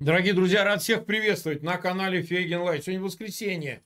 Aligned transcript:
Дорогие 0.00 0.34
друзья, 0.34 0.64
рад 0.64 0.82
всех 0.82 1.06
приветствовать 1.06 1.62
на 1.62 1.76
канале 1.76 2.20
Фейгин 2.20 2.62
Live. 2.62 2.82
Сегодня 2.82 3.04
воскресенье, 3.04 3.84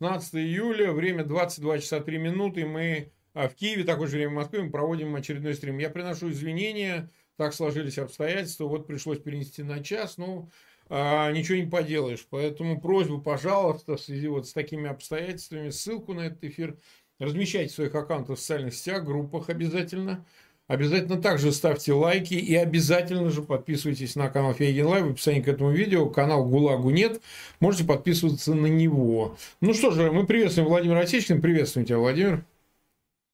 16 0.00 0.36
июля, 0.36 0.90
время 0.90 1.22
22 1.22 1.80
часа 1.80 2.00
3 2.00 2.16
минуты. 2.16 2.64
Мы 2.64 3.12
а, 3.34 3.46
в 3.46 3.54
Киеве, 3.54 3.84
такое 3.84 4.08
же 4.08 4.16
время 4.16 4.30
в 4.30 4.36
Москве, 4.36 4.62
мы 4.62 4.70
проводим 4.70 5.14
очередной 5.14 5.52
стрим. 5.52 5.76
Я 5.76 5.90
приношу 5.90 6.30
извинения, 6.30 7.10
так 7.36 7.52
сложились 7.52 7.98
обстоятельства, 7.98 8.64
вот 8.64 8.86
пришлось 8.86 9.18
перенести 9.18 9.62
на 9.62 9.84
час, 9.84 10.16
ну, 10.16 10.48
а, 10.88 11.30
ничего 11.30 11.58
не 11.58 11.68
поделаешь. 11.68 12.26
Поэтому 12.30 12.80
просьба, 12.80 13.20
пожалуйста, 13.20 13.98
в 13.98 14.00
связи 14.00 14.28
вот 14.28 14.48
с 14.48 14.54
такими 14.54 14.88
обстоятельствами, 14.88 15.68
ссылку 15.68 16.14
на 16.14 16.22
этот 16.22 16.42
эфир 16.42 16.78
размещайте 17.18 17.70
в 17.70 17.74
своих 17.74 17.94
аккаунтах 17.94 18.38
в 18.38 18.40
социальных 18.40 18.74
сетях, 18.74 19.04
группах 19.04 19.50
обязательно– 19.50 20.24
Обязательно 20.70 21.20
также 21.20 21.50
ставьте 21.50 21.92
лайки 21.92 22.34
и 22.34 22.54
обязательно 22.54 23.28
же 23.30 23.42
подписывайтесь 23.42 24.14
на 24.14 24.30
канал 24.30 24.54
Фейгин 24.54 24.86
Live. 24.86 25.06
В 25.06 25.10
описании 25.10 25.40
к 25.40 25.48
этому 25.48 25.72
видео 25.72 26.08
канал 26.08 26.44
ГУЛАГу 26.46 26.90
нет. 26.90 27.20
Можете 27.58 27.82
подписываться 27.82 28.54
на 28.54 28.66
него. 28.66 29.36
Ну 29.60 29.74
что 29.74 29.90
же, 29.90 30.12
мы 30.12 30.26
приветствуем 30.26 30.68
Владимира 30.68 31.00
Отечественного. 31.00 31.42
Приветствуем 31.42 31.86
тебя, 31.88 31.98
Владимир. 31.98 32.44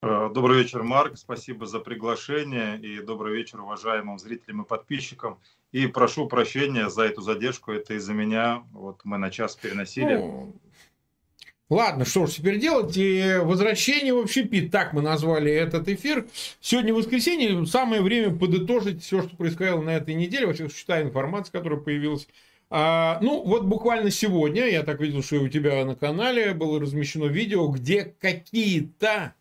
Э, 0.00 0.30
добрый 0.32 0.62
вечер, 0.62 0.82
Марк. 0.82 1.18
Спасибо 1.18 1.66
за 1.66 1.78
приглашение. 1.80 2.78
И 2.78 3.02
добрый 3.02 3.36
вечер 3.36 3.60
уважаемым 3.60 4.18
зрителям 4.18 4.62
и 4.62 4.66
подписчикам. 4.66 5.38
И 5.72 5.86
прошу 5.88 6.28
прощения 6.28 6.88
за 6.88 7.02
эту 7.02 7.20
задержку. 7.20 7.70
Это 7.70 7.92
из-за 7.98 8.14
меня. 8.14 8.62
Вот 8.72 9.02
мы 9.04 9.18
на 9.18 9.30
час 9.30 9.56
переносили. 9.56 10.14
Ну, 10.14 10.54
Ладно, 11.68 12.04
что 12.04 12.26
ж 12.26 12.34
теперь 12.34 12.60
делать? 12.60 12.96
И 12.96 13.38
возвращение 13.42 14.14
в 14.14 14.18
общепит, 14.18 14.70
так 14.70 14.92
мы 14.92 15.02
назвали 15.02 15.52
этот 15.52 15.88
эфир. 15.88 16.26
Сегодня 16.60 16.94
воскресенье, 16.94 17.66
самое 17.66 18.02
время 18.02 18.32
подытожить 18.32 19.02
все, 19.02 19.22
что 19.22 19.36
происходило 19.36 19.80
на 19.80 19.90
этой 19.90 20.14
неделе, 20.14 20.46
вообще 20.46 20.68
считая 20.68 21.02
информацию, 21.02 21.52
которая 21.52 21.80
появилась. 21.80 22.28
А, 22.70 23.18
ну, 23.20 23.42
вот 23.42 23.64
буквально 23.64 24.12
сегодня, 24.12 24.68
я 24.68 24.84
так 24.84 25.00
видел, 25.00 25.24
что 25.24 25.40
у 25.40 25.48
тебя 25.48 25.84
на 25.84 25.96
канале 25.96 26.54
было 26.54 26.80
размещено 26.80 27.26
видео, 27.26 27.66
где 27.66 28.14
какие-то 28.20 29.34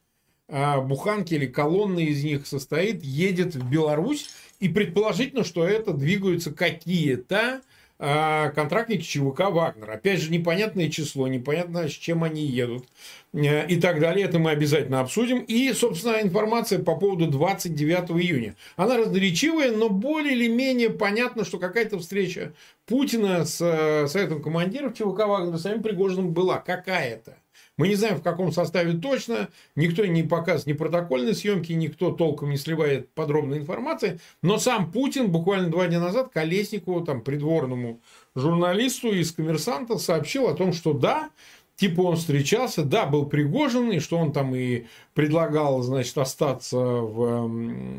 а, 0.47 0.81
буханки 0.81 1.36
или 1.36 1.45
колонны 1.45 2.05
из 2.05 2.23
них 2.23 2.47
состоит, 2.47 3.03
едет 3.03 3.53
в 3.53 3.69
Беларусь, 3.69 4.31
и 4.59 4.67
предположительно, 4.67 5.44
что 5.44 5.64
это 5.64 5.94
двигаются 5.94 6.52
какие-то 6.52 7.61
контрактники 7.97 9.03
ЧВК 9.03 9.51
«Вагнер». 9.51 9.89
Опять 9.89 10.19
же, 10.19 10.31
непонятное 10.31 10.89
число, 10.89 11.27
непонятно, 11.27 11.88
с 11.88 11.93
чем 11.93 12.23
они 12.23 12.45
едут 12.45 12.85
э, 13.33 13.67
и 13.67 13.79
так 13.79 14.02
далее. 14.02 14.25
Это 14.25 14.37
мы 14.37 14.52
обязательно 14.52 14.99
обсудим. 14.99 15.39
И, 15.39 15.71
собственно, 15.71 16.21
информация 16.21 16.79
по 16.79 16.95
поводу 16.95 17.27
29 17.27 18.11
июня. 18.21 18.55
Она 18.75 18.97
разноречивая, 18.97 19.71
но 19.71 19.89
более 19.89 20.33
или 20.33 20.47
менее 20.47 20.89
понятно, 20.89 21.45
что 21.45 21.57
какая-то 21.57 21.99
встреча 21.99 22.53
Путина 22.85 23.45
с 23.45 23.61
э, 23.61 24.07
Советом 24.07 24.41
командиров 24.41 24.93
ЧВК 24.93 25.27
«Вагнер» 25.27 25.57
самим 25.57 25.81
Пригожиным 25.81 26.33
была. 26.33 26.57
Какая-то. 26.57 27.37
Мы 27.77 27.89
не 27.89 27.95
знаем, 27.95 28.17
в 28.17 28.23
каком 28.23 28.53
составе 28.53 28.93
точно, 28.93 29.49
никто 29.75 30.05
не 30.05 30.23
показывает 30.23 30.67
ни 30.67 30.73
протокольной 30.73 31.35
съемки, 31.35 31.73
никто 31.73 32.11
толком 32.11 32.49
не 32.49 32.57
сливает 32.57 33.11
подробной 33.13 33.57
информации, 33.57 34.19
но 34.41 34.57
сам 34.57 34.91
Путин 34.91 35.29
буквально 35.29 35.69
два 35.69 35.87
дня 35.87 35.99
назад 35.99 36.29
Колесникову, 36.33 37.01
там, 37.01 37.21
придворному 37.21 37.99
журналисту 38.33 39.11
из 39.11 39.33
«Коммерсанта» 39.33 39.97
сообщил 39.97 40.47
о 40.47 40.53
том, 40.53 40.71
что 40.71 40.93
да, 40.93 41.31
типа 41.75 42.01
он 42.01 42.15
встречался, 42.15 42.83
да, 42.83 43.05
был 43.05 43.25
Пригожин, 43.25 43.91
и 43.91 43.99
что 43.99 44.17
он 44.17 44.31
там 44.31 44.55
и 44.55 44.85
предлагал, 45.13 45.81
значит, 45.81 46.17
остаться 46.17 46.77
в 46.77 47.49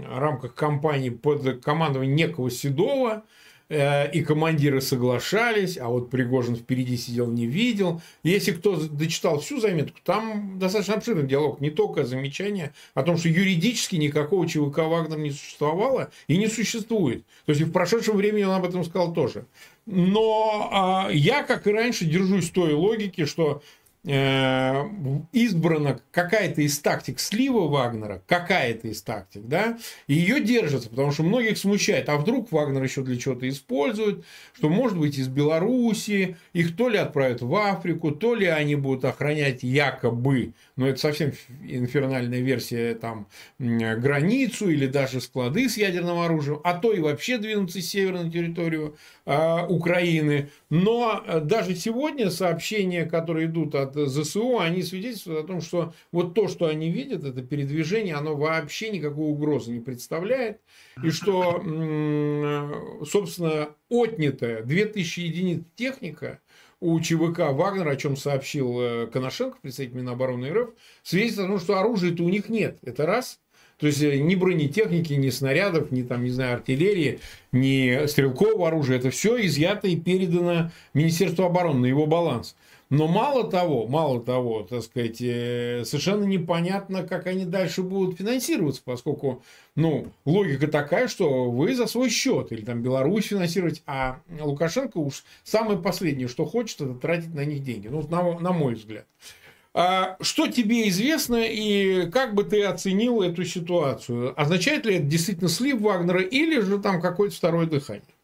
рамках 0.09 0.55
кампании 0.55 1.11
под 1.11 1.63
командованием 1.63 2.17
некого 2.17 2.51
Седова, 2.51 3.25
и 3.69 4.23
командиры 4.23 4.81
соглашались, 4.81 5.77
а 5.77 5.89
вот 5.89 6.09
Пригожин 6.09 6.55
впереди 6.55 6.97
сидел, 6.97 7.27
не 7.27 7.47
видел. 7.47 8.01
Если 8.23 8.53
кто 8.53 8.77
дочитал 8.77 9.41
всю 9.41 9.61
заметку, 9.61 9.99
там 10.05 10.59
достаточно 10.59 10.95
обширный 10.95 11.27
диалог, 11.27 11.61
не 11.61 11.71
только 11.71 12.05
замечание 12.05 12.73
о 12.95 13.03
том, 13.03 13.17
что 13.17 13.29
юридически 13.29 13.97
никакого 13.97 14.47
ЧВК 14.49 14.79
Вагнер 14.79 15.19
не 15.19 15.33
существовало 15.33 16.11
и 16.29 16.37
не 16.37 16.47
существует. 16.47 17.25
То 17.45 17.51
есть 17.51 17.61
и 17.61 17.65
в 17.65 17.73
прошедшем 17.73 18.17
времени 18.17 18.45
он 18.45 18.55
об 18.55 18.65
этом 18.65 18.85
сказал 18.85 19.13
тоже. 19.13 19.47
Но 19.85 20.69
а, 20.73 21.11
я, 21.13 21.43
как 21.43 21.67
и 21.67 21.73
раньше, 21.73 22.05
держусь 22.05 22.51
той 22.51 22.73
логики, 22.73 23.25
что 23.25 23.63
Э, 23.63 23.86
избрана 24.07 26.01
какая-то 26.13 26.63
из 26.63 26.79
тактик 26.79 27.19
слива 27.19 27.67
Вагнера, 27.67 28.23
какая-то 28.29 28.87
из 28.87 29.03
тактик, 29.03 29.43
да, 29.47 29.79
и 30.07 30.15
ее 30.15 30.41
держатся, 30.41 30.89
потому 30.89 31.11
что 31.11 31.25
многих 31.25 31.59
смущает, 31.59 32.09
а 32.09 32.17
вдруг 32.17 32.53
Вагнер 32.53 32.85
еще 32.85 33.03
для 33.03 33.19
чего-то 33.19 33.49
использует, 33.49 34.25
что 34.55 34.69
может 34.69 34.97
быть 34.97 35.19
из 35.19 35.27
Белоруссии, 35.27 36.37
их 36.53 36.77
то 36.77 36.89
ли 36.89 36.99
отправят 36.99 37.43
в 37.43 37.53
Африку, 37.57 38.13
то 38.13 38.37
ли 38.37 38.47
они 38.47 38.77
будут 38.77 39.05
охранять 39.05 39.65
якобы, 39.65 40.53
но 40.77 40.87
это 40.87 41.01
совсем 41.01 41.33
инфернальная 41.65 42.41
версия, 42.41 42.95
там, 42.95 43.27
границу 43.59 44.69
или 44.69 44.87
даже 44.87 45.21
склады 45.21 45.69
с 45.69 45.77
ядерным 45.77 46.21
оружием, 46.21 46.61
а 46.63 46.75
то 46.75 46.93
и 46.93 47.01
вообще 47.01 47.39
двинуться 47.39 47.81
с 47.81 47.87
севера 47.87 48.23
на 48.23 48.31
территорию 48.31 48.97
э, 49.25 49.67
Украины. 49.67 50.51
Но 50.71 51.23
э, 51.27 51.41
даже 51.41 51.75
сегодня 51.75 52.31
сообщения, 52.31 53.05
которые 53.05 53.47
идут 53.47 53.75
от 53.75 53.96
ЗСУ, 54.05 54.59
они 54.59 54.83
свидетельствуют 54.83 55.45
о 55.45 55.47
том, 55.47 55.63
что 55.63 55.95
вот 56.13 56.35
то, 56.35 56.49
что 56.49 56.67
они 56.67 56.91
видят, 56.91 57.25
это 57.25 57.41
передвижение, 57.41 58.15
оно 58.15 58.37
вообще 58.37 58.91
никакой 58.91 59.31
угрозы 59.31 59.73
не 59.73 59.81
представляет. 59.81 60.61
И 61.03 61.09
что, 61.09 61.63
собственно, 63.09 63.71
отнятая 63.89 64.63
2000 64.63 65.21
единиц 65.21 65.63
техника 65.75 66.41
у 66.81 67.01
ЧВК 67.01 67.53
«Вагнер», 67.53 67.89
о 67.89 67.97
чем 67.97 68.17
сообщил 68.17 68.79
э, 68.81 69.07
Коношенко, 69.07 69.59
представитель 69.63 69.97
Минобороны 69.97 70.53
РФ, 70.53 70.71
свидетельствует 71.03 71.49
о 71.49 71.53
том, 71.53 71.61
что 71.61 71.79
оружия-то 71.79 72.23
у 72.23 72.29
них 72.29 72.49
нет. 72.51 72.79
Это 72.83 73.07
раз. 73.07 73.41
То 73.79 73.87
есть 73.87 74.03
э, 74.03 74.19
ни 74.19 74.35
бронетехники, 74.35 75.13
ни 75.15 75.31
снарядов, 75.31 75.91
ни 75.91 76.03
там, 76.03 76.25
не 76.25 76.31
знаю, 76.31 76.55
артиллерии, 76.55 77.21
ни 77.53 78.07
стрелкового 78.07 78.69
оружия. 78.69 78.99
Это 78.99 79.11
все 79.11 79.45
изъято 79.47 79.89
и 79.89 79.97
передано 79.97 80.71
Министерству 80.95 81.45
обороны 81.45 81.81
на 81.81 81.87
его 81.87 82.07
баланс. 82.07 82.57
Но 82.89 83.09
мало 83.09 83.51
того, 83.51 83.89
мало 83.89 84.23
того, 84.23 84.63
так 84.63 84.83
сказать, 84.83 85.21
э, 85.21 85.83
совершенно 85.85 86.23
непонятно, 86.23 87.03
как 87.03 87.27
они 87.27 87.45
дальше 87.45 87.83
будут 87.83 88.17
финансироваться, 88.17 88.81
поскольку, 88.85 89.43
ну, 89.75 90.13
логика 90.25 90.69
такая, 90.69 91.09
что 91.09 91.51
вы 91.51 91.75
за 91.75 91.87
свой 91.87 92.11
счет 92.11 92.53
или 92.53 92.65
там 92.65 92.83
Беларусь 92.83 93.27
финансировать, 93.27 93.83
а 93.87 94.21
Лукашенко 94.39 94.99
уж 94.99 95.25
самое 95.43 95.79
последнее, 95.81 96.29
что 96.29 96.45
хочет, 96.45 96.81
это 96.81 96.95
тратить 96.95 97.35
на 97.35 97.45
них 97.45 97.65
деньги. 97.65 97.89
Ну, 97.89 98.07
на, 98.09 98.39
на 98.39 98.53
мой 98.53 98.75
взгляд. 98.75 99.07
А 99.75 100.17
что 100.23 100.47
тебе 100.47 100.89
известно 100.89 101.45
и 101.45 102.09
как 102.11 102.35
бы 102.35 102.45
ты 102.45 102.63
оценил 102.63 103.21
эту 103.21 103.45
ситуацию? 103.45 104.33
Означает 104.41 104.87
ли 104.87 104.95
это 104.95 105.05
действительно 105.05 105.51
слив 105.51 105.81
Вагнера 105.81 106.23
или 106.23 106.61
же 106.61 106.79
там 106.79 107.03
какое-то 107.03 107.35
второе 107.35 107.67
дыхание? 107.67 108.16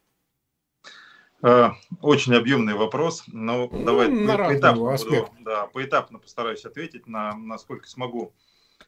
Э, 1.42 1.70
очень 2.00 2.34
объемный 2.34 2.74
вопрос, 2.74 3.24
но 3.26 3.68
ну, 3.70 3.84
давай 3.84 4.08
на 4.08 4.36
поэтапно, 4.36 4.96
буду, 4.96 5.28
да, 5.40 5.66
поэтапно 5.66 6.20
постараюсь 6.20 6.64
ответить, 6.64 7.08
на, 7.08 7.36
насколько 7.36 7.88
смогу. 7.88 8.32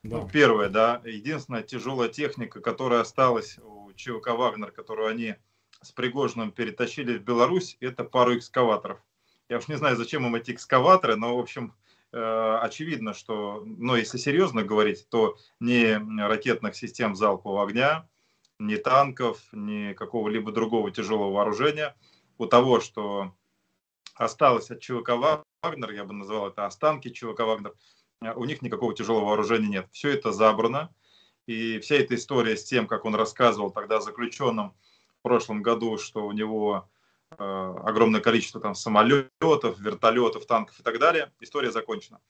Да. 0.05 0.19
Ну, 0.19 0.29
первое, 0.29 0.69
да, 0.69 1.03
единственная 1.05 1.63
тяжелая 1.63 2.09
техника, 2.09 2.61
которая 2.61 3.01
осталась 3.01 3.59
у 3.59 3.93
ЧВК 3.95 4.29
«Вагнер», 4.29 4.71
которую 4.71 5.09
они 5.09 5.35
с 5.83 5.91
Пригожиным 5.91 6.53
перетащили 6.53 7.19
в 7.19 7.25
Беларусь, 7.25 7.77
это 7.81 8.05
пару 8.05 8.37
экскаваторов. 8.37 9.01
Я 9.49 9.59
уж 9.59 9.67
не 9.67 9.77
знаю, 9.77 9.97
зачем 9.97 10.25
им 10.25 10.35
эти 10.37 10.53
экскаваторы, 10.53 11.17
но, 11.17 11.37
в 11.37 11.41
общем, 11.41 11.75
э, 12.13 12.59
очевидно, 12.63 13.15
что, 13.15 13.65
ну, 13.67 13.97
если 13.97 14.17
серьезно 14.17 14.63
говорить, 14.63 15.09
то 15.09 15.37
ни 15.59 15.99
ракетных 16.21 16.77
систем 16.77 17.17
залпового 17.17 17.65
огня, 17.65 18.09
ни 18.61 18.77
танков, 18.77 19.41
ни 19.51 19.93
какого-либо 19.93 20.53
другого 20.53 20.93
тяжелого 20.93 21.33
вооружения– 21.33 21.97
у 22.39 22.47
того, 22.47 22.81
что 22.81 23.33
осталось 24.15 24.71
от 24.71 24.81
ЧВК 24.81 25.11
Вагнер, 25.63 25.91
я 25.93 26.05
бы 26.05 26.13
назвал 26.13 26.49
это 26.49 26.67
останки 26.67 27.11
ЧВК 27.11 27.41
Вагнер, 27.41 27.75
э, 28.23 28.33
у 28.35 28.45
них 28.45 28.63
никакого 28.63 28.95
тяжелого 28.95 29.27
вооружения 29.27 29.69
нет. 29.69 29.89
Все 29.93 30.11
это 30.11 30.33
забрано. 30.33 30.95
И 31.47 31.79
вся 31.81 31.97
эта 31.97 32.15
история 32.15 32.57
с 32.57 32.65
тем, 32.65 32.87
как 32.87 33.05
он 33.05 33.15
рассказывал 33.15 33.71
тогда 33.71 34.01
заключенным 34.01 34.75
в 35.19 35.23
прошлом 35.23 35.63
году, 35.63 35.99
что 35.99 36.27
у 36.27 36.33
него 36.33 36.89
э, 37.31 37.75
огромное 37.85 38.21
количество 38.21 38.61
там 38.61 38.75
самолетов, 38.75 39.79
вертолетов, 39.79 40.47
танков 40.47 40.81
и 40.81 40.83
так 40.83 40.99
далее, 40.99 41.33
история 41.41 41.71
закончена. 41.71 42.21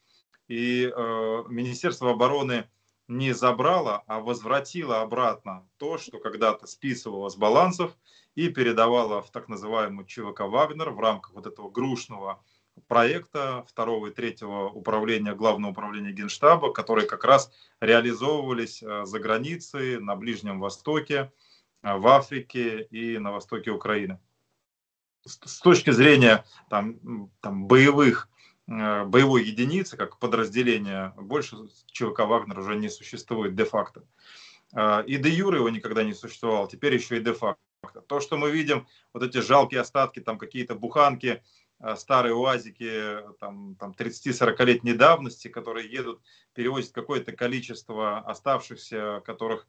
И 0.49 0.93
э, 0.95 1.45
Министерство 1.49 2.11
обороны 2.11 2.69
не 3.09 3.33
забрало, 3.33 4.03
а 4.06 4.21
возвратило 4.21 5.01
обратно 5.01 5.67
то, 5.77 5.99
что 5.99 6.19
когда-то 6.19 6.67
списывало 6.67 7.29
с 7.29 7.37
балансов 7.37 7.97
и 8.35 8.49
передавала 8.49 9.23
в 9.23 9.31
так 9.31 9.49
называемую 9.49 10.06
ЧВК 10.06 10.41
«Вагнер» 10.41 10.91
в 10.91 11.01
рамках 11.01 11.35
вот 11.35 11.47
этого 11.47 11.71
грушного 11.71 12.43
проекта 12.89 13.65
второго 13.69 14.09
и 14.09 14.11
третьего 14.11 14.69
управления, 14.69 15.35
главного 15.35 15.73
управления 15.73 16.12
Генштаба, 16.12 16.73
которые 16.73 17.06
как 17.06 17.25
раз 17.25 17.53
реализовывались 17.81 18.83
э, 18.83 19.05
за 19.05 19.19
границей, 19.21 20.00
на 20.00 20.17
Ближнем 20.17 20.59
Востоке, 20.59 21.33
э, 21.83 21.97
в 21.97 22.07
Африке 22.09 22.83
и 22.83 23.19
на 23.19 23.33
востоке 23.33 23.71
Украины. 23.71 24.19
с 25.25 25.61
точки 25.61 25.91
зрения 25.91 26.45
там, 26.69 27.31
там 27.41 27.67
боевых 27.67 28.29
боевой 28.66 29.44
единицы, 29.44 29.96
как 29.96 30.19
подразделения, 30.19 31.12
больше 31.16 31.56
ЧВК 31.87 32.20
«Вагнер» 32.20 32.58
уже 32.58 32.76
не 32.76 32.88
существует 32.88 33.55
де-факто. 33.55 34.05
И 35.06 35.16
де 35.16 35.28
юре 35.28 35.58
его 35.58 35.69
никогда 35.69 36.02
не 36.02 36.14
существовало, 36.14 36.69
теперь 36.69 36.94
еще 36.94 37.19
и 37.19 37.20
де-факто. 37.20 38.00
То, 38.06 38.20
что 38.20 38.37
мы 38.37 38.50
видим, 38.50 38.87
вот 39.12 39.22
эти 39.22 39.38
жалкие 39.38 39.82
остатки, 39.82 40.20
там 40.20 40.38
какие-то 40.38 40.75
буханки, 40.75 41.43
Э, 41.81 41.96
старые 41.96 42.34
УАЗики 42.34 43.19
там, 43.40 43.75
там 43.76 43.93
30-40-летней 43.93 44.94
давности, 44.94 45.49
которые 45.49 45.90
едут, 45.90 46.20
перевозят 46.55 46.93
какое-то 46.93 47.32
количество 47.32 48.19
оставшихся, 48.20 49.22
которых 49.25 49.66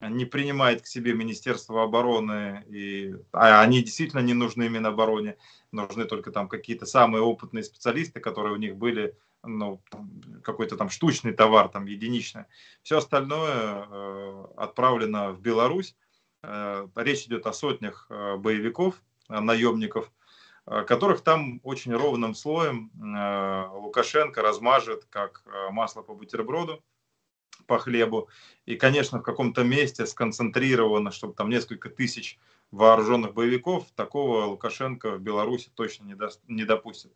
не 0.00 0.24
принимает 0.24 0.82
к 0.82 0.86
себе 0.86 1.14
Министерство 1.14 1.82
обороны, 1.82 2.64
и, 2.68 3.14
а 3.32 3.60
они 3.60 3.82
действительно 3.82 4.20
не 4.20 4.34
нужны 4.34 4.68
Минобороне, 4.68 5.36
нужны 5.72 6.04
только 6.04 6.30
там 6.32 6.48
какие-то 6.48 6.86
самые 6.86 7.22
опытные 7.22 7.64
специалисты, 7.64 8.20
которые 8.20 8.54
у 8.54 8.58
них 8.58 8.76
были, 8.76 9.16
ну, 9.42 9.80
какой-то 10.42 10.76
там 10.76 10.90
штучный 10.90 11.32
товар, 11.32 11.68
там, 11.68 11.86
единичный. 11.86 12.44
Все 12.82 12.98
остальное 12.98 13.86
э, 13.88 14.44
отправлено 14.56 15.32
в 15.32 15.40
Беларусь. 15.40 15.96
Э, 16.42 16.88
речь 16.96 17.26
идет 17.26 17.46
о 17.46 17.52
сотнях 17.52 18.06
э, 18.10 18.36
боевиков, 18.36 19.02
э, 19.28 19.40
наемников, 19.40 20.10
Э, 20.66 20.82
которых 20.82 21.20
там 21.22 21.60
очень 21.62 21.94
ровным 21.94 22.34
слоем 22.34 22.90
э, 22.94 23.68
Лукашенко 23.72 24.42
размажет, 24.42 25.06
как 25.10 25.42
э, 25.46 25.70
масло 25.70 26.02
по 26.02 26.14
бутерброду, 26.14 26.82
по 27.66 27.78
хлебу. 27.78 28.28
И, 28.64 28.76
конечно, 28.76 29.18
в 29.18 29.22
каком-то 29.22 29.64
месте 29.64 30.06
сконцентрировано, 30.06 31.10
чтобы 31.10 31.34
там 31.34 31.50
несколько 31.50 31.88
тысяч 31.88 32.38
вооруженных 32.70 33.34
боевиков, 33.34 33.86
такого 33.94 34.44
Лукашенко 34.44 35.12
в 35.12 35.20
Беларуси 35.20 35.70
точно 35.74 36.04
не, 36.04 36.14
до, 36.14 36.30
не 36.48 36.64
допустит. 36.64 37.12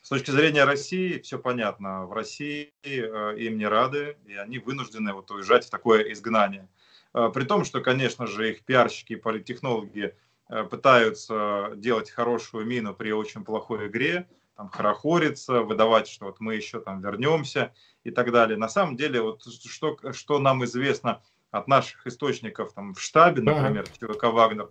С 0.00 0.08
точки 0.08 0.30
зрения 0.30 0.64
России 0.64 1.18
все 1.20 1.38
понятно. 1.38 2.06
В 2.06 2.12
России 2.12 2.72
им 2.82 3.56
не 3.56 3.66
рады, 3.66 4.16
и 4.26 4.34
они 4.34 4.58
вынуждены 4.58 5.12
вот 5.12 5.30
уезжать 5.30 5.66
в 5.66 5.70
такое 5.70 6.12
изгнание. 6.12 6.68
При 7.12 7.44
том, 7.44 7.64
что, 7.64 7.80
конечно 7.80 8.26
же, 8.26 8.50
их 8.50 8.64
пиарщики 8.64 9.12
и 9.12 9.16
политтехнологи 9.16 10.16
Э, 10.52 10.64
пытаются 10.64 11.72
делать 11.76 12.10
хорошую 12.10 12.66
мину 12.66 12.94
при 12.94 13.10
очень 13.10 13.42
плохой 13.42 13.88
игре, 13.88 14.28
там, 14.62 14.70
хорохориться, 14.70 15.62
выдавать, 15.62 16.08
что 16.08 16.26
вот 16.26 16.40
мы 16.40 16.54
еще 16.54 16.80
там 16.80 17.02
вернемся 17.02 17.72
и 18.04 18.10
так 18.10 18.30
далее. 18.30 18.56
На 18.56 18.68
самом 18.68 18.96
деле, 18.96 19.20
вот 19.20 19.42
что, 19.44 19.98
что 20.12 20.38
нам 20.38 20.64
известно 20.64 21.20
от 21.50 21.68
наших 21.68 22.06
источников 22.06 22.72
там, 22.72 22.94
в 22.94 23.00
штабе, 23.00 23.42
например, 23.42 23.86
ЧВК 23.88 24.24
«Вагнер», 24.24 24.70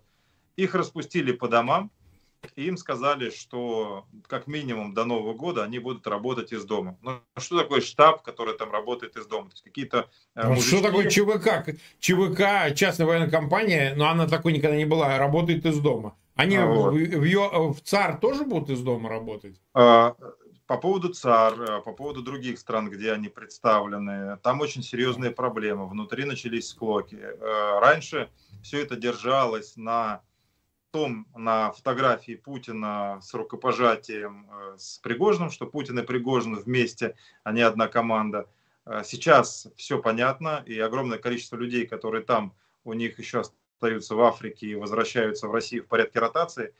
их 0.56 0.76
распустили 0.76 1.32
по 1.32 1.48
домам, 1.48 1.92
и 2.56 2.66
им 2.66 2.78
сказали, 2.78 3.30
что 3.30 4.08
как 4.28 4.48
минимум 4.48 4.94
до 4.94 5.06
Нового 5.06 5.34
года 5.34 5.64
они 5.64 5.78
будут 5.78 6.08
работать 6.08 6.54
из 6.54 6.64
дома. 6.66 6.98
Ну, 7.02 7.20
что 7.38 7.62
такое 7.62 7.82
штаб, 7.82 8.24
который 8.24 8.58
там 8.58 8.72
работает 8.72 9.16
из 9.16 9.28
дома? 9.28 9.50
То 9.50 9.54
есть 9.54 9.64
какие-то 9.64 10.10
э, 10.36 10.48
ну, 10.48 10.60
Что 10.60 10.82
такое 10.82 11.08
ЧВК? 11.08 11.78
ЧВК, 12.00 12.76
частная 12.76 13.06
военная 13.06 13.30
компания, 13.30 13.94
но 13.96 14.10
она 14.10 14.28
такой 14.28 14.54
никогда 14.54 14.76
не 14.76 14.86
была, 14.86 15.18
работает 15.20 15.66
из 15.66 15.80
дома. 15.80 16.16
Они 16.42 16.58
а, 16.58 16.66
вот. 16.66 16.94
в, 16.94 16.98
в, 16.98 17.74
в 17.74 17.82
ЦАР 17.82 18.18
тоже 18.18 18.46
будут 18.46 18.72
из 18.72 18.82
дома 18.82 19.10
работать? 19.10 19.62
А, 19.74 20.16
по 20.72 20.78
поводу 20.78 21.10
ЦАР, 21.10 21.62
э, 21.62 21.82
по 21.82 21.92
поводу 21.92 22.22
других 22.22 22.58
стран, 22.58 22.90
где 22.90 23.12
они 23.12 23.28
представлены, 23.28 24.38
там 24.38 24.62
очень 24.62 24.84
серьезные 24.84 25.32
проблемы. 25.32 25.86
Внутри 25.86 26.24
начались 26.24 26.70
склоки. 26.70 27.18
Э, 27.22 27.80
раньше 27.80 28.30
все 28.64 28.82
это 28.82 28.96
держалось 28.96 29.76
на 29.76 30.22
том 30.92 31.28
на 31.36 31.74
фотографии 31.74 32.36
Путина 32.36 33.20
с 33.22 33.34
рукопожатием 33.34 34.50
э, 34.50 34.78
с 34.78 34.98
Пригожиным, 35.00 35.52
что 35.52 35.66
Путин 35.68 36.00
и 36.00 36.04
Пригожин 36.04 36.56
вместе, 36.56 37.16
а 37.44 37.52
не 37.52 37.62
одна 37.62 37.90
команда. 37.90 38.48
Сейчас 39.04 39.68
все 39.76 40.02
понятно, 40.02 40.64
и 40.66 40.80
огромное 40.80 41.20
количество 41.20 41.58
людей, 41.58 41.86
которые 41.86 42.24
там, 42.24 42.56
у 42.84 42.94
них 42.94 43.20
еще 43.20 43.44
остаются 43.82 44.16
в 44.16 44.22
Африке 44.22 44.68
и 44.68 44.76
возвращаются 44.76 45.48
в 45.48 45.52
Россию 45.52 45.84
в 45.84 45.88
порядке 45.88 46.20
ротации, 46.20 46.74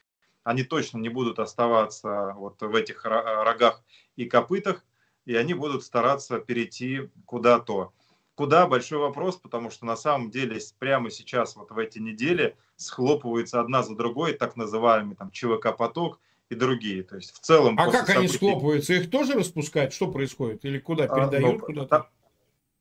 они 0.44 0.64
точно 0.64 1.00
не 1.00 1.10
будут 1.10 1.40
оставаться 1.40 2.34
вот 2.38 2.62
в 2.62 2.76
этих 2.76 3.06
рогах 3.06 3.84
и 4.16 4.26
копытах, 4.26 4.86
и 5.26 5.36
они 5.36 5.56
будут 5.56 5.84
стараться 5.84 6.40
перейти 6.40 7.10
куда-то. 7.26 7.92
Куда 8.36 8.68
большой 8.68 9.00
вопрос, 9.00 9.38
потому 9.38 9.72
что 9.72 9.86
на 9.86 9.96
самом 9.96 10.30
деле 10.30 10.60
прямо 10.78 11.10
сейчас, 11.10 11.56
вот 11.56 11.72
в 11.72 11.78
эти 11.78 11.98
недели, 11.98 12.56
схлопываются 12.76 13.60
одна 13.60 13.82
за 13.82 13.96
другой 13.96 14.34
так 14.34 14.56
называемый 14.56 15.16
там 15.16 15.32
ЧВК-поток 15.32 16.20
и 16.50 16.56
другие. 16.56 17.04
То 17.04 17.16
есть 17.16 17.34
в 17.34 17.40
целом... 17.40 17.80
А 17.80 17.86
как 17.86 18.08
событий... 18.08 18.18
они 18.18 18.28
схлопываются? 18.28 18.94
Их 18.94 19.10
тоже 19.10 19.34
распускают? 19.34 19.94
Что 19.94 20.12
происходит? 20.12 20.66
Или 20.66 20.80
куда? 20.80 21.06
А, 21.06 21.16
Передают 21.16 21.50
а, 21.50 21.54
ну, 21.54 21.60
куда-то? 21.60 22.10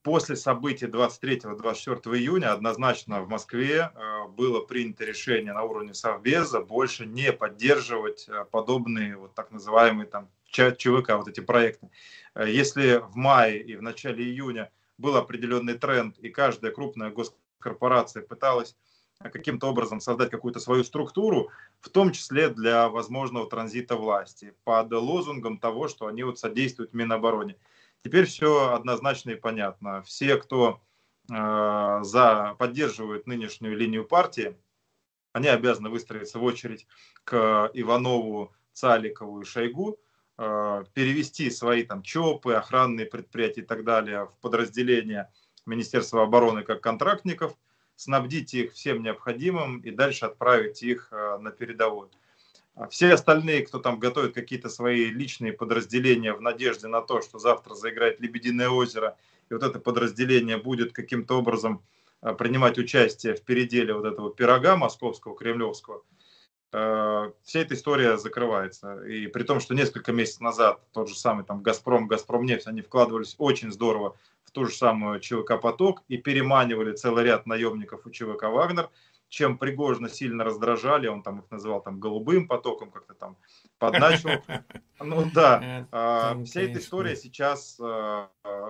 После 0.02 0.34
событий 0.34 0.86
23-24 0.86 2.16
июня 2.16 2.54
однозначно 2.54 3.20
в 3.20 3.28
Москве 3.28 3.90
э, 3.94 4.28
было 4.28 4.64
принято 4.64 5.04
решение 5.04 5.52
на 5.52 5.62
уровне 5.62 5.92
Совбеза 5.92 6.60
больше 6.60 7.04
не 7.04 7.34
поддерживать 7.34 8.26
э, 8.26 8.46
подобные 8.50 9.18
вот 9.18 9.34
так 9.34 9.50
называемые 9.50 10.06
там 10.06 10.30
ЧВК, 10.46 11.10
вот 11.16 11.28
эти 11.28 11.40
проекты. 11.40 11.90
Э, 12.34 12.48
если 12.48 12.96
в 12.96 13.14
мае 13.14 13.60
и 13.60 13.76
в 13.76 13.82
начале 13.82 14.24
июня 14.24 14.70
был 14.96 15.16
определенный 15.16 15.74
тренд, 15.74 16.18
и 16.18 16.30
каждая 16.30 16.72
крупная 16.72 17.10
госкорпорация 17.10 18.22
пыталась 18.22 18.76
каким-то 19.18 19.68
образом 19.68 20.00
создать 20.00 20.30
какую-то 20.30 20.60
свою 20.60 20.82
структуру, 20.82 21.50
в 21.80 21.90
том 21.90 22.12
числе 22.12 22.48
для 22.48 22.88
возможного 22.88 23.50
транзита 23.50 23.96
власти, 23.96 24.54
под 24.64 24.90
лозунгом 24.92 25.58
того, 25.58 25.88
что 25.88 26.06
они 26.06 26.22
вот 26.22 26.38
содействуют 26.38 26.94
Минобороне. 26.94 27.56
Теперь 28.02 28.26
все 28.26 28.72
однозначно 28.74 29.30
и 29.30 29.36
понятно. 29.36 30.02
Все, 30.02 30.36
кто 30.36 30.80
э, 31.30 31.98
за, 32.02 32.56
поддерживают 32.58 33.26
нынешнюю 33.26 33.76
линию 33.76 34.04
партии, 34.04 34.56
они 35.32 35.48
обязаны 35.48 35.90
выстроиться 35.90 36.38
в 36.38 36.44
очередь 36.44 36.86
к 37.24 37.70
Иванову, 37.74 38.52
Цаликову 38.72 39.42
и 39.42 39.44
Шойгу, 39.44 39.98
Э, 40.42 40.84
перевести 40.94 41.50
свои 41.50 41.84
там 41.84 42.00
ЧОПы, 42.00 42.54
охранные 42.54 43.04
предприятия 43.04 43.60
и 43.60 43.64
так 43.64 43.84
далее 43.84 44.24
в 44.24 44.32
подразделения 44.40 45.30
Министерства 45.66 46.22
обороны 46.22 46.62
как 46.62 46.80
контрактников, 46.80 47.58
снабдить 47.96 48.54
их 48.54 48.72
всем 48.72 49.02
необходимым 49.02 49.80
и 49.80 49.90
дальше 49.90 50.24
отправить 50.24 50.82
их 50.82 51.08
э, 51.10 51.36
на 51.36 51.50
передовую. 51.50 52.10
А 52.74 52.88
все 52.88 53.12
остальные, 53.12 53.66
кто 53.66 53.78
там 53.78 53.98
готовит 53.98 54.34
какие-то 54.34 54.68
свои 54.68 55.06
личные 55.06 55.52
подразделения 55.52 56.32
в 56.32 56.40
надежде 56.40 56.86
на 56.86 57.02
то, 57.02 57.20
что 57.20 57.38
завтра 57.38 57.74
заиграет 57.74 58.20
«Лебединое 58.20 58.68
озеро», 58.68 59.16
и 59.50 59.54
вот 59.54 59.62
это 59.62 59.78
подразделение 59.80 60.56
будет 60.56 60.92
каким-то 60.92 61.38
образом 61.38 61.84
э, 62.22 62.32
принимать 62.34 62.78
участие 62.78 63.34
в 63.34 63.42
переделе 63.42 63.94
вот 63.94 64.04
этого 64.04 64.32
пирога 64.32 64.76
московского, 64.76 65.36
кремлевского– 65.36 66.02
Э, 66.72 67.32
вся 67.42 67.60
эта 67.60 67.74
история 67.74 68.16
закрывается. 68.16 69.02
И 69.02 69.26
при 69.26 69.42
том, 69.42 69.60
что 69.60 69.74
несколько 69.74 70.12
месяцев 70.12 70.40
назад 70.40 70.80
тот 70.92 71.08
же 71.08 71.16
самый 71.16 71.44
там 71.44 71.62
Газпром, 71.62 72.06
Газпром 72.06 72.44
нефть, 72.44 72.66
они 72.66 72.80
вкладывались 72.82 73.34
очень 73.38 73.72
здорово 73.72 74.16
в 74.44 74.52
ту 74.52 74.66
же 74.66 74.74
самую 74.74 75.20
ЧВК 75.20 75.60
«Поток» 75.60 76.02
и 76.08 76.16
переманивали 76.16 76.92
целый 76.92 77.24
ряд 77.24 77.46
наемников 77.46 78.06
у 78.06 78.10
ЧВК 78.10 78.44
«Вагнер», 78.44 78.88
чем 79.30 79.56
Пригожина 79.56 80.08
сильно 80.10 80.44
раздражали, 80.44 81.06
он 81.06 81.22
там 81.22 81.38
их 81.38 81.50
называл 81.50 81.80
там 81.80 81.98
голубым 82.00 82.46
потоком, 82.46 82.90
как-то 82.90 83.14
там 83.14 83.36
подначивал. 83.78 84.42
Ну 85.02 85.30
да, 85.32 85.86
а, 85.92 86.36
вся 86.44 86.60
эта 86.60 86.78
история 86.78 87.16
сейчас, 87.16 87.78
э, 87.80 88.26
э, 88.44 88.66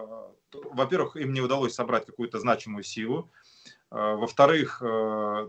во-первых, 0.52 1.17
им 1.17 1.33
не 1.33 1.40
удалось 1.40 1.75
собрать 1.75 2.07
какую-то 2.07 2.38
значимую 2.38 2.85
силу, 2.85 3.29
во-вторых, 3.90 4.81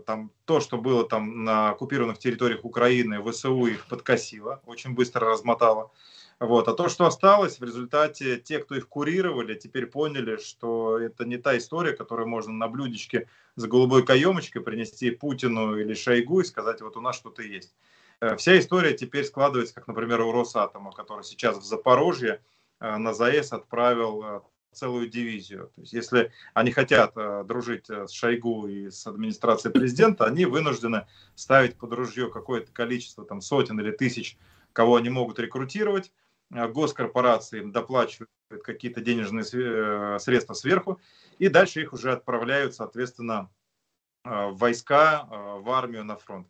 там, 0.04 0.32
то, 0.46 0.58
что 0.58 0.78
было 0.78 1.08
там 1.08 1.44
на 1.44 1.70
оккупированных 1.70 2.18
территориях 2.18 2.64
Украины, 2.64 3.22
ВСУ 3.22 3.66
их 3.66 3.86
подкосило, 3.86 4.60
очень 4.66 4.94
быстро 4.94 5.30
размотало. 5.30 5.92
Вот. 6.40 6.68
А 6.68 6.74
то, 6.74 6.88
что 6.88 7.06
осталось, 7.06 7.60
в 7.60 7.64
результате 7.64 8.36
те, 8.38 8.58
кто 8.58 8.74
их 8.74 8.88
курировали, 8.88 9.54
теперь 9.54 9.86
поняли, 9.86 10.36
что 10.36 10.98
это 10.98 11.24
не 11.24 11.36
та 11.36 11.56
история, 11.56 11.92
которую 11.92 12.28
можно 12.28 12.52
на 12.52 12.68
блюдечке 12.68 13.28
с 13.56 13.64
голубой 13.64 14.04
каемочкой 14.04 14.62
принести 14.62 15.10
Путину 15.10 15.76
или 15.76 15.94
Шойгу 15.94 16.40
и 16.40 16.44
сказать, 16.44 16.80
вот 16.80 16.96
у 16.96 17.00
нас 17.00 17.16
что-то 17.16 17.42
есть. 17.42 17.74
Э, 18.20 18.36
вся 18.36 18.58
история 18.58 18.94
теперь 18.94 19.24
складывается, 19.24 19.74
как, 19.74 19.86
например, 19.88 20.20
у 20.22 20.32
Росатома, 20.32 20.92
который 20.92 21.24
сейчас 21.24 21.58
в 21.58 21.64
Запорожье 21.64 22.42
на 22.80 23.14
ЗАЭС 23.14 23.52
отправил 23.52 24.42
целую 24.72 25.08
дивизию. 25.08 25.70
То 25.74 25.82
есть, 25.82 25.92
если 25.92 26.32
они 26.54 26.70
хотят 26.72 27.12
э, 27.16 27.44
дружить 27.46 27.88
э, 27.90 28.06
с 28.06 28.12
Шойгу 28.12 28.66
и 28.66 28.90
с 28.90 29.06
администрацией 29.06 29.72
президента, 29.72 30.24
они 30.24 30.46
вынуждены 30.46 31.06
ставить 31.34 31.76
под 31.76 31.92
ружье 31.92 32.30
какое-то 32.30 32.72
количество, 32.72 33.24
там, 33.24 33.40
сотен 33.40 33.78
или 33.80 33.90
тысяч, 33.90 34.38
кого 34.72 34.96
они 34.96 35.10
могут 35.10 35.38
рекрутировать. 35.38 36.12
Э, 36.52 36.68
госкорпорации 36.68 37.62
доплачивают 37.62 38.30
какие-то 38.62 39.00
денежные 39.00 39.44
э, 39.52 40.18
средства 40.18 40.54
сверху, 40.54 41.00
и 41.38 41.48
дальше 41.48 41.80
их 41.80 41.92
уже 41.92 42.12
отправляют, 42.12 42.74
соответственно, 42.74 43.50
э, 44.24 44.48
в 44.48 44.58
войска, 44.58 45.26
в 45.30 45.70
армию, 45.70 46.04
на 46.04 46.16
фронт. 46.16 46.46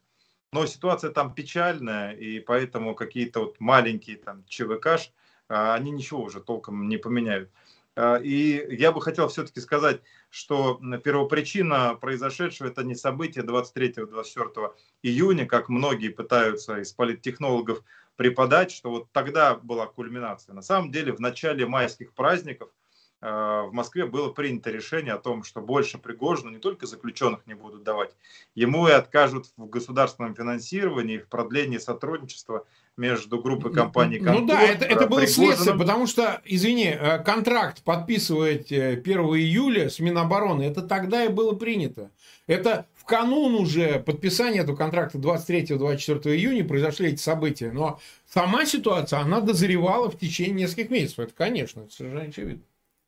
Но 0.52 0.66
ситуация 0.66 1.10
там 1.10 1.32
печальная, 1.34 2.12
и 2.12 2.40
поэтому 2.40 2.94
какие-то 2.94 3.40
вот 3.40 3.60
маленькие 3.60 4.16
там 4.16 4.44
ЧВКш, 4.46 5.12
они 5.48 5.90
ничего 5.90 6.22
уже 6.22 6.40
толком 6.40 6.88
не 6.88 6.98
поменяют. 6.98 7.50
А, 7.94 8.16
и 8.16 8.76
я 8.76 8.92
бы 8.92 9.00
хотел 9.02 9.28
все-таки 9.28 9.60
сказать, 9.60 10.00
что 10.30 10.80
первопричина 11.04 11.94
произошедшего 11.94 12.68
это 12.68 12.84
не 12.84 12.94
событие 12.94 13.44
23-24 13.44 14.72
июня, 15.02 15.46
как 15.46 15.68
многие 15.68 16.08
пытаются 16.08 16.78
из 16.78 16.92
политтехнологов 16.92 17.82
преподать, 18.16 18.70
что 18.70 18.90
вот 18.90 19.12
тогда 19.12 19.54
была 19.54 19.86
кульминация. 19.86 20.54
На 20.54 20.62
самом 20.62 20.90
деле 20.90 21.12
в 21.12 21.20
начале 21.20 21.66
майских 21.66 22.12
праздников– 22.12 22.70
Э, 23.22 23.62
в 23.68 23.72
Москве 23.72 24.04
было 24.04 24.30
принято 24.30 24.70
решение 24.70 25.14
о 25.14 25.18
том, 25.18 25.44
что 25.44 25.60
больше 25.60 25.96
Пригожину 25.96 26.50
не 26.50 26.58
только 26.58 26.86
заключенных 26.86 27.46
не 27.46 27.54
будут 27.54 27.84
давать, 27.84 28.10
ему 28.56 28.88
и 28.88 28.90
откажут 28.90 29.52
в 29.56 29.66
государственном 29.66 30.34
финансировании, 30.34 31.18
в 31.18 31.28
продлении 31.28 31.78
сотрудничества 31.78 32.66
между 32.96 33.40
группой 33.40 33.72
компаний 33.72 34.18
Контор, 34.18 34.40
Ну 34.40 34.46
да, 34.46 34.62
это, 34.62 34.84
это 34.84 35.06
было 35.06 35.26
следствие, 35.26 35.76
потому 35.76 36.06
что, 36.06 36.42
извини, 36.44 36.88
э, 36.88 37.18
контракт 37.24 37.82
подписывать 37.82 38.70
1 38.70 39.02
э, 39.04 39.38
июля 39.38 39.88
с 39.88 39.98
Минобороны, 39.98 40.62
это 40.62 40.82
тогда 40.82 41.24
и 41.24 41.28
было 41.28 41.52
принято. 41.52 42.10
Это 42.46 42.86
в 42.94 43.04
канун 43.04 43.54
уже 43.54 43.98
подписания 43.98 44.60
этого 44.60 44.76
контракта 44.76 45.18
23-24 45.18 46.36
июня 46.36 46.64
произошли 46.64 47.08
эти 47.08 47.20
события. 47.20 47.72
Но 47.72 47.98
сама 48.28 48.66
ситуация, 48.66 49.20
она 49.20 49.40
дозревала 49.40 50.10
в 50.10 50.18
течение 50.18 50.64
нескольких 50.66 50.90
месяцев. 50.90 51.20
Это, 51.20 51.32
конечно, 51.34 51.80
это 51.80 51.92
совершенно 51.92 52.24
очевидно. 52.24 52.62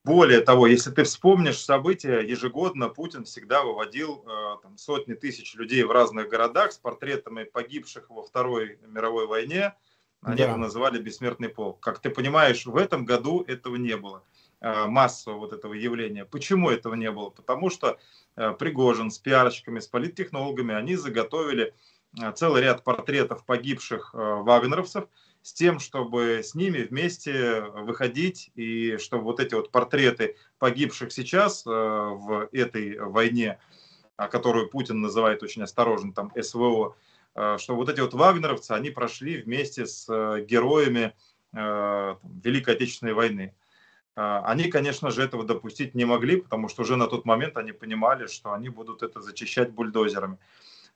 Более 0.04 0.42
того, 0.42 0.66
если 0.66 0.90
ты 0.90 1.04
вспомнишь 1.04 1.58
события, 1.58 2.20
ежегодно 2.20 2.90
Путин 2.90 3.24
всегда 3.24 3.62
выводил 3.62 4.22
э, 4.26 4.56
там, 4.62 4.76
сотни 4.76 5.14
тысяч 5.14 5.54
людей 5.54 5.82
в 5.82 5.90
разных 5.90 6.28
городах 6.28 6.72
с 6.72 6.76
портретами 6.76 7.44
погибших 7.44 8.10
во 8.10 8.22
Второй 8.22 8.78
мировой 8.86 9.26
войне. 9.26 9.72
Они 10.20 10.36
да. 10.36 10.44
это 10.44 10.56
называли 10.58 10.98
«Бессмертный 10.98 11.48
полк». 11.48 11.80
Как 11.80 12.00
ты 12.00 12.10
понимаешь, 12.10 12.66
в 12.66 12.76
этом 12.76 13.06
году 13.06 13.44
этого 13.46 13.76
не 13.76 13.96
было 13.96 14.22
э, 14.60 14.84
массового 14.84 15.38
вот 15.38 15.54
этого 15.54 15.72
явления. 15.72 16.26
Почему 16.26 16.68
этого 16.68 16.92
не 16.94 17.10
было? 17.10 17.30
Потому 17.30 17.70
что 17.70 17.98
э, 18.36 18.52
Пригожин 18.58 19.10
с 19.10 19.18
пиарщиками, 19.18 19.80
с 19.80 19.86
политтехнологами, 19.86 20.74
они 20.74 20.96
заготовили 20.96 21.72
э, 22.20 22.30
целый 22.32 22.60
ряд 22.60 22.84
портретов 22.84 23.46
погибших 23.46 24.10
э, 24.12 24.18
вагнеровцев– 24.18 25.04
с 25.44 25.52
тем, 25.52 25.78
чтобы 25.78 26.40
с 26.42 26.54
ними 26.54 26.78
вместе 26.78 27.60
выходить 27.60 28.50
и 28.54 28.96
чтобы 28.96 29.24
вот 29.24 29.40
эти 29.40 29.52
вот 29.52 29.70
портреты 29.70 30.36
погибших 30.58 31.12
сейчас 31.12 31.66
э, 31.66 31.70
в 31.70 32.48
этой 32.50 32.98
войне, 32.98 33.58
которую 34.16 34.70
Путин 34.70 35.02
называет 35.02 35.42
очень 35.42 35.62
осторожно 35.62 36.14
там 36.14 36.32
СВО, 36.34 36.96
э, 37.34 37.58
что 37.58 37.76
вот 37.76 37.90
эти 37.90 38.00
вот 38.00 38.14
вагнеровцы, 38.14 38.70
они 38.70 38.88
прошли 38.88 39.42
вместе 39.42 39.84
с 39.84 40.06
э, 40.08 40.44
героями 40.48 41.12
Великой 41.52 42.74
Отечественной 42.74 43.12
войны. 43.12 43.54
Они, 44.16 44.64
конечно 44.64 45.12
же, 45.12 45.22
этого 45.22 45.44
допустить 45.44 45.94
не 45.94 46.04
могли, 46.04 46.40
потому 46.40 46.68
что 46.68 46.82
уже 46.82 46.96
на 46.96 47.06
тот 47.06 47.24
момент 47.24 47.56
они 47.56 47.70
понимали, 47.70 48.26
что 48.26 48.52
они 48.52 48.70
будут 48.70 49.04
это 49.04 49.20
зачищать 49.20 49.70
бульдозерами. 49.70 50.38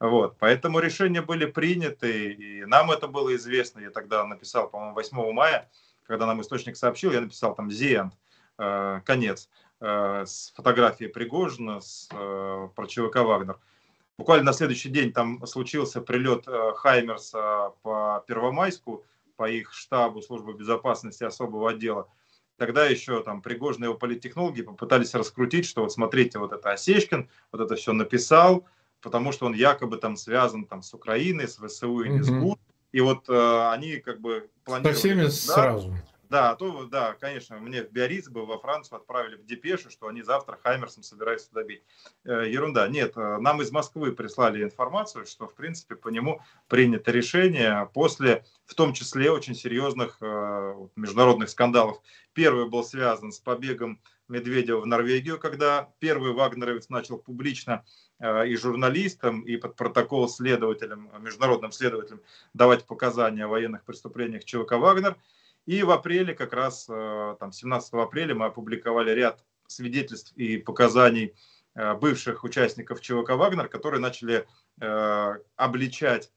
Вот, 0.00 0.36
поэтому 0.38 0.78
решения 0.78 1.22
были 1.22 1.44
приняты, 1.46 2.32
и 2.32 2.64
нам 2.64 2.90
это 2.92 3.08
было 3.08 3.34
известно. 3.34 3.80
Я 3.80 3.90
тогда 3.90 4.24
написал, 4.24 4.68
по-моему, 4.68 4.94
8 4.94 5.32
мая, 5.32 5.68
когда 6.06 6.26
нам 6.26 6.40
источник 6.40 6.76
сообщил, 6.76 7.12
я 7.12 7.20
написал 7.20 7.54
там 7.54 7.70
«Зиэнд», 7.70 8.12
э, 8.58 9.00
конец, 9.04 9.48
э, 9.80 10.24
с 10.24 10.52
фотографией 10.54 11.10
Пригожина, 11.10 11.80
с, 11.80 12.08
э, 12.12 12.68
про 12.74 12.86
ЧВК 12.86 13.16
«Вагнер». 13.16 13.58
Буквально 14.18 14.46
на 14.46 14.52
следующий 14.52 14.88
день 14.88 15.12
там 15.12 15.44
случился 15.46 16.00
прилет 16.00 16.46
э, 16.46 16.72
Хаймерса 16.76 17.72
по 17.82 18.24
Первомайску, 18.26 19.04
по 19.36 19.48
их 19.48 19.72
штабу 19.72 20.22
службы 20.22 20.54
безопасности 20.54 21.24
особого 21.24 21.70
отдела. 21.70 22.08
Тогда 22.56 22.86
еще 22.86 23.22
там 23.22 23.40
Пригожин 23.42 23.84
и 23.84 23.86
его 23.86 23.94
политтехнологи 23.94 24.62
попытались 24.62 25.14
раскрутить, 25.14 25.66
что 25.66 25.82
вот 25.82 25.92
смотрите, 25.92 26.40
вот 26.40 26.52
это 26.52 26.70
Осечкин, 26.70 27.28
вот 27.52 27.60
это 27.60 27.76
все 27.76 27.92
написал, 27.92 28.66
потому 29.00 29.32
что 29.32 29.46
он 29.46 29.54
якобы 29.54 29.96
там 29.98 30.16
связан 30.16 30.66
там 30.66 30.82
с 30.82 30.92
Украиной, 30.94 31.48
с 31.48 31.56
ВСУ 31.56 32.00
или 32.00 32.16
угу. 32.16 32.22
с 32.22 32.30
ГУД. 32.30 32.60
И 32.92 33.00
вот 33.00 33.28
э, 33.28 33.70
они 33.70 33.98
как 33.98 34.20
бы 34.20 34.48
планировали... 34.64 34.94
Со 34.94 34.98
всеми 34.98 35.22
да, 35.24 35.30
сразу. 35.30 35.94
Да, 36.28 36.54
то, 36.56 36.84
да, 36.84 37.14
конечно, 37.14 37.58
мне 37.58 37.82
в 37.82 37.90
Биарриц 37.90 38.28
бы 38.28 38.44
во 38.44 38.58
Францию 38.58 38.98
отправили 38.98 39.36
в 39.36 39.46
депешу, 39.46 39.90
что 39.90 40.08
они 40.08 40.22
завтра 40.22 40.58
Хаймерсом 40.62 41.02
собираются 41.02 41.50
добить. 41.52 41.82
Э, 42.24 42.44
ерунда. 42.46 42.86
Нет, 42.88 43.16
э, 43.16 43.38
нам 43.38 43.62
из 43.62 43.70
Москвы 43.70 44.12
прислали 44.12 44.62
информацию, 44.62 45.24
что, 45.24 45.46
в 45.46 45.54
принципе, 45.54 45.96
по 45.96 46.08
нему 46.08 46.42
принято 46.66 47.12
решение 47.12 47.90
после, 47.94 48.44
в 48.66 48.74
том 48.74 48.92
числе, 48.92 49.30
очень 49.30 49.54
серьезных 49.54 50.18
э, 50.20 50.74
международных 50.96 51.48
скандалов. 51.48 51.98
Первый 52.34 52.68
был 52.68 52.84
связан 52.84 53.32
с 53.32 53.38
побегом 53.38 53.98
Медведева 54.28 54.80
в 54.80 54.86
Норвегию, 54.86 55.38
когда 55.38 55.88
первый 55.98 56.32
вагнеровец 56.32 56.90
начал 56.90 57.16
публично 57.16 57.86
и 58.20 58.56
журналистам, 58.56 59.42
и 59.42 59.56
под 59.56 59.76
протокол 59.76 60.28
следователям, 60.28 61.10
международным 61.20 61.70
следователям 61.70 62.20
давать 62.52 62.84
показания 62.84 63.44
о 63.44 63.48
военных 63.48 63.84
преступлениях 63.84 64.44
ЧВК 64.44 64.72
«Вагнер». 64.72 65.16
И 65.66 65.82
в 65.82 65.90
апреле, 65.90 66.34
как 66.34 66.52
раз 66.52 66.86
э, 66.88 67.36
там, 67.38 67.52
17 67.52 67.92
апреля, 67.94 68.34
мы 68.34 68.46
опубликовали 68.46 69.10
ряд 69.12 69.44
свидетельств 69.66 70.32
и 70.34 70.56
показаний 70.56 71.34
э, 71.74 71.94
бывших 71.94 72.42
участников 72.42 73.00
ЧВК 73.00 73.30
«Вагнер», 73.30 73.68
которые 73.68 74.00
начали 74.00 74.46
обличать 75.56 76.30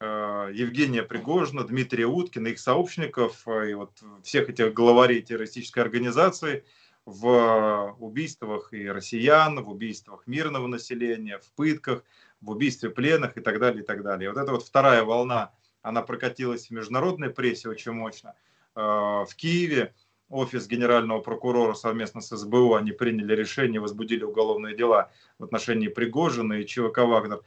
Евгения 0.00 1.02
Пригожина, 1.02 1.64
Дмитрия 1.64 2.06
Уткина, 2.06 2.46
их 2.46 2.60
сообщников 2.60 3.48
и 3.48 3.74
вот 3.74 3.90
всех 4.22 4.48
этих 4.48 4.72
главарей 4.72 5.22
террористической 5.22 5.82
организации– 5.82 6.64
в 7.06 7.96
убийствах 7.98 8.72
и 8.72 8.88
россиян, 8.88 9.62
в 9.62 9.70
убийствах 9.70 10.26
мирного 10.26 10.66
населения, 10.66 11.38
в 11.38 11.52
пытках, 11.52 12.04
в 12.40 12.50
убийстве 12.50 12.90
пленных 12.90 13.36
и 13.36 13.40
так 13.40 13.58
далее, 13.58 13.82
и 13.82 13.86
так 13.86 14.02
далее. 14.02 14.26
И 14.26 14.32
вот 14.32 14.40
эта 14.40 14.52
вот 14.52 14.62
вторая 14.62 15.02
волна, 15.04 15.52
она 15.82 16.02
прокатилась 16.02 16.68
в 16.68 16.70
международной 16.70 17.30
прессе 17.30 17.68
очень 17.68 17.92
мощно. 17.92 18.34
Э, 18.74 18.80
в 18.80 19.30
Киеве 19.36 19.94
офис 20.28 20.68
генерального 20.68 21.20
прокурора 21.20 21.74
совместно 21.74 22.20
с 22.20 22.36
СБУ, 22.36 22.74
они 22.74 22.92
приняли 22.92 23.34
решение, 23.34 23.80
возбудили 23.80 24.24
уголовные 24.24 24.76
дела 24.76 25.10
в 25.38 25.44
отношении 25.44 25.88
Пригожина 25.88 26.54
и 26.54 26.66
ЧВК 26.66 26.98
«Вагнер». 26.98 27.42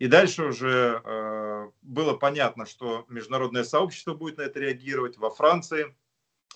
И 0.00 0.08
дальше 0.08 0.46
уже 0.46 1.00
э, 1.04 1.70
было 1.82 2.14
понятно, 2.14 2.66
что 2.66 3.04
международное 3.08 3.62
сообщество 3.62 4.14
будет 4.14 4.38
на 4.38 4.42
это 4.42 4.58
реагировать. 4.58 5.18
Во 5.18 5.30
Франции 5.30 5.94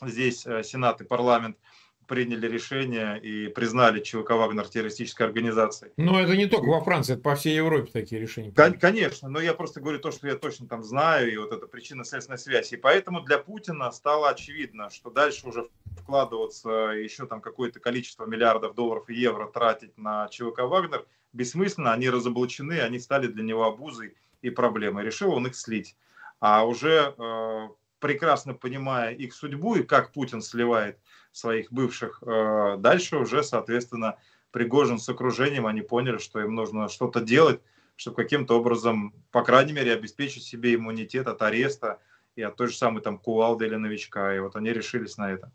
здесь 0.03 0.45
э, 0.45 0.65
Сенат 0.65 1.01
и 1.03 1.05
парламент– 1.05 1.57
приняли 2.09 2.49
решение 2.49 3.21
и 3.21 3.49
признали 3.49 4.01
ЧВК 4.01 4.31
Вагнер 4.31 4.67
террористической 4.67 5.27
организацией. 5.27 5.93
Но 5.97 6.21
это 6.21 6.37
не 6.37 6.47
только 6.47 6.67
во 6.67 6.81
Франции, 6.81 7.13
это 7.13 7.23
по 7.23 7.37
всей 7.37 7.55
Европе 7.55 7.91
такие 7.93 8.21
решения. 8.21 8.51
Конечно, 8.51 9.29
но 9.29 9.41
я 9.41 9.55
просто 9.55 9.81
говорю 9.81 10.01
то, 10.01 10.11
что 10.11 10.27
я 10.27 10.35
точно 10.35 10.67
там 10.67 10.83
знаю, 10.83 11.33
и 11.33 11.37
вот 11.37 11.53
это 11.53 11.67
причинно-следственная 11.67 12.39
связь. 12.39 12.73
И 12.73 12.77
поэтому 12.77 13.21
для 13.21 13.39
Путина 13.39 13.93
стало 13.93 14.31
очевидно, 14.31 14.91
что 14.91 15.11
дальше 15.11 15.47
уже 15.47 15.69
вкладываться 15.99 16.71
еще 16.71 17.27
там 17.27 17.41
какое-то 17.41 17.79
количество 17.79 18.25
миллиардов 18.25 18.75
долларов 18.75 19.09
и 19.11 19.15
евро 19.15 19.47
тратить 19.47 19.97
на 19.99 20.29
ЧВК 20.29 20.61
Вагнер 20.61 21.07
бессмысленно, 21.35 21.93
они 21.93 22.09
разоблачены, 22.09 22.81
они 22.81 22.99
стали 22.99 23.27
для 23.27 23.45
него 23.45 23.65
обузой 23.65 24.17
и 24.41 24.49
проблемой. 24.49 25.05
Решил 25.05 25.33
он 25.33 25.47
их 25.47 25.55
слить. 25.55 25.95
А 26.41 26.65
уже 26.65 27.15
э, 27.19 27.69
прекрасно 27.99 28.55
понимая 28.55 29.13
их 29.13 29.35
судьбу 29.35 29.75
и 29.75 29.83
как 29.83 30.13
Путин 30.13 30.41
сливает 30.41 30.99
своих 31.39 31.73
бывших. 31.73 32.23
Э, 32.27 32.77
дальше 32.79 33.17
уже, 33.17 33.43
соответственно, 33.43 34.17
Пригожин 34.51 34.99
с 34.99 35.09
окружением, 35.09 35.67
они 35.67 35.83
поняли, 35.83 36.19
что 36.19 36.41
им 36.41 36.55
нужно 36.55 36.89
что-то 36.89 37.21
делать, 37.21 37.61
чтобы 37.97 38.17
каким-то 38.17 38.59
образом, 38.59 39.13
по 39.31 39.43
крайней 39.43 39.73
мере, 39.73 39.93
обеспечить 39.93 40.45
себе 40.45 40.75
иммунитет 40.75 41.27
от 41.27 41.43
ареста 41.43 41.99
и 42.37 42.43
от 42.43 42.57
той 42.57 42.69
же 42.69 42.77
самой 42.77 43.03
там 43.03 43.19
кувалды 43.19 43.67
или 43.67 43.77
новичка. 43.77 44.35
И 44.35 44.39
вот 44.39 44.57
они 44.57 44.73
решились 44.73 45.17
на 45.19 45.33
это. 45.33 45.53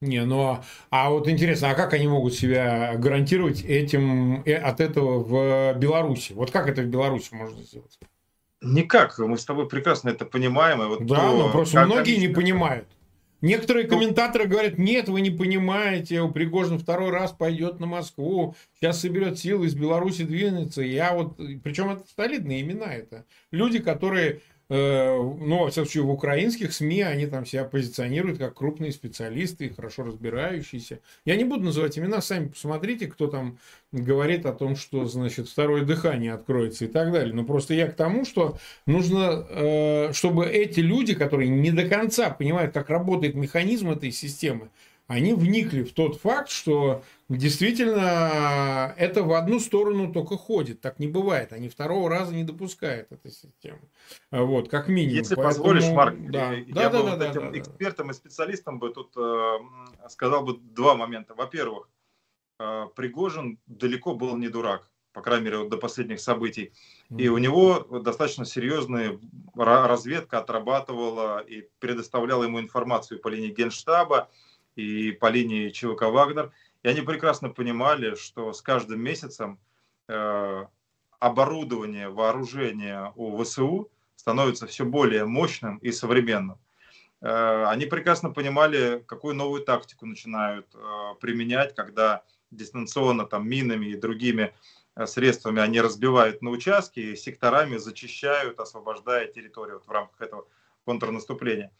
Не, 0.00 0.24
ну 0.24 0.42
а, 0.42 0.64
а 0.90 1.10
вот 1.10 1.28
интересно, 1.28 1.70
а 1.70 1.74
как 1.74 1.94
они 1.94 2.08
могут 2.08 2.34
себя 2.34 2.94
гарантировать 2.96 3.62
этим 3.62 4.42
э, 4.42 4.54
от 4.54 4.80
этого 4.80 5.22
в 5.22 5.78
Беларуси? 5.78 6.32
Вот 6.32 6.50
как 6.50 6.68
это 6.68 6.82
в 6.82 6.86
Беларуси 6.86 7.32
можно 7.32 7.62
сделать? 7.62 7.98
Никак, 8.60 9.18
мы 9.18 9.38
с 9.38 9.44
тобой 9.44 9.68
прекрасно 9.68 10.10
это 10.10 10.24
понимаем. 10.24 10.82
И 10.82 10.86
вот 10.86 11.06
да, 11.06 11.16
то, 11.16 11.36
но 11.36 11.50
просто 11.50 11.84
многие 11.84 12.16
не 12.16 12.28
понимают. 12.28 12.88
Некоторые 13.42 13.88
ну, 13.88 13.90
комментаторы 13.90 14.46
говорят, 14.46 14.78
нет, 14.78 15.08
вы 15.08 15.20
не 15.20 15.30
понимаете, 15.30 16.22
у 16.22 16.30
Пригожин 16.30 16.78
второй 16.78 17.10
раз 17.10 17.32
пойдет 17.32 17.80
на 17.80 17.86
Москву, 17.86 18.54
сейчас 18.78 19.00
соберет 19.00 19.36
силы, 19.38 19.66
из 19.66 19.74
Беларуси 19.74 20.22
двинется. 20.22 20.80
Я 20.80 21.12
вот, 21.12 21.36
причем 21.64 21.90
это 21.90 22.04
солидные 22.16 22.60
имена 22.60 22.94
это. 22.94 23.26
Люди, 23.50 23.80
которые 23.80 24.42
ну, 24.74 25.58
во 25.58 25.70
всяком 25.70 25.86
случае, 25.86 26.04
в 26.04 26.10
украинских 26.10 26.72
СМИ 26.72 27.02
они 27.02 27.26
там 27.26 27.44
себя 27.44 27.64
позиционируют 27.64 28.38
как 28.38 28.54
крупные 28.54 28.90
специалисты, 28.92 29.68
хорошо 29.68 30.04
разбирающиеся. 30.04 31.00
Я 31.26 31.36
не 31.36 31.44
буду 31.44 31.64
называть 31.64 31.98
имена, 31.98 32.22
сами 32.22 32.48
посмотрите, 32.48 33.06
кто 33.06 33.26
там 33.26 33.58
говорит 33.92 34.46
о 34.46 34.52
том, 34.52 34.76
что, 34.76 35.04
значит, 35.04 35.48
второе 35.48 35.84
дыхание 35.84 36.32
откроется 36.32 36.86
и 36.86 36.88
так 36.88 37.12
далее. 37.12 37.34
Но 37.34 37.44
просто 37.44 37.74
я 37.74 37.86
к 37.86 37.96
тому, 37.96 38.24
что 38.24 38.56
нужно, 38.86 39.46
э, 39.50 40.12
чтобы 40.14 40.46
эти 40.46 40.80
люди, 40.80 41.14
которые 41.14 41.50
не 41.50 41.70
до 41.70 41.86
конца 41.86 42.30
понимают, 42.30 42.72
как 42.72 42.88
работает 42.88 43.34
механизм 43.34 43.90
этой 43.90 44.10
системы, 44.10 44.70
они 45.06 45.34
вникли 45.34 45.82
в 45.82 45.92
тот 45.92 46.18
факт, 46.18 46.48
что 46.48 47.02
действительно 47.36 48.94
это 48.96 49.22
в 49.22 49.32
одну 49.32 49.60
сторону 49.60 50.12
только 50.12 50.36
ходит. 50.36 50.80
Так 50.80 50.98
не 50.98 51.08
бывает. 51.08 51.52
Они 51.52 51.68
второго 51.68 52.08
раза 52.08 52.34
не 52.34 52.44
допускают 52.44 53.10
этой 53.12 53.30
системы. 53.30 53.80
Вот, 54.30 54.68
как 54.68 54.88
минимум. 54.88 55.16
Если 55.16 55.34
Поэтому... 55.34 55.54
позволишь, 55.54 55.88
Марк, 55.90 56.16
да. 56.30 56.52
я 56.52 56.64
да, 56.74 56.90
бы 56.90 56.96
да, 56.98 57.02
вот 57.02 57.18
да, 57.18 57.30
этим 57.30 57.52
да, 57.52 57.58
экспертом 57.58 58.06
да. 58.08 58.12
и 58.12 58.14
специалистом 58.16 58.78
бы 58.78 58.90
тут 58.90 59.12
э, 59.16 59.58
сказал 60.08 60.44
бы 60.44 60.58
два 60.58 60.94
момента. 60.94 61.34
Во-первых, 61.34 61.88
э, 62.58 62.86
Пригожин 62.94 63.58
далеко 63.66 64.14
был 64.14 64.36
не 64.36 64.48
дурак 64.48 64.88
по 65.12 65.20
крайней 65.20 65.44
мере, 65.44 65.58
вот 65.58 65.68
до 65.68 65.76
последних 65.76 66.20
событий. 66.20 66.72
И 67.18 67.28
у 67.28 67.36
него 67.36 67.80
достаточно 68.00 68.46
серьезная 68.46 69.20
разведка 69.54 70.38
отрабатывала 70.38 71.40
и 71.40 71.68
предоставляла 71.80 72.44
ему 72.44 72.60
информацию 72.60 73.20
по 73.20 73.28
линии 73.28 73.50
Генштаба, 73.50 74.30
и 74.76 75.12
по 75.12 75.28
линии 75.28 75.68
ЧВК 75.68 76.02
«Вагнер». 76.02 76.52
И 76.82 76.88
они 76.88 77.00
прекрасно 77.00 77.48
понимали, 77.48 78.14
что 78.14 78.52
с 78.52 78.60
каждым 78.60 79.00
месяцем 79.00 79.58
э, 80.08 80.66
оборудование, 81.18 82.08
вооружение 82.08 83.12
у 83.14 83.42
ВСУ 83.42 83.90
становится 84.16 84.66
все 84.66 84.84
более 84.84 85.24
мощным 85.24 85.78
и 85.78 85.92
современным. 85.92 86.58
Э, 87.20 87.66
они 87.68 87.86
прекрасно 87.86 88.30
понимали, 88.30 89.04
какую 89.06 89.36
новую 89.36 89.62
тактику 89.62 90.06
начинают 90.06 90.66
э, 90.74 91.14
применять, 91.20 91.74
когда 91.74 92.24
дистанционно 92.50 93.24
там 93.26 93.48
минами 93.48 93.86
и 93.86 93.96
другими 93.96 94.52
э, 94.96 95.06
средствами 95.06 95.60
они 95.62 95.80
разбивают 95.80 96.42
на 96.42 96.50
участки 96.50 96.98
и 96.98 97.16
секторами 97.16 97.76
зачищают, 97.76 98.58
освобождая 98.58 99.26
территорию 99.28 99.78
вот 99.78 99.86
в 99.86 99.90
рамках 99.90 100.20
этого 100.20 100.46
контрнаступления. 100.84 101.70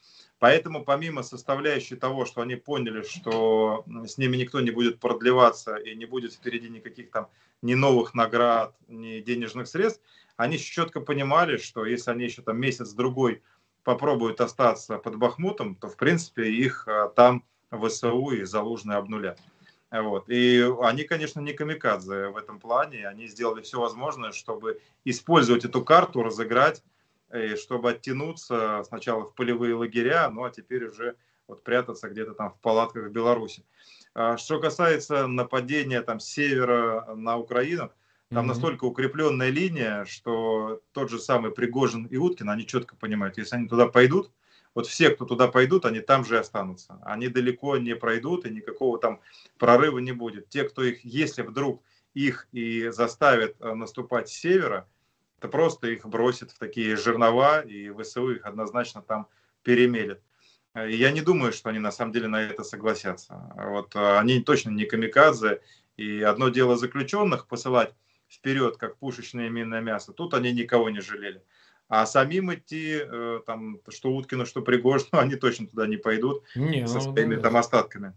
Поэтому 0.43 0.85
помимо 0.85 1.23
составляющей 1.23 1.95
того, 1.95 2.25
что 2.25 2.41
они 2.41 2.57
поняли, 2.57 3.05
что 3.05 3.85
с 3.87 4.19
ними 4.19 4.37
никто 4.37 4.61
не 4.61 4.73
будет 4.73 4.99
продлеваться 4.99 5.77
и 5.77 5.95
не 5.95 6.05
будет 6.05 6.33
впереди 6.33 6.69
никаких 6.69 7.13
там 7.13 7.29
ни 7.63 7.75
новых 7.75 8.13
наград, 8.13 8.75
ни 8.89 9.21
денежных 9.21 9.69
средств, 9.69 10.03
они 10.37 10.59
четко 10.59 11.01
понимали, 11.01 11.59
что 11.59 11.85
если 11.85 12.11
они 12.11 12.25
еще 12.25 12.43
там 12.43 12.59
месяц-другой 12.59 13.41
попробуют 13.85 14.41
остаться 14.41 14.99
под 14.99 15.15
Бахмутом, 15.15 15.77
то 15.77 15.87
в 15.87 15.97
принципе 15.97 16.51
их 16.51 16.89
а, 16.89 17.07
там 17.11 17.45
ВСУ 17.71 18.31
и 18.31 18.43
Залужные 18.43 18.99
обнулят. 18.99 19.39
Вот. 19.93 20.29
И 20.29 20.69
они, 20.83 21.05
конечно, 21.05 21.39
не 21.39 21.53
камикадзе 21.53 22.31
в 22.31 22.37
этом 22.37 22.59
плане. 22.59 23.07
Они 23.07 23.29
сделали 23.29 23.63
все 23.63 23.79
возможное, 23.79 24.33
чтобы 24.33 24.81
использовать 25.05 25.65
эту 25.65 25.85
карту, 25.85 26.25
разыграть 26.25 26.83
чтобы 27.57 27.91
оттянуться 27.91 28.83
сначала 28.87 29.25
в 29.25 29.35
полевые 29.35 29.75
лагеря, 29.75 30.29
ну 30.31 30.45
а 30.45 30.51
теперь 30.51 30.87
уже 30.87 31.17
вот 31.47 31.65
прятаться 31.65 32.09
где-то 32.09 32.35
там 32.35 32.51
в 32.51 32.61
палатках 32.61 33.09
в 33.09 33.13
Беларуси. 33.13 33.65
А 34.15 34.37
что 34.37 34.61
касается 34.61 35.27
нападения 35.27 36.03
там 36.03 36.21
с 36.21 36.27
севера 36.27 37.15
на 37.15 37.39
Украину, 37.39 37.91
там 38.29 38.45
mm-hmm. 38.45 38.49
настолько 38.49 38.85
укрепленная 38.85 39.51
линия, 39.51 40.05
что 40.07 40.81
тот 40.93 41.11
же 41.11 41.19
самый 41.19 41.51
Пригожин 41.53 42.07
и 42.07 42.17
Уткин, 42.17 42.49
они 42.49 42.67
четко 42.67 42.97
понимают, 42.97 43.39
если 43.39 43.57
они 43.57 43.69
туда 43.69 43.87
пойдут, 43.87 44.31
вот 44.75 44.87
все, 44.87 45.11
кто 45.11 45.27
туда 45.27 45.49
пойдут, 45.49 45.85
они 45.85 46.01
там 46.01 46.25
же 46.25 46.37
и 46.37 46.39
останутся. 46.39 46.99
Они 47.03 47.29
далеко 47.29 47.77
не 47.77 47.95
пройдут, 47.95 48.47
и 48.47 48.51
никакого 48.51 48.99
там 48.99 49.21
прорыва 49.59 49.99
не 49.99 50.13
будет. 50.13 50.49
Те, 50.49 50.65
кто 50.65 50.83
их, 50.83 51.05
если 51.05 51.43
вдруг 51.43 51.83
их 52.15 52.49
и 52.53 52.89
заставят 52.89 53.57
э, 53.61 53.75
наступать 53.75 54.29
с 54.29 54.33
севера, 54.33 54.89
это 55.43 55.49
просто 55.49 55.89
их 55.89 56.07
бросит 56.07 56.53
в 56.53 56.59
такие 56.59 56.97
жернова, 56.97 57.63
и 57.63 57.91
ВСУ 57.91 58.31
их 58.31 58.47
однозначно 58.47 59.03
там 59.03 59.27
перемелет. 59.65 60.23
И 60.77 60.95
я 60.95 61.11
не 61.11 61.21
думаю, 61.21 61.53
что 61.53 61.69
они 61.69 61.81
на 61.81 61.91
самом 61.91 62.13
деле 62.13 62.29
на 62.29 62.41
это 62.41 62.63
согласятся. 62.63 63.53
Вот 63.57 63.97
а, 63.97 64.21
они 64.21 64.41
точно 64.41 64.71
не 64.71 64.85
камикадзе, 64.85 65.61
и 65.97 66.23
одно 66.23 66.49
дело 66.49 66.77
заключенных 66.77 67.49
посылать 67.49 67.93
вперед, 68.31 68.77
как 68.77 68.99
пушечное 68.99 69.51
минное 69.51 69.81
мясо, 69.81 70.13
тут 70.13 70.33
они 70.33 70.53
никого 70.53 70.91
не 70.91 71.01
жалели. 71.01 71.43
А 71.89 72.07
самим 72.07 72.55
идти, 72.55 73.01
э, 73.03 73.41
там, 73.45 73.81
что 73.89 74.13
Уткину, 74.13 74.47
что 74.47 74.63
Пригожину, 74.63 75.09
они 75.19 75.35
точно 75.35 75.67
туда 75.67 75.89
не 75.89 75.97
пойдут 75.97 76.45
не, 76.55 76.87
со 76.87 76.95
ну, 76.95 77.01
своими 77.01 77.35
ну, 77.35 77.43
там 77.43 77.57
остатками. 77.57 78.15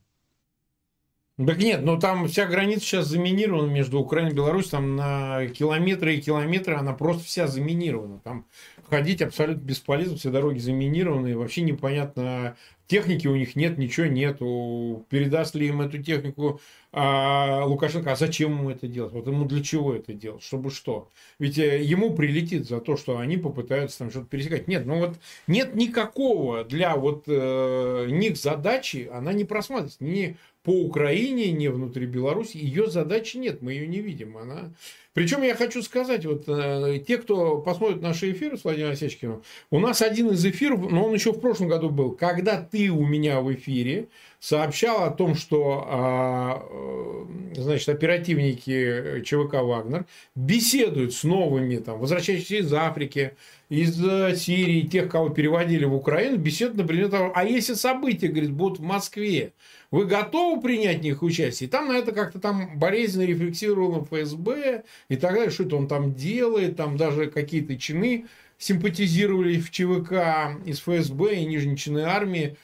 Так 1.38 1.58
нет, 1.58 1.82
ну 1.84 2.00
там 2.00 2.30
вся 2.30 2.46
граница 2.46 2.86
сейчас 2.86 3.08
заминирована 3.08 3.70
между 3.70 4.00
Украиной 4.00 4.32
и 4.32 4.34
Беларусью, 4.34 4.72
там 4.72 4.96
на 4.96 5.48
километры 5.48 6.16
и 6.16 6.22
километры 6.22 6.76
она 6.76 6.94
просто 6.94 7.26
вся 7.26 7.48
заминирована. 7.48 8.20
Там 8.20 8.46
ходить 8.90 9.22
абсолютно 9.22 9.62
бесполезно, 9.62 10.16
все 10.16 10.30
дороги 10.30 10.60
заминированы, 10.60 11.32
и 11.32 11.34
вообще 11.34 11.64
непонятно, 11.64 12.56
техники 12.88 13.28
у 13.28 13.36
них 13.36 13.58
нет, 13.58 13.78
ничего 13.78 14.06
нету. 14.06 15.06
Передаст 15.10 15.56
ли 15.56 15.68
им 15.68 15.82
эту 15.82 16.02
технику 16.02 16.62
а, 16.94 17.66
Лукашенко, 17.66 18.14
а 18.14 18.16
зачем 18.16 18.52
ему 18.52 18.70
это 18.70 18.88
делать? 18.88 19.12
Вот 19.12 19.28
ему 19.28 19.44
для 19.44 19.62
чего 19.62 19.94
это 19.94 20.14
делать? 20.14 20.42
Чтобы 20.42 20.72
что? 20.72 21.10
Ведь 21.38 21.58
э, 21.58 21.84
ему 21.84 22.16
прилетит 22.16 22.66
за 22.66 22.80
то, 22.80 22.96
что 22.96 23.18
они 23.18 23.36
попытаются 23.36 24.00
там 24.00 24.10
что-то 24.10 24.28
пересекать. 24.28 24.70
Нет, 24.70 24.86
ну 24.86 25.00
вот 25.00 25.18
нет 25.48 25.76
никакого 25.76 26.64
для 26.64 26.96
вот 26.96 27.26
э, 27.28 28.08
них 28.10 28.38
задачи, 28.38 29.10
она 29.12 29.34
не 29.34 29.44
просматривается 29.44 30.02
ни 30.02 30.38
по 30.66 30.72
Украине, 30.72 31.52
ни 31.52 31.68
внутри 31.68 32.08
Беларуси. 32.08 32.58
Ее 32.58 32.90
задачи 32.90 33.38
нет, 33.38 33.62
мы 33.62 33.74
ее 33.74 33.88
не 33.88 34.02
видим. 34.02 34.36
Она 34.36 34.74
причем 35.16 35.44
я 35.44 35.56
хочу 35.56 35.82
сказать, 35.82 36.26
вот 36.26 36.44
э, 36.48 37.00
те, 37.08 37.18
кто 37.18 37.60
посмотрит 37.60 38.02
наши 38.02 38.34
эфиры 38.34 38.58
с 38.58 38.66
Владимиром 38.66 38.92
Осечкиным, 38.92 39.44
у 39.72 39.80
нас 39.80 40.02
один 40.02 40.30
из 40.32 40.46
эфиров, 40.46 40.92
но 40.92 41.06
он 41.06 41.14
еще 41.14 41.32
в 41.32 41.40
прошлом 41.40 41.70
году 41.70 41.90
был, 41.90 42.12
когда 42.12 42.62
ты 42.62 42.90
у 42.90 43.06
меня 43.06 43.40
в 43.40 43.54
эфире 43.54 44.10
сообщал 44.42 45.06
о 45.06 45.12
том, 45.12 45.36
что 45.36 45.86
а, 45.88 46.68
э, 46.70 47.62
значит, 47.62 47.88
оперативники 47.88 49.22
ЧВК 49.24 49.64
«Вагнер» 49.64 50.06
беседуют 50.36 51.14
с 51.14 51.24
новыми, 51.24 51.78
там, 51.78 51.98
возвращающимися 51.98 52.58
из 52.58 52.74
Африки, 52.74 53.38
из 53.70 54.00
э, 54.06 54.36
Сирии, 54.36 54.82
тех, 54.82 55.10
кого 55.10 55.30
переводили 55.30 55.86
в 55.86 55.96
Украину, 55.96 56.38
беседуют, 56.38 56.78
например, 56.78 57.10
того, 57.10 57.32
а 57.34 57.46
если 57.46 57.74
события, 57.74 58.28
говорит, 58.28 58.52
будут 58.52 58.80
в 58.80 58.84
Москве, 58.84 59.54
вы 59.90 60.06
готовы 60.06 60.62
принять 60.62 61.00
в 61.00 61.04
них 61.04 61.24
участие? 61.24 61.68
И 61.68 61.72
там 61.72 61.88
на 61.88 61.94
это 61.94 62.12
как-то 62.12 62.40
там 62.40 62.78
болезненно 62.78 63.26
рефлексировало 63.26 64.04
ФСБ 64.04 64.84
и 65.10 65.16
так 65.16 65.34
далее, 65.34 65.52
что 65.52 65.64
это 65.64 65.76
он 65.76 65.88
там 65.88 66.14
делает, 66.14 66.78
там 66.78 66.98
даже 66.98 67.28
какие-то 67.28 67.78
чины 67.78 68.26
симпатизировали 68.58 69.60
в 69.60 69.70
ЧВК 69.72 70.62
из 70.66 70.80
ФСБ 70.80 71.36
и 71.36 71.46
нижней 71.46 71.78
чины 71.78 72.00
армии. 72.00 72.58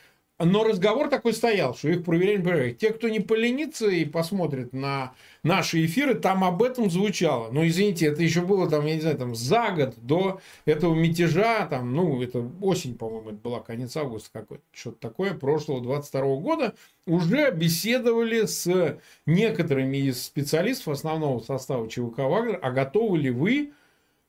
Но 0.43 0.63
разговор 0.63 1.09
такой 1.09 1.33
стоял, 1.33 1.75
что 1.75 1.89
их 1.89 2.03
проверяли, 2.03 2.41
проверяли. 2.41 2.73
Те, 2.73 2.91
кто 2.91 3.09
не 3.09 3.19
поленится 3.19 3.87
и 3.87 4.05
посмотрит 4.05 4.73
на 4.73 5.13
наши 5.43 5.85
эфиры, 5.85 6.15
там 6.15 6.43
об 6.43 6.63
этом 6.63 6.89
звучало. 6.89 7.51
Но, 7.51 7.65
извините, 7.65 8.07
это 8.07 8.23
еще 8.23 8.41
было, 8.41 8.69
там, 8.69 8.85
я 8.85 8.95
не 8.95 9.01
знаю, 9.01 9.17
там, 9.17 9.35
за 9.35 9.71
год 9.71 9.95
до 9.97 10.41
этого 10.65 10.95
мятежа, 10.95 11.65
там, 11.67 11.93
ну, 11.93 12.21
это 12.21 12.43
осень, 12.61 12.97
по-моему, 12.97 13.29
это 13.29 13.37
была 13.37 13.59
конец 13.59 13.95
августа 13.97 14.29
какой-то, 14.33 14.63
что-то 14.71 14.97
такое, 14.99 15.33
прошлого 15.33 15.81
22 15.81 16.35
года, 16.37 16.75
уже 17.05 17.51
беседовали 17.51 18.45
с 18.45 18.97
некоторыми 19.25 19.97
из 19.97 20.23
специалистов 20.23 20.89
основного 20.89 21.39
состава 21.39 21.89
ЧВК 21.89 22.19
«Вагнер», 22.19 22.59
а 22.61 22.71
готовы 22.71 23.17
ли 23.17 23.29
вы 23.29 23.73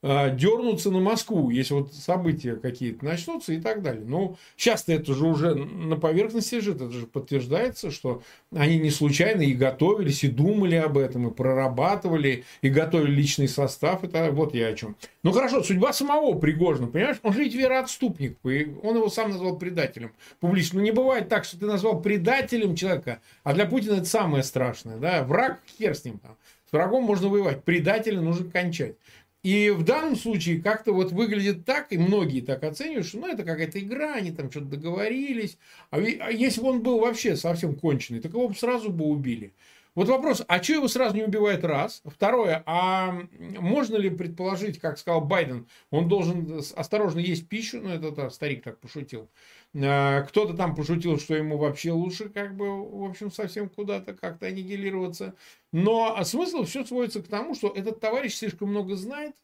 дернуться 0.03 0.91
на 0.91 0.99
Москву, 0.99 1.51
если 1.51 1.75
вот 1.75 1.95
события 1.95 2.57
какие-то 2.57 3.05
начнутся 3.05 3.53
и 3.53 3.61
так 3.61 3.83
далее. 3.83 4.05
Но 4.05 4.37
сейчас-то 4.57 4.93
это 4.93 5.15
же 5.15 5.25
уже 5.27 5.55
на 5.55 5.97
поверхности 5.97 6.57
лежит, 6.57 6.77
это 6.77 6.91
же 6.91 7.07
подтверждается, 7.07 7.93
что 7.93 8.23
они 8.53 8.79
не 8.79 8.91
случайно 8.91 9.43
и 9.43 9.53
готовились, 9.53 10.25
и 10.25 10.29
думали 10.29 10.75
об 10.75 10.99
этом, 10.99 11.29
и 11.29 11.33
прорабатывали, 11.33 12.45
и 12.63 12.69
готовили 12.69 13.13
личный 13.13 13.47
состав. 13.47 14.03
Это 14.03 14.33
вот 14.33 14.55
я 14.55 14.69
о 14.69 14.75
чем. 14.75 14.97
Ну 15.23 15.31
хорошо, 15.31 15.63
судьба 15.63 15.93
самого 15.93 16.37
Пригожина, 16.37 16.89
понимаешь, 16.89 17.19
он 17.23 17.33
же 17.33 17.45
ведь 17.45 17.55
вероотступник, 17.55 18.39
он 18.45 18.97
его 18.97 19.09
сам 19.09 19.31
назвал 19.31 19.57
предателем 19.57 20.13
публично. 20.41 20.81
Ну 20.81 20.85
не 20.85 20.91
бывает 20.91 21.29
так, 21.29 21.45
что 21.45 21.61
ты 21.61 21.67
назвал 21.67 22.03
предателем 22.03 22.75
человека, 22.75 23.21
а 23.45 23.55
для 23.55 23.67
Путина 23.67 23.95
это 23.95 24.07
самое 24.07 24.43
страшное, 24.43 24.97
да, 24.97 25.23
враг, 25.23 25.61
хер 25.79 25.95
с 25.95 26.05
ним 26.05 26.19
там. 26.19 26.37
С 26.69 26.73
врагом 26.73 27.05
можно 27.05 27.29
воевать, 27.29 27.65
предателя 27.65 28.21
нужно 28.21 28.51
кончать. 28.51 28.97
И 29.43 29.71
в 29.71 29.83
данном 29.83 30.15
случае 30.15 30.63
как-то 30.63 30.93
вот 30.93 31.11
выглядит 31.11 31.65
так, 31.65 31.93
и 31.93 31.99
многие 31.99 32.43
так 32.43 32.63
оценивают, 32.63 33.07
что 33.07 33.19
ну, 33.19 33.27
это 33.27 33.43
какая-то 33.43 33.81
игра, 33.81 34.15
они 34.15 34.31
там 34.31 34.51
что-то 34.51 34.67
договорились. 34.67 35.59
А, 35.91 35.97
а 35.97 36.31
если 36.31 36.61
бы 36.61 36.69
он 36.69 36.83
был 36.83 37.01
вообще 37.01 37.35
совсем 37.35 37.75
конченый, 37.75 38.21
так 38.21 38.33
его 38.33 38.49
бы 38.49 38.55
сразу 38.55 38.91
бы 38.91 39.07
убили. 39.07 39.53
Вот 39.95 40.09
вопрос, 40.09 40.43
а 40.49 40.63
что 40.63 40.75
его 40.75 40.89
сразу 40.89 41.17
не 41.17 41.25
убивает? 41.25 41.65
Раз. 41.65 42.03
Второе, 42.07 42.63
а 42.65 43.15
можно 43.39 43.97
ли 43.97 44.09
предположить, 44.09 44.79
как 44.79 44.97
сказал 44.97 45.21
Байден, 45.21 45.67
он 45.91 46.09
должен 46.09 46.63
осторожно 46.77 47.19
есть 47.19 47.47
пищу, 47.49 47.81
ну, 47.83 47.91
это, 47.91 48.09
это 48.09 48.31
старик 48.31 48.63
так 48.63 48.79
пошутил. 48.79 49.29
А, 49.75 50.23
кто-то 50.23 50.55
там 50.55 50.75
пошутил, 50.75 51.19
что 51.19 51.35
ему 51.35 51.57
вообще 51.57 51.93
лучше, 51.93 52.29
как 52.29 52.57
бы, 52.57 52.67
в 52.67 53.05
общем, 53.09 53.31
совсем 53.31 53.69
куда-то 53.69 54.15
как-то 54.15 54.47
аннигилироваться. 54.47 55.35
Но 55.73 56.23
смысл 56.25 56.65
все 56.65 56.85
сводится 56.85 57.23
к 57.23 57.29
тому, 57.29 57.55
что 57.55 57.69
этот 57.69 58.01
товарищ 58.01 58.35
слишком 58.35 58.71
много 58.71 58.97
знает, 58.97 59.35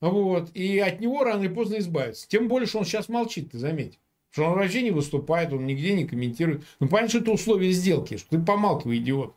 вот, 0.00 0.50
и 0.54 0.78
от 0.80 1.00
него 1.00 1.24
рано 1.24 1.44
или 1.44 1.54
поздно 1.54 1.78
избавиться. 1.78 2.28
Тем 2.28 2.48
более, 2.48 2.66
что 2.66 2.80
он 2.80 2.84
сейчас 2.84 3.08
молчит, 3.08 3.52
ты 3.52 3.58
заметь. 3.58 3.98
Что 4.30 4.46
он 4.46 4.58
вообще 4.58 4.82
не 4.82 4.90
выступает, 4.90 5.52
он 5.52 5.64
нигде 5.64 5.94
не 5.94 6.06
комментирует. 6.06 6.64
Ну, 6.80 6.88
понятно, 6.88 7.08
что 7.10 7.18
это 7.20 7.30
условие 7.30 7.70
сделки, 7.72 8.16
что 8.16 8.30
ты 8.30 8.42
помалкивай, 8.42 8.98
идиот. 8.98 9.34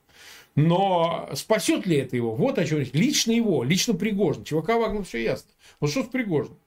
Но 0.56 1.30
спасет 1.36 1.86
ли 1.86 1.97
это 1.97 2.15
его? 2.15 2.36
Вот 2.36 2.58
о 2.58 2.65
чем 2.65 2.80
речь. 2.80 2.91
Лично 2.93 3.32
его, 3.32 3.63
лично 3.63 3.93
Пригожин. 3.93 4.43
ЧВК 4.43 4.69
Вагнер 4.69 5.03
все 5.03 5.23
ясно. 5.23 5.51
Вот 5.80 5.91
что 5.91 6.03
с 6.03 6.08
Пригожиным? 6.08 6.58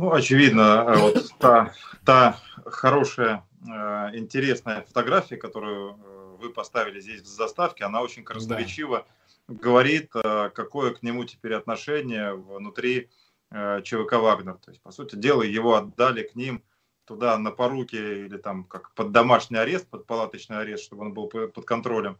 Ну, 0.00 0.14
очевидно, 0.14 0.86
э, 0.88 0.98
вот 0.98 1.30
та, 1.38 1.74
та 2.06 2.38
хорошая, 2.64 3.46
э, 3.68 4.16
интересная 4.16 4.80
фотография, 4.80 5.36
которую 5.36 5.90
э, 5.90 6.36
вы 6.40 6.48
поставили 6.48 7.00
здесь 7.00 7.20
в 7.20 7.26
заставке, 7.26 7.84
она 7.84 8.00
очень 8.00 8.24
красноречиво 8.24 9.04
да. 9.46 9.54
говорит, 9.54 10.10
какое 10.54 10.94
к 10.94 11.02
нему 11.02 11.26
теперь 11.26 11.52
отношение 11.52 12.32
внутри 12.32 13.10
ЧВК 13.50 14.12
«Вагнер». 14.14 14.54
То 14.54 14.70
есть, 14.70 14.80
по 14.80 14.90
сути 14.90 15.16
дела, 15.16 15.42
его 15.42 15.74
отдали 15.74 16.22
к 16.22 16.34
ним 16.34 16.62
туда 17.04 17.36
на 17.36 17.50
поруки 17.50 17.96
или 17.96 18.38
там 18.38 18.64
как 18.64 18.94
под 18.94 19.12
домашний 19.12 19.58
арест, 19.58 19.86
под 19.90 20.06
палаточный 20.06 20.60
арест, 20.60 20.84
чтобы 20.84 21.02
он 21.02 21.12
был 21.12 21.26
под 21.26 21.66
контролем. 21.66 22.16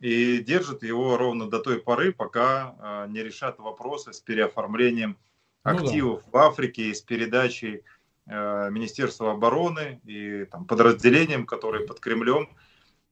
И 0.00 0.38
держат 0.38 0.82
его 0.82 1.16
ровно 1.16 1.48
до 1.48 1.60
той 1.60 1.78
поры, 1.78 2.12
пока 2.12 3.06
не 3.10 3.22
решат 3.22 3.60
вопросы 3.60 4.12
с 4.12 4.20
переоформлением 4.20 5.16
активов 5.62 6.22
ну, 6.26 6.32
да. 6.32 6.38
в 6.38 6.42
Африке 6.50 6.90
и 6.90 6.94
с 6.94 7.00
передачей 7.00 7.84
э, 8.26 8.70
Министерства 8.70 9.32
обороны 9.32 10.00
и 10.04 10.44
там, 10.46 10.66
подразделениям, 10.66 11.46
которые 11.46 11.86
под 11.86 12.00
Кремлем, 12.00 12.48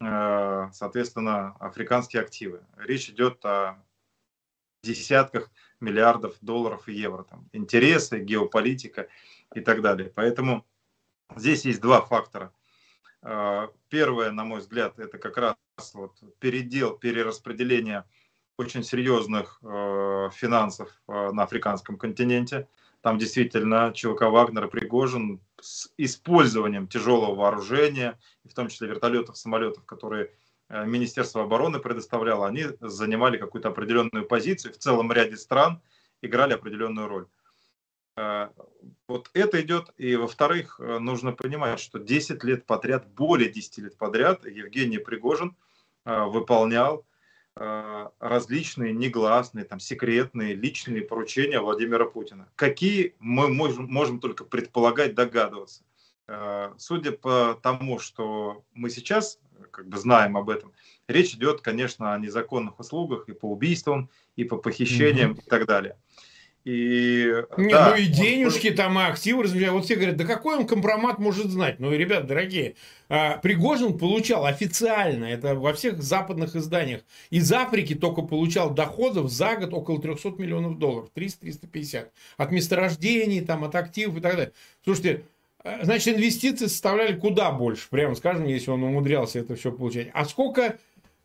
э, 0.00 0.68
соответственно, 0.72 1.56
африканские 1.60 2.22
активы. 2.22 2.62
Речь 2.76 3.08
идет 3.08 3.44
о 3.44 3.82
десятках 4.82 5.50
миллиардов 5.80 6.36
долларов 6.40 6.88
и 6.88 6.94
евро. 6.94 7.24
Там, 7.24 7.48
интересы, 7.52 8.20
геополитика 8.20 9.08
и 9.54 9.60
так 9.60 9.82
далее. 9.82 10.12
Поэтому 10.14 10.66
здесь 11.36 11.64
есть 11.64 11.80
два 11.80 12.00
фактора. 12.00 12.52
Э, 13.22 13.68
первое, 13.88 14.30
на 14.30 14.44
мой 14.44 14.60
взгляд, 14.60 14.98
это 14.98 15.18
как 15.18 15.36
раз 15.36 15.56
вот 15.94 16.18
передел, 16.38 16.96
перераспределение 16.96 18.04
очень 18.61 18.85
серьезных 18.85 19.59
э, 19.62 20.29
финансов 20.33 20.88
э, 21.09 21.31
на 21.33 21.44
африканском 21.44 21.96
континенте. 21.96 22.68
Там 23.01 23.18
действительно 23.18 23.92
ЧВК 23.94 24.23
Вагнер 24.23 24.68
Пригожин 24.68 25.40
с 25.61 25.90
использованием 25.96 26.87
тяжелого 26.87 27.35
вооружения, 27.35 28.18
в 28.44 28.53
том 28.53 28.68
числе 28.68 28.88
вертолетов, 28.88 29.38
самолетов, 29.38 29.87
которые 29.87 30.31
э, 30.68 30.85
Министерство 30.85 31.42
обороны 31.42 31.79
предоставляло, 31.79 32.46
они 32.46 32.66
занимали 32.81 33.38
какую-то 33.38 33.70
определенную 33.70 34.27
позицию, 34.27 34.75
в 34.75 34.79
целом 34.79 35.11
ряде 35.11 35.37
стран 35.37 35.81
играли 36.20 36.53
определенную 36.53 37.09
роль. 37.09 37.27
Э, 38.16 38.49
вот 39.09 39.31
это 39.33 39.61
идет. 39.62 39.90
И, 39.96 40.16
во-вторых, 40.16 40.79
э, 40.79 40.99
нужно 40.99 41.33
понимать, 41.33 41.81
что 41.81 41.99
10 41.99 42.44
лет 42.44 42.66
подряд, 42.66 43.09
более 43.09 43.49
10 43.49 43.79
лет 43.79 43.96
подряд 43.96 44.44
Евгений 44.44 44.99
Пригожин 44.99 45.57
э, 46.05 46.25
выполнял 46.25 47.07
различные 48.18 48.92
негласные, 48.94 49.64
там, 49.64 49.81
секретные, 49.81 50.55
личные 50.55 51.03
поручения 51.03 51.61
Владимира 51.61 52.07
Путина. 52.07 52.49
Какие 52.57 53.14
мы 53.18 53.49
можем, 53.49 53.87
можем 53.87 54.18
только 54.18 54.44
предполагать, 54.44 55.14
догадываться. 55.14 55.83
Э, 56.27 56.73
судя 56.79 57.12
по 57.12 57.59
тому, 57.61 57.99
что 57.99 58.64
мы 58.73 58.88
сейчас 58.88 59.38
как 59.73 59.88
бы 59.88 59.99
знаем 59.99 60.37
об 60.37 60.49
этом, 60.49 60.73
речь 61.09 61.35
идет, 61.35 61.61
конечно, 61.61 62.14
о 62.14 62.18
незаконных 62.18 62.79
услугах 62.81 63.29
и 63.29 63.33
по 63.33 63.46
убийствам, 63.51 64.09
и 64.37 64.44
по 64.44 64.57
похищениям 64.57 65.33
mm-hmm. 65.33 65.44
и 65.44 65.51
так 65.51 65.66
далее. 65.66 65.99
И, 66.64 67.33
не, 67.57 67.73
да, 67.73 67.90
ну 67.90 67.96
и 67.96 68.07
денежки 68.07 68.68
он... 68.68 68.75
там, 68.75 68.99
и 68.99 69.03
активы 69.03 69.44
размещают. 69.44 69.75
Вот 69.75 69.85
все 69.87 69.94
говорят, 69.94 70.16
да 70.16 70.25
какой 70.25 70.59
он 70.59 70.66
компромат 70.66 71.18
может 71.18 71.46
знать? 71.46 71.81
Ну, 71.81 71.90
ребят, 71.90 72.27
дорогие, 72.27 72.75
а, 73.09 73.38
Пригожин 73.38 73.96
получал 73.96 74.44
официально, 74.44 75.25
это 75.25 75.55
во 75.55 75.73
всех 75.73 76.03
западных 76.03 76.55
изданиях, 76.57 77.01
из 77.31 77.51
Африки 77.51 77.94
только 77.94 78.20
получал 78.20 78.70
доходов 78.70 79.31
за 79.31 79.57
год 79.57 79.73
около 79.73 80.03
300 80.03 80.31
миллионов 80.33 80.79
долларов, 80.79 81.09
300-350. 81.14 82.09
От 82.37 82.53
месторождений, 82.53 83.40
там, 83.40 83.64
от 83.64 83.75
активов 83.75 84.18
и 84.18 84.20
так 84.20 84.33
далее. 84.33 84.53
Слушайте, 84.85 85.25
а, 85.62 85.85
значит, 85.85 86.16
инвестиции 86.16 86.66
составляли 86.66 87.18
куда 87.18 87.53
больше, 87.53 87.88
прямо 87.90 88.14
скажем, 88.14 88.46
если 88.46 88.70
он 88.70 88.83
умудрялся 88.83 89.38
это 89.38 89.57
все 89.57 89.73
получать. 89.73 90.09
А 90.12 90.25
сколько 90.25 90.79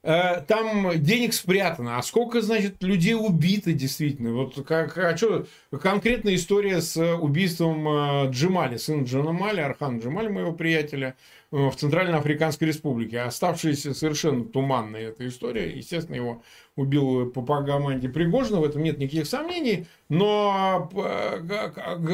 там 0.05 0.91
денег 1.01 1.33
спрятано, 1.33 1.97
а 1.97 2.03
сколько, 2.03 2.41
значит, 2.41 2.83
людей 2.83 3.15
убито 3.15 3.73
действительно. 3.73 4.33
Вот 4.33 4.63
как, 4.63 4.95
а 4.99 5.17
что, 5.17 5.47
конкретная 5.81 6.35
история 6.35 6.81
с 6.81 6.95
убийством 7.15 7.87
э, 7.87 8.29
Джимали, 8.29 8.77
сына 8.77 9.03
Джана 9.03 9.31
Мали, 9.31 9.61
Архан 9.61 9.99
Джимали, 9.99 10.27
моего 10.27 10.53
приятеля, 10.53 11.15
э, 11.51 11.55
в 11.55 11.75
Центральной 11.75 12.19
Африканской 12.19 12.67
Республике. 12.67 13.21
Оставшаяся 13.21 13.95
совершенно 13.95 14.45
туманная 14.45 15.09
эта 15.09 15.27
история. 15.27 15.75
Естественно, 15.75 16.15
его 16.15 16.43
убил 16.75 17.31
по 17.31 17.41
команде 17.43 18.07
Пригожина, 18.07 18.59
в 18.59 18.63
этом 18.63 18.83
нет 18.83 18.99
никаких 18.99 19.25
сомнений. 19.25 19.87
Но 20.09 20.91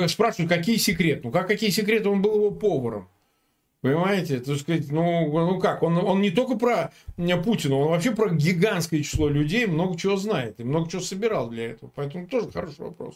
спрашивают, 0.08 0.50
какие 0.50 0.78
секреты? 0.78 1.22
Ну, 1.26 1.32
как 1.32 1.48
какие 1.48 1.72
секреты? 1.72 2.08
Он 2.08 2.22
был 2.22 2.36
его 2.36 2.52
поваром. 2.52 3.10
Понимаете? 3.82 4.40
Так 4.40 4.58
сказать, 4.58 4.92
ну, 4.92 5.32
ну 5.32 5.60
как, 5.60 5.82
он, 5.82 5.98
он 5.98 6.22
не 6.22 6.30
только 6.30 6.56
про 6.56 6.92
Путина, 7.44 7.76
он 7.76 7.90
вообще 7.90 8.12
про 8.12 8.30
гигантское 8.30 9.02
число 9.02 9.28
людей 9.28 9.66
много 9.66 9.98
чего 9.98 10.18
знает 10.18 10.60
и 10.60 10.64
много 10.64 10.90
чего 10.90 11.02
собирал 11.02 11.50
для 11.50 11.72
этого. 11.72 11.92
Поэтому 11.96 12.28
тоже 12.28 12.52
хороший 12.52 12.82
вопрос. 12.82 13.16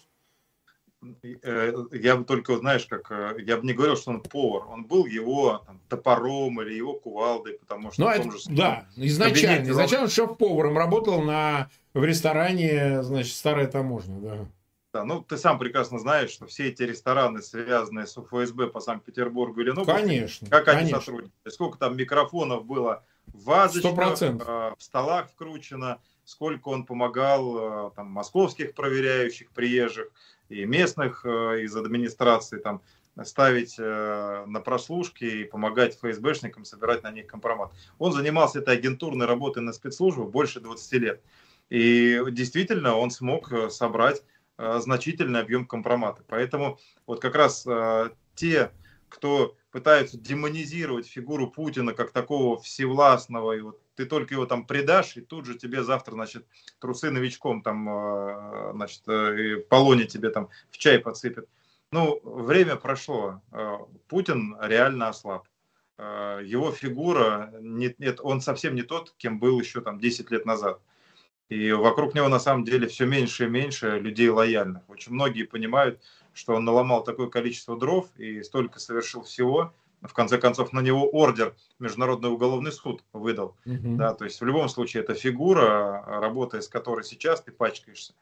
Э, 1.44 1.74
я 1.92 2.16
бы 2.16 2.26
только, 2.26 2.58
знаешь, 2.58 2.86
как 2.86 3.12
э, 3.12 3.36
я 3.46 3.58
бы 3.58 3.68
не 3.68 3.74
говорил, 3.74 3.96
что 3.96 4.12
он 4.12 4.22
повар. 4.22 4.68
Он 4.68 4.86
был 4.86 5.06
его 5.06 5.62
там, 5.66 5.80
топором 5.88 6.62
или 6.62 6.74
его 6.74 6.94
кувалдой, 6.94 7.60
потому 7.60 7.92
что... 7.92 8.02
Ну, 8.02 8.10
это, 8.10 8.32
же, 8.32 8.38
да, 8.50 8.88
изначально. 8.96 9.70
Изначально 9.70 10.10
шеф-поваром 10.10 10.78
работал 10.78 11.22
на, 11.22 11.70
в 11.94 12.04
ресторане, 12.04 13.04
значит, 13.04 13.36
старая 13.36 13.68
таможня, 13.68 14.20
да. 14.20 14.46
Да, 14.96 15.04
ну 15.04 15.22
ты 15.22 15.36
сам 15.36 15.60
прекрасно 15.60 16.00
знаешь, 16.00 16.30
что 16.30 16.48
все 16.48 16.70
эти 16.70 16.84
рестораны, 16.84 17.42
связанные 17.42 18.08
с 18.08 18.16
ФСБ 18.16 18.68
по 18.68 18.80
Санкт-Петербургу 18.80 19.60
или 19.60 19.72
ну, 19.72 19.84
конечно, 19.84 20.50
как 20.50 20.64
конечно. 20.64 20.88
они 20.88 21.06
сотрудничали, 21.06 21.50
сколько 21.50 21.78
там 21.78 21.98
микрофонов 21.98 22.66
было 22.66 23.04
в 23.28 23.44
вазочках, 23.44 24.22
э, 24.22 24.74
в 24.78 24.82
столах 24.82 25.30
вкручено, 25.30 26.00
сколько 26.24 26.70
он 26.70 26.86
помогал 26.86 27.90
э, 27.90 27.92
там 27.94 28.08
московских 28.08 28.74
проверяющих, 28.74 29.50
приезжих 29.52 30.08
и 30.48 30.64
местных 30.64 31.26
э, 31.26 31.64
из 31.64 31.76
администрации 31.76 32.60
там 32.60 32.82
ставить 33.22 33.78
на 33.78 34.62
прослушки 34.64 35.24
и 35.24 35.44
помогать 35.44 35.98
ФСБшникам 35.98 36.64
собирать 36.64 37.04
на 37.04 37.12
них 37.12 37.28
компромат. 37.28 37.72
Он 37.98 38.14
занимался 38.14 38.60
этой 38.60 38.76
агентурной 38.78 39.26
работой 39.26 39.62
на 39.62 39.72
спецслужбу 39.72 40.26
больше 40.26 40.60
20 40.62 40.94
лет. 41.02 41.22
И 41.70 42.22
действительно 42.32 42.98
он 42.98 43.12
смог 43.12 43.54
собрать 43.72 44.22
Э, 44.22 44.35
значительный 44.58 45.42
объем 45.42 45.66
компромата. 45.66 46.24
Поэтому 46.28 46.80
вот 47.06 47.20
как 47.22 47.36
раз 47.36 47.66
э, 47.68 48.10
те, 48.36 48.72
кто 49.10 49.56
пытаются 49.72 50.18
демонизировать 50.18 51.08
фигуру 51.08 51.50
Путина 51.50 51.94
как 51.94 52.12
такого 52.12 52.60
всевластного, 52.60 53.54
и 53.54 53.62
вот 53.62 53.82
ты 53.96 54.06
только 54.06 54.34
его 54.34 54.46
там 54.46 54.66
предашь, 54.66 55.18
и 55.18 55.22
тут 55.22 55.46
же 55.46 55.58
тебе 55.58 55.84
завтра, 55.84 56.14
значит, 56.14 56.46
трусы 56.80 57.12
новичком 57.12 57.62
там, 57.62 57.88
э, 57.90 58.72
значит, 58.74 59.08
и 59.08 59.58
полоне 59.70 60.06
тебе 60.06 60.30
там 60.30 60.50
в 60.72 60.78
чай 60.78 61.00
подсыпят. 61.00 61.48
Ну, 61.92 62.20
время 62.24 62.76
прошло. 62.76 63.42
Путин 64.10 64.58
реально 64.60 65.10
ослаб. 65.10 65.48
Его 65.98 66.72
фигура, 66.72 67.54
нет, 67.62 68.00
нет, 68.00 68.20
он 68.22 68.42
совсем 68.42 68.76
не 68.76 68.82
тот, 68.82 69.14
кем 69.18 69.40
был 69.40 69.58
еще 69.62 69.80
там 69.80 70.00
10 70.00 70.30
лет 70.30 70.46
назад. 70.46 70.82
И 71.50 71.72
вокруг 71.72 72.16
него 72.16 72.28
на 72.28 72.40
самом 72.40 72.64
деле 72.64 72.88
все 72.88 73.06
меньше 73.06 73.46
и 73.46 73.50
меньше 73.50 74.00
людей 74.00 74.30
лояльных. 74.30 74.82
Очень 74.90 75.14
многие 75.14 75.44
понимают, 75.44 76.02
что 76.34 76.56
он 76.56 76.66
наломал 76.66 77.04
такое 77.04 77.28
количество 77.28 77.78
дров 77.78 78.08
и 78.18 78.42
столько 78.42 78.80
совершил 78.80 79.24
всего. 79.24 79.74
В 80.02 80.14
конце 80.14 80.38
концов, 80.38 80.74
на 80.74 80.82
него 80.82 81.08
ордер 81.08 81.56
Международный 81.80 82.30
уголовный 82.30 82.72
суд 82.72 83.04
выдал. 83.14 83.56
Угу. 83.66 83.96
Да, 83.96 84.14
то 84.14 84.26
есть 84.26 84.42
в 84.42 84.46
любом 84.46 84.70
случае 84.70 85.04
это 85.04 85.14
фигура, 85.14 86.04
работая 86.08 86.62
с 86.62 86.68
которой 86.68 87.04
сейчас 87.04 87.42
ты 87.42 87.52
пачкаешься. 87.52 88.14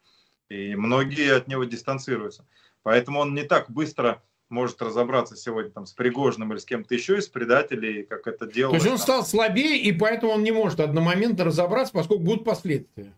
И 0.49 0.75
многие 0.75 1.36
от 1.36 1.47
него 1.47 1.63
дистанцируются. 1.63 2.45
Поэтому 2.83 3.19
он 3.19 3.33
не 3.33 3.43
так 3.43 3.71
быстро 3.71 4.21
может 4.53 4.81
разобраться 4.81 5.35
сегодня 5.35 5.71
там 5.71 5.85
с 5.85 5.91
Пригожным 5.91 6.53
или 6.53 6.59
с 6.59 6.65
кем-то 6.65 6.93
еще 6.93 7.17
из 7.17 7.27
предателей, 7.27 8.03
как 8.03 8.27
это 8.27 8.45
делал. 8.45 8.71
То 8.71 8.77
есть 8.77 8.87
он 8.87 8.97
стал 8.97 9.25
слабее, 9.25 9.77
и 9.77 9.91
поэтому 9.91 10.31
он 10.31 10.43
не 10.43 10.51
может 10.51 10.79
одномоментно 10.79 11.43
разобраться, 11.43 11.93
поскольку 11.93 12.23
будут 12.23 12.45
последствия. 12.45 13.13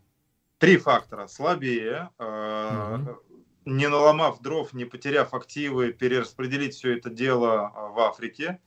Три 0.58 0.78
фактора. 0.78 1.28
Слабее, 1.28 2.10
угу. 2.18 3.20
не 3.66 3.88
наломав 3.88 4.42
дров, 4.42 4.74
не 4.74 4.86
потеряв 4.86 5.34
активы, 5.34 5.92
перераспределить 5.92 6.76
все 6.76 6.98
это 6.98 7.10
дело 7.10 7.74
э, 7.76 7.94
в 7.94 8.00
Африке. 8.00 8.60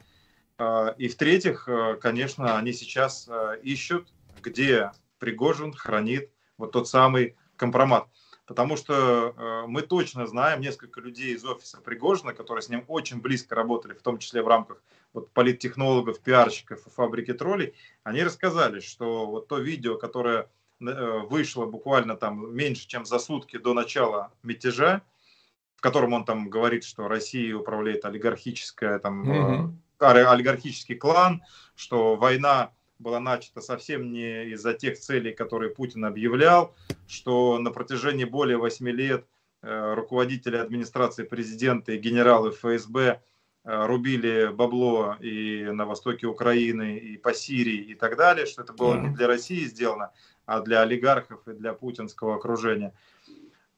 Э, 0.58 0.94
и 0.98 1.08
в-третьих, 1.08 1.66
конечно, 2.00 2.58
они 2.58 2.72
сейчас 2.72 3.28
ищут, 3.62 4.08
где 4.42 4.92
Пригожин 5.18 5.72
хранит 5.72 6.30
вот 6.58 6.72
тот 6.72 6.88
самый 6.88 7.36
компромат. 7.56 8.06
Потому 8.48 8.78
что 8.78 9.34
э, 9.36 9.66
мы 9.66 9.82
точно 9.82 10.26
знаем 10.26 10.62
несколько 10.62 11.02
людей 11.02 11.34
из 11.34 11.44
офиса 11.44 11.82
Пригожина, 11.82 12.32
которые 12.32 12.62
с 12.62 12.70
ним 12.70 12.82
очень 12.88 13.20
близко 13.20 13.54
работали, 13.54 13.92
в 13.92 14.00
том 14.00 14.16
числе 14.18 14.42
в 14.42 14.48
рамках 14.48 14.82
вот, 15.12 15.30
политтехнологов, 15.32 16.20
пиарщиков 16.20 16.86
и 16.86 16.90
фабрики 16.90 17.34
троллей. 17.34 17.74
Они 18.04 18.22
рассказали, 18.24 18.80
что 18.80 19.26
вот 19.26 19.48
то 19.48 19.58
видео, 19.58 19.98
которое 19.98 20.48
э, 20.80 21.18
вышло 21.28 21.66
буквально 21.66 22.16
там 22.16 22.56
меньше, 22.56 22.88
чем 22.88 23.04
за 23.04 23.18
сутки 23.18 23.58
до 23.58 23.74
начала 23.74 24.32
мятежа, 24.42 25.02
в 25.76 25.82
котором 25.82 26.14
он 26.14 26.24
там 26.24 26.48
говорит, 26.48 26.84
что 26.84 27.06
Россия 27.06 27.54
управляет 27.54 28.06
олигархическая 28.06 28.98
там 28.98 29.76
mm-hmm. 30.00 30.24
олигархический 30.24 30.94
клан, 30.94 31.42
что 31.74 32.16
война 32.16 32.72
была 32.98 33.20
начата 33.20 33.60
совсем 33.60 34.12
не 34.12 34.50
из-за 34.50 34.74
тех 34.74 34.98
целей, 34.98 35.32
которые 35.32 35.70
Путин 35.70 36.04
объявлял, 36.04 36.74
что 37.06 37.58
на 37.58 37.70
протяжении 37.70 38.24
более 38.24 38.58
8 38.58 38.88
лет 38.90 39.26
э, 39.62 39.94
руководители 39.94 40.56
администрации 40.56 41.22
президента 41.22 41.92
и 41.92 41.98
генералы 41.98 42.50
ФСБ 42.50 43.20
э, 43.64 43.86
рубили 43.86 44.50
бабло 44.52 45.16
и 45.20 45.64
на 45.70 45.86
востоке 45.86 46.26
Украины, 46.26 46.98
и 46.98 47.16
по 47.16 47.32
Сирии, 47.32 47.78
и 47.78 47.94
так 47.94 48.16
далее, 48.16 48.46
что 48.46 48.62
это 48.62 48.72
было 48.72 48.96
не 48.96 49.14
для 49.14 49.28
России 49.28 49.64
сделано, 49.64 50.10
а 50.44 50.60
для 50.60 50.80
олигархов 50.82 51.46
и 51.46 51.52
для 51.52 51.74
путинского 51.74 52.34
окружения. 52.34 52.92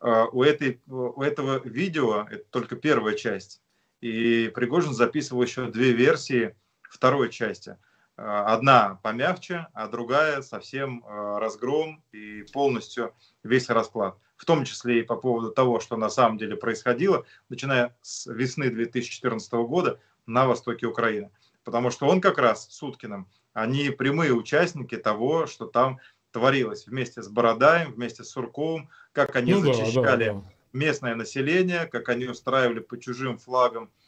Э, 0.00 0.24
у, 0.32 0.42
этой, 0.42 0.80
у 0.88 1.22
этого 1.22 1.60
видео, 1.62 2.26
это 2.30 2.44
только 2.50 2.76
первая 2.76 3.16
часть, 3.16 3.60
и 4.00 4.50
Пригожин 4.54 4.94
записывал 4.94 5.42
еще 5.42 5.66
две 5.66 5.92
версии 5.92 6.56
второй 6.88 7.28
части– 7.28 7.76
одна 8.20 8.98
помягче, 9.02 9.66
а 9.72 9.88
другая 9.88 10.42
совсем 10.42 11.04
э, 11.04 11.38
разгром 11.38 12.02
и 12.12 12.44
полностью 12.52 13.14
весь 13.42 13.68
расклад. 13.68 14.16
В 14.36 14.44
том 14.44 14.64
числе 14.64 15.00
и 15.00 15.02
по 15.02 15.16
поводу 15.16 15.50
того, 15.50 15.80
что 15.80 15.96
на 15.96 16.10
самом 16.10 16.38
деле 16.38 16.56
происходило, 16.56 17.24
начиная 17.48 17.96
с 18.02 18.26
весны 18.26 18.70
2014 18.70 19.52
года 19.52 20.00
на 20.26 20.46
востоке 20.46 20.86
Украины. 20.86 21.30
Потому 21.64 21.90
что 21.90 22.06
он 22.06 22.20
как 22.20 22.38
раз 22.38 22.68
с 22.70 22.82
Уткиным, 22.82 23.26
они 23.52 23.90
прямые 23.90 24.32
участники 24.32 24.96
того, 24.96 25.46
что 25.46 25.66
там 25.66 25.98
творилось 26.30 26.86
вместе 26.86 27.22
с 27.22 27.28
Бородаем, 27.28 27.92
вместе 27.92 28.22
с 28.22 28.30
Сурковым, 28.30 28.88
как 29.12 29.34
они 29.36 29.54
ну, 29.54 29.60
зачищали 29.60 30.26
да, 30.26 30.32
да, 30.34 30.40
да. 30.40 30.52
местное 30.72 31.14
население, 31.14 31.86
как 31.86 32.08
они 32.08 32.26
устраивали 32.26 32.80
по 32.80 32.98
чужим 32.98 33.38
флагам 33.38 33.90
Э, 33.90 33.99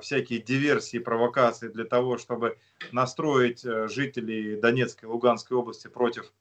всякие 0.00 0.40
диверсии, 0.40 0.98
провокации 0.98 1.68
для 1.68 1.84
того, 1.84 2.18
чтобы 2.18 2.58
настроить 2.92 3.64
э, 3.64 3.88
жителей 3.88 4.56
Донецкой 4.56 5.08
и 5.08 5.12
Луганской 5.12 5.56
области 5.56 5.88
против 5.88 6.32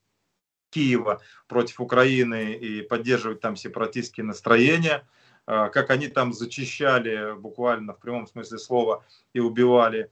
Киева, 0.70 1.22
против 1.48 1.82
Украины 1.82 2.54
и 2.54 2.82
поддерживать 2.82 3.42
там 3.42 3.56
сепаратистские 3.56 4.26
настроения, 4.26 5.08
э, 5.48 5.70
как 5.70 5.90
они 5.90 6.08
там 6.08 6.34
зачищали 6.34 7.38
буквально 7.38 7.94
в 7.94 8.00
прямом 8.00 8.28
смысле 8.28 8.58
слова 8.58 9.04
и 9.34 9.40
убивали. 9.40 10.12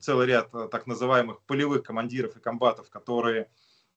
Целый 0.00 0.26
ряд 0.26 0.50
так 0.70 0.86
называемых 0.86 1.42
полевых 1.42 1.82
командиров 1.82 2.36
и 2.36 2.40
комбатов, 2.40 2.90
которые 2.90 3.42
Э, 3.42 3.48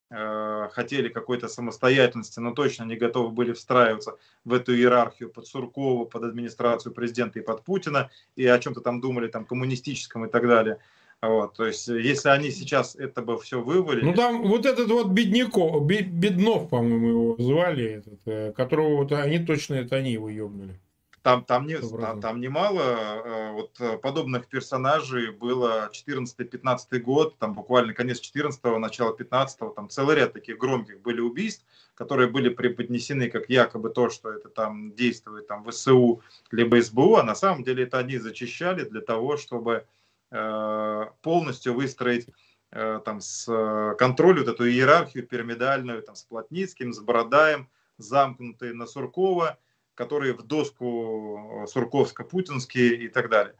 хотели 0.09 1.09
какой-то 1.09 1.47
самостоятельности, 1.47 2.39
но 2.39 2.51
точно 2.51 2.83
не 2.83 2.95
готовы 2.95 3.29
были 3.29 3.53
встраиваться 3.53 4.17
в 4.43 4.53
эту 4.53 4.75
иерархию 4.75 5.29
под 5.29 5.47
Суркова, 5.47 6.05
под 6.05 6.23
администрацию 6.23 6.93
президента 6.93 7.39
и 7.39 7.41
под 7.41 7.63
Путина, 7.63 8.11
и 8.35 8.45
о 8.45 8.59
чем-то 8.59 8.81
там 8.81 9.01
думали, 9.01 9.27
там, 9.27 9.45
коммунистическом 9.45 10.25
и 10.25 10.29
так 10.29 10.47
далее. 10.47 10.77
Вот, 11.21 11.55
то 11.55 11.65
есть, 11.65 11.87
если 11.87 12.29
они 12.29 12.51
сейчас 12.51 12.95
это 12.95 13.21
бы 13.21 13.39
все 13.39 13.61
вывалили... 13.61 14.05
Ну, 14.05 14.13
там 14.13 14.43
вот 14.43 14.65
этот 14.65 14.89
вот 14.89 15.07
Бедняков, 15.07 15.85
Беднов, 15.85 16.69
по-моему, 16.69 17.07
его 17.07 17.35
звали, 17.39 17.85
этот, 17.85 18.19
э, 18.25 18.51
которого 18.51 18.97
вот 18.97 19.11
они 19.11 19.39
точно, 19.39 19.75
это 19.75 19.95
они 19.95 20.11
его 20.11 20.29
ебнули. 20.29 20.79
Там, 21.25 21.43
там, 21.43 21.65
не, 21.65 21.79
там, 21.79 22.21
там 22.21 22.39
немало 22.39 22.81
э, 22.83 23.51
вот, 23.53 23.81
э, 23.81 23.97
подобных 23.97 24.47
персонажей 24.47 25.31
было 25.31 25.89
14-15 25.91 26.99
год, 26.99 27.39
там 27.39 27.55
буквально 27.55 27.95
конец 27.95 28.21
14-го, 28.21 28.77
начало 28.77 29.17
15-го, 29.17 29.69
там 29.69 29.89
целый 29.89 30.17
ряд 30.17 30.33
таких 30.33 30.59
громких 30.59 31.01
были 31.01 31.21
убийств, 31.21 31.65
которые 31.95 32.29
были 32.29 32.49
преподнесены 32.49 33.31
как 33.31 33.49
якобы 33.49 33.89
то, 33.89 34.11
что 34.11 34.29
это 34.29 34.49
там 34.49 34.93
действует 34.93 35.47
там 35.47 35.67
ВСУ 35.67 36.21
либо 36.51 36.79
СБУ, 36.79 37.15
а 37.15 37.23
на 37.23 37.33
самом 37.33 37.63
деле 37.63 37.85
это 37.85 37.97
они 37.97 38.19
зачищали 38.19 38.83
для 38.83 39.01
того, 39.01 39.37
чтобы 39.37 39.87
э, 40.29 41.05
полностью 41.23 41.73
выстроить 41.73 42.27
э, 42.69 43.01
там 43.03 43.19
с 43.19 43.95
контроль 43.97 44.41
вот 44.41 44.47
эту 44.47 44.69
иерархию 44.69 45.25
пирамидальную 45.25 46.03
там 46.03 46.13
с 46.13 46.21
Плотницким, 46.21 46.93
с 46.93 46.99
Бородаем, 46.99 47.67
замкнутые 47.97 48.75
на 48.75 48.85
Суркова, 48.85 49.57
которые 49.95 50.33
в 50.33 50.43
доску 50.43 51.63
э, 51.63 51.67
Сурковско-Путинские 51.67 52.95
и 52.95 53.07
так 53.07 53.29
далее. 53.29 53.55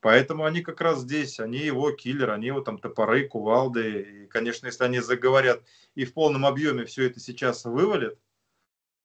Поэтому 0.00 0.44
они 0.44 0.62
как 0.62 0.80
раз 0.80 1.00
здесь, 1.00 1.38
они 1.38 1.58
его 1.58 1.92
киллер, 1.92 2.30
они 2.30 2.48
его 2.48 2.60
там 2.60 2.78
топоры, 2.78 3.28
кувалды. 3.28 4.00
И, 4.00 4.26
конечно, 4.26 4.66
если 4.66 4.82
они 4.84 5.00
заговорят 5.00 5.62
и 5.94 6.04
в 6.04 6.12
полном 6.12 6.44
объеме 6.44 6.84
все 6.86 7.06
это 7.06 7.20
сейчас 7.20 7.64
вывалят, 7.64 8.18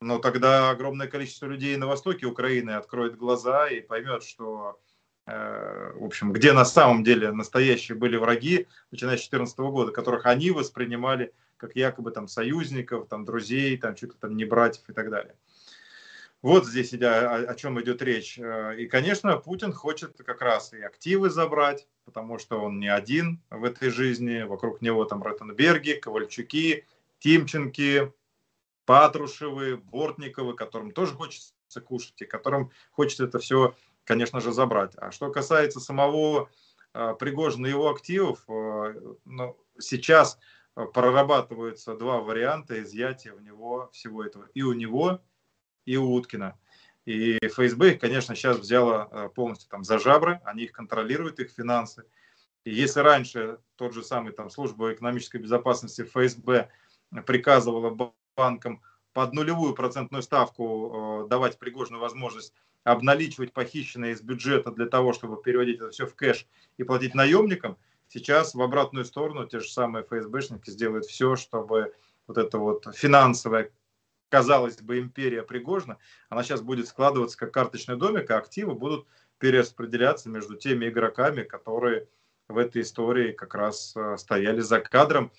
но 0.01 0.19
тогда 0.19 0.69
огромное 0.69 1.07
количество 1.07 1.45
людей 1.45 1.75
на 1.77 1.87
востоке 1.87 2.25
Украины 2.25 2.71
откроет 2.71 3.15
глаза 3.15 3.67
и 3.67 3.81
поймет, 3.81 4.23
что, 4.23 4.79
э, 5.27 5.91
в 5.95 6.03
общем, 6.03 6.31
где 6.33 6.51
на 6.53 6.65
самом 6.65 7.03
деле 7.03 7.31
настоящие 7.31 7.95
были 7.95 8.17
враги, 8.17 8.67
начиная 8.91 9.17
с 9.17 9.21
2014 9.21 9.59
года, 9.71 9.91
которых 9.91 10.25
они 10.25 10.51
воспринимали 10.51 11.31
как 11.57 11.75
якобы 11.75 12.11
там 12.11 12.27
союзников, 12.27 13.07
там 13.07 13.25
друзей, 13.25 13.77
там 13.77 13.95
ли 13.99 14.09
там 14.19 14.35
не 14.35 14.45
братьев 14.45 14.87
и 14.87 14.93
так 14.93 15.09
далее. 15.09 15.35
Вот 16.43 16.67
здесь 16.67 16.93
о, 16.93 17.35
о 17.35 17.55
чем 17.55 17.81
идет 17.81 18.01
речь. 18.01 18.37
Э, 18.37 18.75
и, 18.77 18.87
конечно, 18.87 19.37
Путин 19.37 19.73
хочет 19.73 20.17
как 20.23 20.41
раз 20.41 20.71
и 20.71 20.81
активы 20.81 21.29
забрать, 21.29 21.87
потому 22.05 22.37
что 22.37 22.61
он 22.61 22.79
не 22.79 22.87
один 22.87 23.41
в 23.49 23.63
этой 23.63 23.89
жизни. 23.89 24.43
Вокруг 24.43 24.81
него 24.81 25.03
там 25.05 25.23
Ротенберги, 25.23 25.93
Ковальчуки, 25.93 26.85
Тимченки, 27.19 28.13
Патрушевы, 28.85 29.77
Бортниковы, 29.77 30.53
которым 30.55 30.91
тоже 30.91 31.13
хочется 31.13 31.53
кушать, 31.83 32.21
и 32.21 32.25
которым 32.25 32.71
хочется 32.91 33.25
это 33.25 33.39
все, 33.39 33.75
конечно 34.03 34.39
же, 34.39 34.51
забрать. 34.51 34.93
А 34.97 35.11
что 35.11 35.31
касается 35.31 35.79
самого 35.79 36.49
э, 36.93 37.15
Пригожина 37.17 37.65
и 37.65 37.71
его 37.71 37.89
активов, 37.89 38.43
э, 38.47 38.93
ну, 39.25 39.57
сейчас 39.79 40.37
прорабатываются 40.93 41.95
два 41.95 42.19
варианта 42.19 42.79
изъятия 42.83 43.31
у 43.31 43.39
него 43.39 43.89
всего 43.91 44.23
этого. 44.23 44.47
И 44.53 44.61
у 44.61 44.73
него, 44.73 45.21
и 45.87 45.97
Уткина. 45.97 46.59
И 47.05 47.39
ФСБ 47.41 47.93
их, 47.93 47.99
конечно, 47.99 48.35
сейчас 48.35 48.59
взяла 48.59 49.07
э, 49.09 49.29
полностью 49.33 49.69
там 49.69 49.83
за 49.85 49.97
жабры, 49.97 50.41
они 50.43 50.65
их 50.65 50.73
контролируют, 50.73 51.39
их 51.39 51.51
финансы. 51.51 52.03
И 52.65 52.73
если 52.73 52.99
раньше 52.99 53.59
тот 53.77 53.93
же 53.93 54.03
самый 54.03 54.33
там 54.33 54.49
служба 54.49 54.93
экономической 54.93 55.37
безопасности 55.37 56.03
ФСБ 56.03 56.69
приказывала 57.25 58.13
банкам 58.35 58.81
под 59.13 59.33
нулевую 59.33 59.73
процентную 59.73 60.21
ставку 60.21 61.23
э, 61.23 61.29
давать 61.29 61.57
Пригожину 61.57 61.99
возможность 61.99 62.53
обналичивать 62.83 63.53
похищенное 63.53 64.11
из 64.11 64.21
бюджета 64.21 64.71
для 64.71 64.85
того, 64.85 65.13
чтобы 65.13 65.41
переводить 65.41 65.77
это 65.77 65.89
все 65.91 66.05
в 66.05 66.15
кэш 66.15 66.45
и 66.77 66.83
платить 66.83 67.15
наемникам, 67.15 67.77
сейчас 68.09 68.53
в 68.53 68.61
обратную 68.61 69.05
сторону 69.05 69.47
те 69.47 69.61
же 69.61 69.69
самые 69.69 70.03
ФСБшники 70.03 70.69
сделают 70.69 71.05
все, 71.05 71.37
чтобы 71.37 71.93
вот 72.27 72.37
это 72.37 72.57
вот 72.57 72.85
финансовое 72.93 73.71
казалось 74.29 74.81
бы, 74.81 74.99
империя 74.99 75.43
Пригожина, 75.43 75.97
она 76.29 76.43
сейчас 76.43 76.61
будет 76.61 76.87
складываться 76.87 77.37
как 77.37 77.53
карточный 77.53 77.97
домик, 77.97 78.29
а 78.31 78.37
активы 78.37 78.73
будут 78.73 79.07
перераспределяться 79.39 80.29
между 80.29 80.55
теми 80.55 80.89
игроками, 80.89 81.43
которые 81.43 82.07
в 82.47 82.57
этой 82.57 82.81
истории 82.81 83.31
как 83.33 83.55
раз 83.55 83.93
э, 83.95 84.17
стояли 84.17 84.61
за 84.61 84.79
кадром 84.79 85.31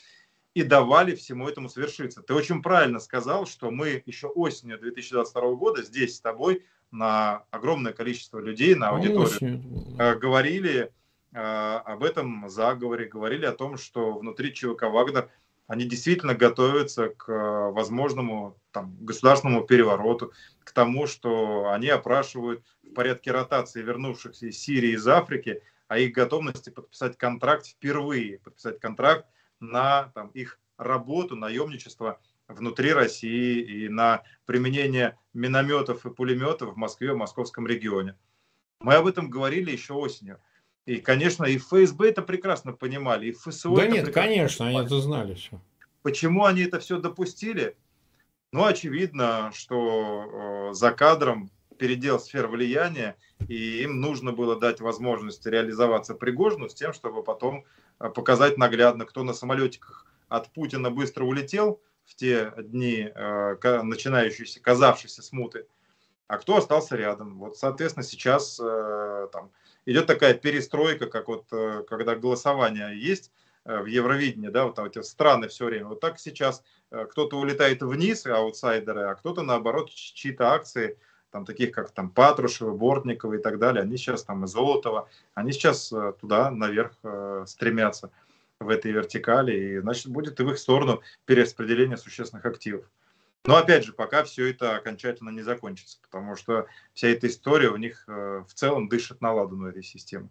и 0.55 0.63
давали 0.63 1.15
всему 1.15 1.49
этому 1.49 1.69
совершиться. 1.69 2.23
Ты 2.23 2.35
очень 2.35 2.63
правильно 2.63 3.01
сказал, 3.01 3.47
что 3.47 3.71
мы 3.71 4.03
еще 4.07 4.29
осенью 4.29 4.79
2022 4.79 5.55
года 5.55 5.83
здесь 5.83 6.17
с 6.17 6.21
тобой 6.21 6.65
на 6.91 7.45
огромное 7.51 7.93
количество 7.93 8.39
людей, 8.39 8.75
на 8.75 8.91
аудиторию, 8.91 9.63
э, 9.99 10.15
говорили 10.17 10.93
э, 11.33 11.39
об 11.39 12.03
этом 12.03 12.49
заговоре, 12.49 13.07
говорили 13.07 13.47
о 13.47 13.53
том, 13.53 13.77
что 13.77 14.19
внутри 14.19 14.53
ЧВК 14.55 14.85
«Вагнер» 14.85 15.31
они 15.69 15.85
действительно 15.85 16.35
готовятся 16.35 17.11
к 17.11 17.31
э, 17.31 17.71
возможному 17.71 18.59
там, 18.73 18.97
государственному 19.01 19.65
перевороту, 19.65 20.33
к 20.65 20.73
тому, 20.73 21.07
что 21.07 21.71
они 21.71 21.89
опрашивают 21.89 22.65
в 22.83 22.95
порядке 22.95 23.31
ротации 23.31 23.83
вернувшихся 23.83 24.47
из 24.47 24.59
Сирии, 24.59 24.95
из 24.95 25.07
Африки, 25.07 25.63
о 25.87 25.99
их 25.99 26.13
готовности 26.13 26.71
подписать 26.71 27.19
контракт 27.19 27.67
впервые, 27.67 28.39
подписать 28.39 28.81
контракт 28.81 29.27
на 29.61 30.11
там, 30.15 30.29
их 30.29 30.59
работу, 30.79 31.37
наемничество 31.37 32.19
внутри 32.49 32.95
России 32.95 33.61
и 33.61 33.89
на 33.91 34.23
применение 34.47 35.19
минометов 35.35 36.07
и 36.07 36.11
пулеметов 36.11 36.75
в 36.75 36.77
Москве, 36.77 37.13
в 37.13 37.19
московском 37.19 37.67
регионе. 37.67 38.17
Мы 38.81 38.95
об 38.95 39.07
этом 39.07 39.29
говорили 39.29 39.71
еще 39.71 39.93
осенью. 39.93 40.41
И, 40.89 41.01
конечно, 41.03 41.45
и 41.45 41.59
ФСБ 41.59 42.09
это 42.09 42.23
прекрасно 42.23 42.73
понимали, 42.73 43.27
и 43.27 43.33
ФСО 43.33 43.77
Да 43.77 43.87
нет, 43.87 44.11
конечно, 44.11 44.65
понимали. 44.65 44.87
они 44.87 44.87
это 44.87 45.01
знали 45.03 45.35
все. 45.35 45.61
Почему 46.01 46.47
они 46.47 46.63
это 46.63 46.81
все 46.81 46.99
допустили? 46.99 47.77
Ну, 48.53 48.65
очевидно, 48.65 49.51
что 49.53 50.71
э, 50.71 50.75
за 50.75 50.93
кадром 50.93 51.51
передел 51.77 52.19
сфер 52.19 52.47
влияния, 52.47 53.17
и 53.49 53.83
им 53.83 54.01
нужно 54.01 54.33
было 54.33 54.59
дать 54.59 54.81
возможность 54.81 55.45
реализоваться 55.45 56.15
Пригожину 56.15 56.71
с 56.71 56.75
тем, 56.75 56.95
чтобы 56.95 57.23
потом 57.23 57.67
э, 58.01 58.09
показать 58.09 58.57
наглядно, 58.57 59.05
кто 59.05 59.25
на 59.25 59.35
самолетиках 59.35 60.07
от 60.31 60.51
Путина 60.55 60.91
быстро 60.91 61.25
улетел 61.25 61.83
в 62.07 62.15
те 62.15 62.55
дни 62.57 63.13
э, 63.15 63.83
начинающиеся, 63.83 64.63
казавшиеся 64.63 65.21
смуты, 65.21 65.67
а 66.29 66.39
кто 66.39 66.57
остался 66.57 66.97
рядом. 66.97 67.39
Вот, 67.41 67.59
соответственно, 67.59 68.05
сейчас 68.05 68.59
э, 68.59 69.29
там 69.31 69.51
идет 69.87 70.07
такая 70.07 70.35
перестройка, 70.35 71.07
как 71.07 71.29
вот 71.29 71.47
э, 71.53 71.83
когда 71.89 72.15
голосование 72.15 72.99
есть 72.99 73.33
э, 73.65 73.81
в 73.81 73.87
Евровидении, 73.87 74.49
да, 74.49 74.65
вот 74.67 74.75
там 74.75 74.87
эти 74.87 75.01
страны 75.03 75.49
все 75.49 75.67
время. 75.67 75.87
Вот 75.87 76.01
так 76.01 76.19
сейчас 76.19 76.63
э, 76.91 77.07
кто-то 77.07 77.39
улетает 77.39 77.83
вниз, 77.83 78.27
аутсайдеры, 78.27 79.03
а 79.03 79.15
кто-то 79.15 79.43
наоборот 79.43 79.91
чьи-то 79.91 80.53
акции, 80.53 80.99
там 81.31 81.45
таких 81.45 81.73
как 81.73 81.91
там 81.91 82.11
Патрушева, 82.11 82.73
Бортникова 82.75 83.35
и 83.35 83.43
так 83.43 83.59
далее, 83.59 83.83
они 83.83 83.97
сейчас 83.97 84.25
там 84.25 84.45
и 84.45 84.47
Золотова, 84.47 85.09
они 85.35 85.53
сейчас 85.53 85.93
туда 86.21 86.51
наверх 86.51 86.93
стремятся 87.47 88.11
в 88.61 88.71
этой 88.71 88.93
вертикали, 88.93 89.53
и 89.57 89.79
значит 89.79 90.09
будет 90.09 90.41
и 90.41 90.43
в 90.43 90.51
их 90.51 90.59
сторону 90.59 91.03
перераспределение 91.27 91.99
существенных 91.99 92.47
активов. 92.47 92.85
Но 93.45 93.57
опять 93.57 93.85
же, 93.85 93.93
пока 93.93 94.25
все 94.25 94.51
это 94.51 94.77
окончательно 94.77 95.31
не 95.31 95.43
закончится, 95.43 95.99
потому 96.03 96.37
что 96.37 96.67
вся 96.93 97.09
эта 97.09 97.29
история 97.29 97.71
у 97.71 97.77
них 97.77 98.05
э, 98.09 98.45
в 98.47 98.53
целом 98.55 98.89
дышит 98.89 99.21
на 99.21 99.33
ладу 99.33 99.57
на 99.57 99.69
этой 99.69 99.83
системе. 99.83 100.29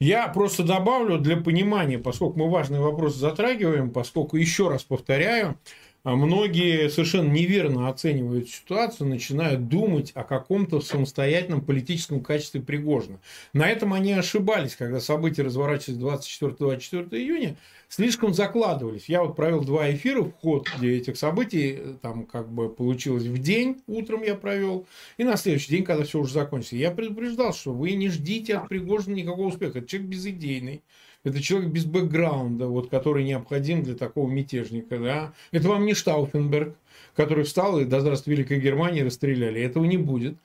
Я 0.00 0.28
просто 0.28 0.62
добавлю 0.62 1.18
для 1.18 1.36
понимания, 1.36 1.98
поскольку 1.98 2.38
мы 2.38 2.48
важный 2.48 2.78
вопрос 2.78 3.16
затрагиваем, 3.16 3.90
поскольку, 3.90 4.36
еще 4.36 4.68
раз 4.68 4.84
повторяю, 4.84 5.58
многие 6.04 6.88
совершенно 6.88 7.30
неверно 7.30 7.88
оценивают 7.88 8.48
ситуацию, 8.48 9.08
начинают 9.08 9.68
думать 9.68 10.12
о 10.14 10.24
каком-то 10.24 10.80
самостоятельном 10.80 11.60
политическом 11.60 12.22
качестве 12.22 12.60
Пригожина. 12.60 13.20
На 13.52 13.68
этом 13.68 13.92
они 13.92 14.12
ошибались, 14.12 14.76
когда 14.76 15.00
события 15.00 15.42
разворачивались 15.42 15.98
24-24 15.98 17.08
июня, 17.12 17.56
слишком 17.88 18.32
закладывались. 18.34 19.08
Я 19.08 19.22
вот 19.22 19.36
провел 19.36 19.62
два 19.62 19.90
эфира 19.90 20.22
в 20.22 20.32
ход 20.32 20.68
этих 20.80 21.16
событий, 21.16 21.78
там 22.00 22.26
как 22.26 22.50
бы 22.50 22.68
получилось 22.68 23.24
в 23.24 23.38
день, 23.38 23.82
утром 23.86 24.22
я 24.22 24.34
провел, 24.34 24.86
и 25.16 25.24
на 25.24 25.36
следующий 25.36 25.70
день, 25.70 25.84
когда 25.84 26.04
все 26.04 26.20
уже 26.20 26.32
закончится. 26.32 26.76
Я 26.76 26.90
предупреждал, 26.90 27.52
что 27.52 27.72
вы 27.72 27.92
не 27.92 28.08
ждите 28.08 28.56
от 28.56 28.68
Пригожина 28.68 29.14
никакого 29.14 29.48
успеха. 29.48 29.78
Это 29.78 29.88
человек 29.88 30.10
безидейный. 30.10 30.82
Это 31.28 31.42
человек 31.42 31.70
без 31.70 31.84
бэкграунда, 31.84 32.66
вот, 32.66 32.90
который 32.90 33.24
необходим 33.24 33.82
для 33.82 33.94
такого 33.94 34.30
мятежника. 34.30 34.98
Да? 34.98 35.32
Это 35.50 35.68
вам 35.68 35.86
не 35.86 35.94
Штауфенберг, 35.94 36.74
который 37.14 37.44
встал 37.44 37.80
и 37.80 37.84
до 37.84 38.00
здравствия 38.00 38.34
Великой 38.34 38.60
Германии 38.60 39.00
расстреляли. 39.00 39.60
Этого 39.60 39.84
не 39.84 39.96
будет. 39.96 40.36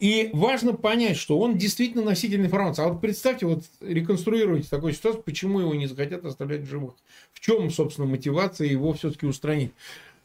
И 0.00 0.30
важно 0.32 0.72
понять, 0.72 1.16
что 1.16 1.38
он 1.38 1.56
действительно 1.56 2.02
носитель 2.02 2.40
информации. 2.40 2.82
А 2.82 2.88
вот 2.88 3.00
представьте, 3.00 3.46
вот 3.46 3.62
реконструируйте 3.80 4.68
такую 4.68 4.94
ситуацию, 4.94 5.22
почему 5.22 5.60
его 5.60 5.74
не 5.74 5.86
захотят 5.86 6.24
оставлять 6.24 6.62
в 6.62 6.68
живых. 6.68 6.94
В 7.32 7.38
чем, 7.38 7.70
собственно, 7.70 8.08
мотивация 8.08 8.66
его 8.66 8.92
все-таки 8.94 9.26
устранить. 9.26 9.70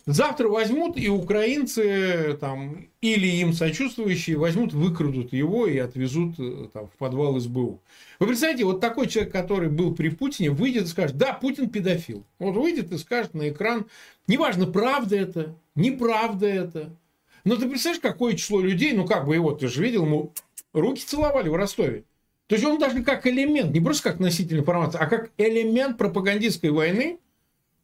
Завтра 0.08 0.48
возьмут 0.48 0.98
и 0.98 1.10
украинцы, 1.10 2.38
там, 2.40 2.88
или 3.02 3.28
им 3.28 3.52
сочувствующие, 3.52 4.38
возьмут, 4.38 4.72
выкрадут 4.72 5.34
его 5.34 5.68
и 5.68 5.78
отвезут 5.80 6.40
э, 6.40 6.70
там, 6.72 6.88
в 6.88 6.98
подвал 6.98 7.38
СБУ. 7.38 7.82
Вы 8.18 8.28
представляете, 8.28 8.64
вот 8.64 8.80
такой 8.80 9.08
человек, 9.08 9.34
который 9.34 9.68
был 9.68 9.94
при 9.94 10.08
Путине, 10.08 10.50
выйдет 10.50 10.86
и 10.86 10.88
скажет, 10.88 11.18
да, 11.18 11.34
Путин 11.34 11.70
педофил. 11.70 12.24
Вот 12.40 12.56
выйдет 12.56 12.94
и 12.94 12.98
скажет 12.98 13.34
на 13.34 13.50
экран, 13.50 13.86
неважно, 14.28 14.66
правда 14.66 15.18
это, 15.18 15.58
неправда 15.76 16.48
это. 16.48 16.96
Но 17.44 17.58
ты 17.58 17.68
представляешь, 17.68 18.02
какое 18.02 18.36
число 18.36 18.62
людей, 18.62 18.94
ну 18.94 19.06
как 19.06 19.26
бы 19.26 19.36
его, 19.36 19.52
ты 19.52 19.68
же 19.68 19.84
видел, 19.84 20.06
ему 20.06 20.32
руки 20.72 21.04
целовали 21.06 21.50
в 21.50 21.56
Ростове. 21.56 22.06
То 22.48 22.56
есть 22.56 22.66
он 22.66 22.80
даже 22.80 23.04
как 23.04 23.28
элемент, 23.28 23.74
не 23.74 23.82
просто 23.82 24.10
как 24.10 24.22
носитель 24.22 24.60
информации, 24.60 25.00
а 25.00 25.08
как 25.08 25.32
элемент 25.38 25.98
пропагандистской 25.98 26.70
войны, 26.70 27.20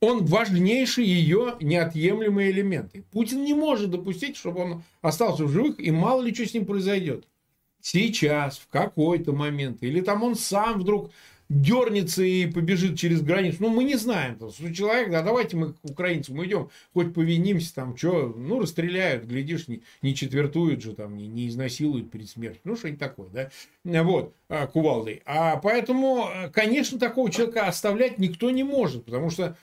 он 0.03 0.25
важнейший 0.25 1.05
ее 1.05 1.55
неотъемлемый 1.61 2.51
элемент. 2.51 2.93
И 2.93 3.01
Путин 3.01 3.43
не 3.43 3.53
может 3.53 3.89
допустить, 3.89 4.35
чтобы 4.35 4.61
он 4.61 4.83
остался 5.01 5.45
в 5.45 5.51
живых, 5.51 5.79
и 5.79 5.91
мало 5.91 6.21
ли 6.21 6.33
что 6.33 6.45
с 6.45 6.53
ним 6.53 6.65
произойдет. 6.65 7.25
Сейчас, 7.81 8.57
в 8.57 8.67
какой-то 8.67 9.33
момент. 9.33 9.81
Или 9.81 10.01
там 10.01 10.23
он 10.23 10.35
сам 10.35 10.79
вдруг 10.79 11.11
дернется 11.49 12.23
и 12.23 12.45
побежит 12.47 12.97
через 12.97 13.21
границу. 13.21 13.57
Ну, 13.59 13.69
мы 13.69 13.83
не 13.83 13.95
знаем. 13.95 14.37
Там, 14.37 14.51
человек, 14.73 15.11
да, 15.11 15.21
давайте 15.21 15.55
мы 15.55 15.73
к 15.73 15.77
украинцам 15.83 16.43
идем, 16.45 16.69
хоть 16.93 17.13
повинимся, 17.13 17.73
там, 17.75 17.95
что, 17.95 18.33
ну, 18.35 18.59
расстреляют, 18.59 19.25
глядишь, 19.25 19.67
не, 19.67 19.83
не 20.01 20.15
четвертуют 20.15 20.81
же, 20.81 20.93
там, 20.93 21.15
не, 21.15 21.27
не 21.27 21.47
изнасилуют 21.47 22.11
перед 22.11 22.29
смертью. 22.29 22.61
Ну, 22.63 22.75
что-нибудь 22.75 22.99
такое, 22.99 23.29
да. 23.29 24.03
Вот, 24.03 24.33
а, 24.49 24.67
кувалдой. 24.67 25.21
А 25.25 25.57
поэтому, 25.57 26.27
конечно, 26.53 26.99
такого 26.99 27.31
человека 27.31 27.67
оставлять 27.67 28.17
никто 28.17 28.49
не 28.49 28.63
может, 28.63 29.05
потому 29.05 29.29
что 29.29 29.57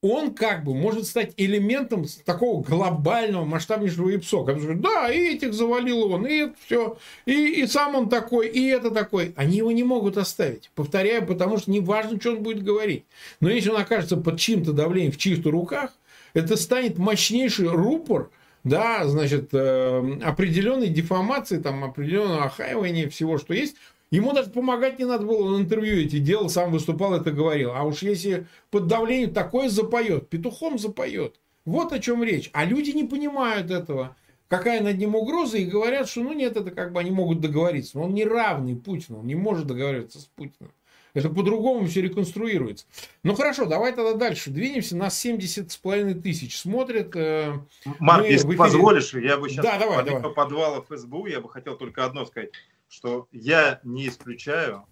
он 0.00 0.32
как 0.32 0.64
бы 0.64 0.74
может 0.74 1.06
стать 1.06 1.32
элементом 1.36 2.04
такого 2.24 2.62
глобального 2.62 3.44
масштабнейшего 3.44 4.10
ИПСО. 4.10 4.44
Да, 4.74 5.10
и 5.10 5.34
этих 5.34 5.52
завалил 5.54 6.12
он, 6.12 6.26
и 6.26 6.52
все, 6.64 6.98
и, 7.26 7.62
и 7.62 7.66
сам 7.66 7.96
он 7.96 8.08
такой, 8.08 8.48
и 8.48 8.68
это 8.68 8.90
такой. 8.90 9.32
Они 9.36 9.56
его 9.56 9.72
не 9.72 9.82
могут 9.82 10.16
оставить. 10.16 10.70
Повторяю, 10.74 11.26
потому 11.26 11.58
что 11.58 11.70
не 11.70 11.80
важно, 11.80 12.20
что 12.20 12.30
он 12.30 12.42
будет 12.42 12.62
говорить. 12.62 13.04
Но 13.40 13.50
если 13.50 13.70
он 13.70 13.80
окажется 13.80 14.16
под 14.16 14.38
чьим-то 14.38 14.72
давлением 14.72 15.12
в 15.12 15.18
чьих-то 15.18 15.50
руках, 15.50 15.92
это 16.32 16.56
станет 16.56 16.98
мощнейший 16.98 17.68
рупор, 17.68 18.30
да, 18.62 19.06
значит, 19.06 19.48
э, 19.52 20.18
определенной 20.22 20.88
деформации, 20.88 21.58
там, 21.58 21.82
определенного 21.82 22.44
охаивания 22.44 23.08
всего, 23.08 23.38
что 23.38 23.54
есть, 23.54 23.76
Ему 24.10 24.32
даже 24.32 24.50
помогать 24.50 24.98
не 24.98 25.04
надо 25.04 25.26
было, 25.26 25.54
он 25.54 25.62
интервью 25.62 25.96
эти 25.98 26.18
делал, 26.18 26.48
сам 26.48 26.72
выступал, 26.72 27.14
это 27.14 27.30
говорил. 27.30 27.72
А 27.72 27.82
уж 27.84 28.02
если 28.02 28.46
под 28.70 28.86
давлением 28.86 29.34
такое 29.34 29.68
запоет, 29.68 30.28
петухом 30.30 30.78
запоет. 30.78 31.36
Вот 31.66 31.92
о 31.92 31.98
чем 31.98 32.24
речь. 32.24 32.48
А 32.54 32.64
люди 32.64 32.90
не 32.90 33.04
понимают 33.04 33.70
этого. 33.70 34.16
Какая 34.48 34.82
над 34.82 34.96
ним 34.96 35.14
угроза, 35.14 35.58
и 35.58 35.66
говорят, 35.66 36.08
что 36.08 36.22
ну 36.22 36.32
нет, 36.32 36.56
это 36.56 36.70
как 36.70 36.92
бы 36.92 37.00
они 37.00 37.10
могут 37.10 37.40
договориться. 37.40 37.98
Но 37.98 38.04
он 38.04 38.14
не 38.14 38.24
равный 38.24 38.76
Путину, 38.76 39.18
он 39.18 39.26
не 39.26 39.34
может 39.34 39.66
договариваться 39.66 40.20
с 40.20 40.24
Путиным. 40.24 40.72
Это 41.12 41.28
по-другому 41.28 41.86
все 41.86 42.00
реконструируется. 42.00 42.86
Ну 43.22 43.34
хорошо, 43.34 43.66
давай 43.66 43.92
тогда 43.92 44.14
дальше. 44.14 44.50
Двинемся. 44.50 44.96
Нас 44.96 45.18
70 45.18 45.70
с 45.70 45.76
половиной 45.76 46.14
тысяч 46.14 46.56
смотрят. 46.56 47.14
Э, 47.16 47.58
Марк, 47.98 48.22
Мы 48.22 48.32
если 48.32 48.56
позволишь, 48.56 49.12
я 49.14 49.36
бы 49.36 49.50
сейчас 49.50 49.64
да, 49.64 49.78
давай, 49.78 49.98
по, 49.98 50.04
давай. 50.04 50.22
по 50.22 50.30
подвалу 50.30 50.82
ФСБУ, 50.88 51.26
я 51.26 51.40
бы 51.40 51.50
хотел 51.50 51.76
только 51.76 52.04
одно 52.04 52.24
сказать 52.24 52.50
что 52.88 53.28
я 53.30 53.80
не 53.84 54.08
исключаю, 54.08 54.86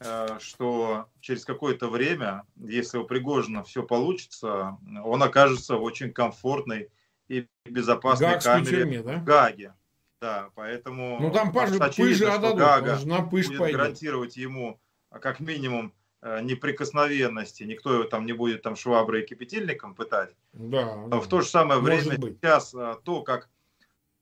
э, 0.00 0.38
что 0.40 1.08
через 1.20 1.44
какое-то 1.44 1.88
время, 1.88 2.44
если 2.56 2.98
у 2.98 3.04
Пригожина 3.04 3.64
все 3.64 3.82
получится, 3.82 4.78
он 5.02 5.22
окажется 5.22 5.76
в 5.76 5.82
очень 5.82 6.12
комфортной 6.12 6.90
и 7.28 7.46
безопасной 7.64 8.32
Гагской 8.32 8.52
камере 8.52 8.76
тюрьме, 8.76 9.02
да? 9.02 9.16
в 9.16 9.24
Гаге. 9.24 9.74
Да, 10.20 10.50
поэтому 10.54 11.18
ну, 11.18 11.32
там 11.32 11.50
паж, 11.50 11.70
пыжи 11.96 12.26
отдадут, 12.26 12.58
Гага 12.58 12.98
на 13.06 13.22
пыж 13.22 13.46
будет 13.46 13.58
пойдет. 13.58 13.78
гарантировать 13.78 14.36
ему 14.36 14.78
как 15.08 15.40
минимум 15.40 15.94
э, 16.20 16.42
неприкосновенности, 16.42 17.62
никто 17.62 17.94
его 17.94 18.04
там 18.04 18.26
не 18.26 18.34
будет 18.34 18.60
там 18.60 18.76
шваброй 18.76 19.22
и 19.22 19.26
кипятильником 19.26 19.94
пытать. 19.94 20.36
Да, 20.52 20.94
в 20.94 21.26
то 21.26 21.40
же 21.40 21.48
самое 21.48 21.80
время 21.80 22.18
быть. 22.18 22.36
сейчас 22.36 22.74
э, 22.74 22.96
то, 23.02 23.22
как 23.22 23.48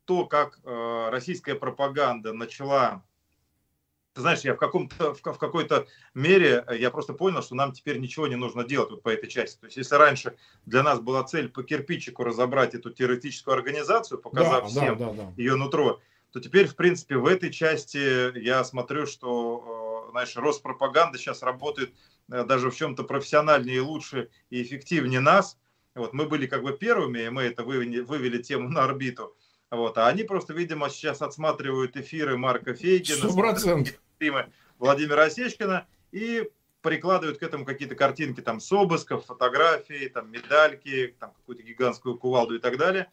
то, 0.04 0.24
как 0.24 0.58
российская 0.64 1.54
пропаганда 1.54 2.32
начала 2.32 3.02
ты 4.18 4.22
знаешь, 4.22 4.40
я 4.40 4.54
в, 4.54 4.56
каком-то, 4.56 5.14
в, 5.14 5.20
в 5.22 5.38
какой-то 5.38 5.86
мере, 6.12 6.64
э, 6.66 6.76
я 6.76 6.90
просто 6.90 7.12
понял, 7.12 7.40
что 7.40 7.54
нам 7.54 7.72
теперь 7.72 8.00
ничего 8.00 8.26
не 8.26 8.34
нужно 8.34 8.64
делать 8.64 8.90
вот 8.90 9.00
по 9.04 9.10
этой 9.10 9.28
части. 9.28 9.60
То 9.60 9.66
есть, 9.66 9.76
если 9.76 9.94
раньше 9.94 10.34
для 10.66 10.82
нас 10.82 10.98
была 10.98 11.22
цель 11.22 11.48
по 11.48 11.62
кирпичику 11.62 12.24
разобрать 12.24 12.74
эту 12.74 12.90
террористическую 12.90 13.54
организацию, 13.54 14.18
показав 14.18 14.62
да, 14.62 14.68
всем 14.68 14.98
да, 14.98 15.12
да, 15.12 15.12
да. 15.12 15.32
ее 15.36 15.54
нутро, 15.54 16.00
то 16.32 16.40
теперь, 16.40 16.66
в 16.66 16.74
принципе, 16.74 17.16
в 17.16 17.26
этой 17.26 17.52
части 17.52 18.36
я 18.40 18.64
смотрю, 18.64 19.06
что, 19.06 20.06
э, 20.08 20.10
знаешь, 20.10 20.34
Роспропаганда 20.34 21.16
сейчас 21.16 21.42
работает 21.44 21.94
даже 22.26 22.72
в 22.72 22.76
чем-то 22.76 23.04
профессиональнее 23.04 23.80
лучше 23.80 24.30
и 24.50 24.60
эффективнее 24.62 25.20
нас. 25.20 25.56
Вот, 25.94 26.12
мы 26.12 26.26
были 26.26 26.46
как 26.46 26.64
бы 26.64 26.76
первыми, 26.76 27.20
и 27.20 27.28
мы 27.30 27.42
это 27.44 27.62
вывели, 27.62 28.00
вывели 28.00 28.42
тему 28.42 28.68
на 28.68 28.82
орбиту. 28.82 29.36
Вот, 29.70 29.96
а 29.98 30.08
они 30.08 30.24
просто, 30.24 30.54
видимо, 30.54 30.90
сейчас 30.90 31.22
отсматривают 31.22 31.96
эфиры 31.96 32.36
Марка 32.36 32.74
Фейгина, 32.74 33.20
стримы 34.18 34.50
Владимира 34.78 35.22
Осечкина 35.22 35.86
и 36.10 36.50
прикладывают 36.82 37.38
к 37.38 37.42
этому 37.44 37.64
какие-то 37.64 37.94
картинки 37.94 38.40
там 38.40 38.58
с 38.58 38.70
обысков, 38.72 39.24
фотографии, 39.24 40.08
там 40.08 40.30
медальки, 40.32 41.14
там 41.20 41.32
какую-то 41.34 41.62
гигантскую 41.62 42.18
кувалду 42.18 42.56
и 42.56 42.58
так 42.58 42.78
далее, 42.78 43.10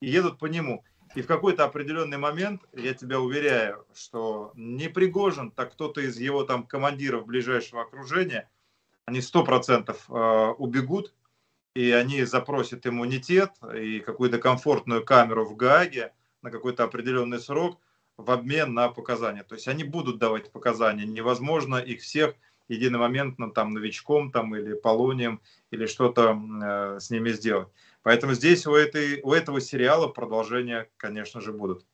и 0.00 0.08
едут 0.08 0.38
по 0.38 0.46
нему. 0.46 0.82
И 1.14 1.20
в 1.20 1.26
какой-то 1.26 1.64
определенный 1.64 2.16
момент, 2.16 2.62
я 2.72 2.94
тебя 2.94 3.20
уверяю, 3.20 3.86
что 3.94 4.52
не 4.54 4.88
Пригожин, 4.88 5.50
так 5.50 5.72
кто-то 5.72 6.00
из 6.00 6.18
его 6.18 6.44
там 6.44 6.66
командиров 6.66 7.26
ближайшего 7.26 7.82
окружения, 7.82 8.48
они 9.04 9.20
сто 9.20 9.44
процентов 9.44 10.06
э, 10.08 10.12
убегут, 10.58 11.14
и 11.74 11.90
они 11.90 12.24
запросят 12.24 12.86
иммунитет 12.86 13.50
и 13.74 14.00
какую-то 14.00 14.38
комфортную 14.38 15.04
камеру 15.04 15.44
в 15.44 15.54
Гааге 15.54 16.12
на 16.40 16.50
какой-то 16.50 16.84
определенный 16.84 17.40
срок 17.40 17.78
в 18.16 18.30
обмен 18.30 18.74
на 18.74 18.88
показания. 18.88 19.42
То 19.42 19.54
есть 19.54 19.68
они 19.68 19.84
будут 19.84 20.18
давать 20.18 20.50
показания. 20.50 21.04
Невозможно 21.04 21.76
их 21.76 22.00
всех 22.00 22.34
единомоментно 22.68 23.50
там 23.50 23.72
новичком 23.72 24.32
там 24.32 24.54
или 24.56 24.74
полонием 24.74 25.40
или 25.70 25.86
что-то 25.86 26.36
э, 26.36 27.00
с 27.00 27.10
ними 27.10 27.30
сделать. 27.30 27.68
Поэтому 28.02 28.34
здесь 28.34 28.66
у, 28.66 28.74
этой, 28.74 29.20
у 29.22 29.32
этого 29.32 29.60
сериала 29.60 30.08
продолжения, 30.08 30.88
конечно 30.96 31.40
же, 31.40 31.52
будут. 31.52 31.84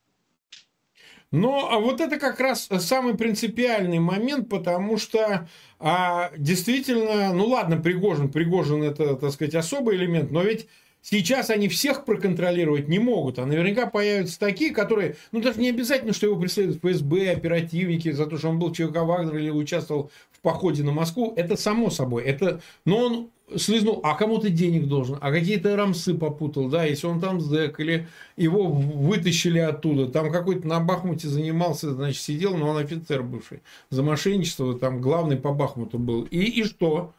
Но 1.31 1.71
а 1.71 1.79
вот 1.79 2.03
это 2.03 2.19
как 2.19 2.39
раз 2.41 2.69
самый 2.81 3.17
принципиальный 3.17 3.99
момент, 3.99 4.51
потому 4.51 4.99
что 4.99 5.49
а, 5.79 6.31
действительно, 6.37 7.33
ну 7.33 7.47
ладно, 7.47 7.79
Пригожин, 7.79 8.31
Пригожин 8.31 8.83
это, 8.83 9.17
так 9.17 9.33
сказать, 9.33 9.55
особый 9.55 9.97
элемент, 9.97 10.31
но 10.31 10.43
ведь 10.43 10.69
Сейчас 11.03 11.51
они 11.51 11.69
всех 11.69 12.05
проконтролировать 12.05 12.89
не 12.89 13.01
могут, 13.01 13.41
а 13.41 13.47
наверняка 13.47 13.87
появятся 13.87 14.39
такие, 14.39 14.73
которые, 14.73 15.17
ну 15.33 15.41
даже 15.41 15.61
не 15.61 15.69
обязательно, 15.69 16.13
что 16.13 16.27
его 16.27 16.39
преследуют 16.39 16.79
ФСБ, 16.79 17.31
оперативники 17.31 18.13
за 18.13 18.27
то, 18.27 18.39
что 18.39 18.49
он 18.49 18.61
был 18.61 18.73
ЧВК 18.73 18.99
Вагнер 18.99 19.37
или 19.37 19.51
участвовал 19.51 20.13
в 20.31 20.41
походе 20.41 20.85
на 20.85 20.93
Москву, 20.93 21.33
это 21.37 21.57
само 21.57 21.91
собой. 21.91 22.23
Это, 22.23 22.61
но 22.85 22.99
он 22.99 23.31
слизнул, 23.57 24.01
а 24.05 24.15
кому 24.15 24.39
ты 24.39 24.51
денег 24.51 24.87
должен, 24.87 25.19
а 25.21 25.33
какие-то 25.33 25.77
рамсы 25.77 26.15
попутал, 26.15 26.69
да, 26.69 26.85
если 26.85 27.09
он 27.09 27.21
там 27.21 27.41
зэк, 27.41 27.81
или 27.81 28.07
его 28.37 28.69
вытащили 28.69 29.59
оттуда, 29.59 30.07
там 30.07 30.31
какой-то 30.31 30.69
на 30.69 30.79
Бахмуте 30.79 31.27
занимался, 31.27 31.93
значит, 31.93 32.23
сидел, 32.23 32.57
но 32.57 32.69
он 32.69 32.77
офицер 32.77 33.25
бывший, 33.25 33.61
за 33.91 34.05
мошенничество, 34.05 34.79
там 34.79 35.01
главный 35.01 35.37
по 35.37 35.53
Бахмуту 35.53 35.99
был. 35.99 36.23
И, 36.31 36.39
и 36.39 36.65
что? 36.65 37.13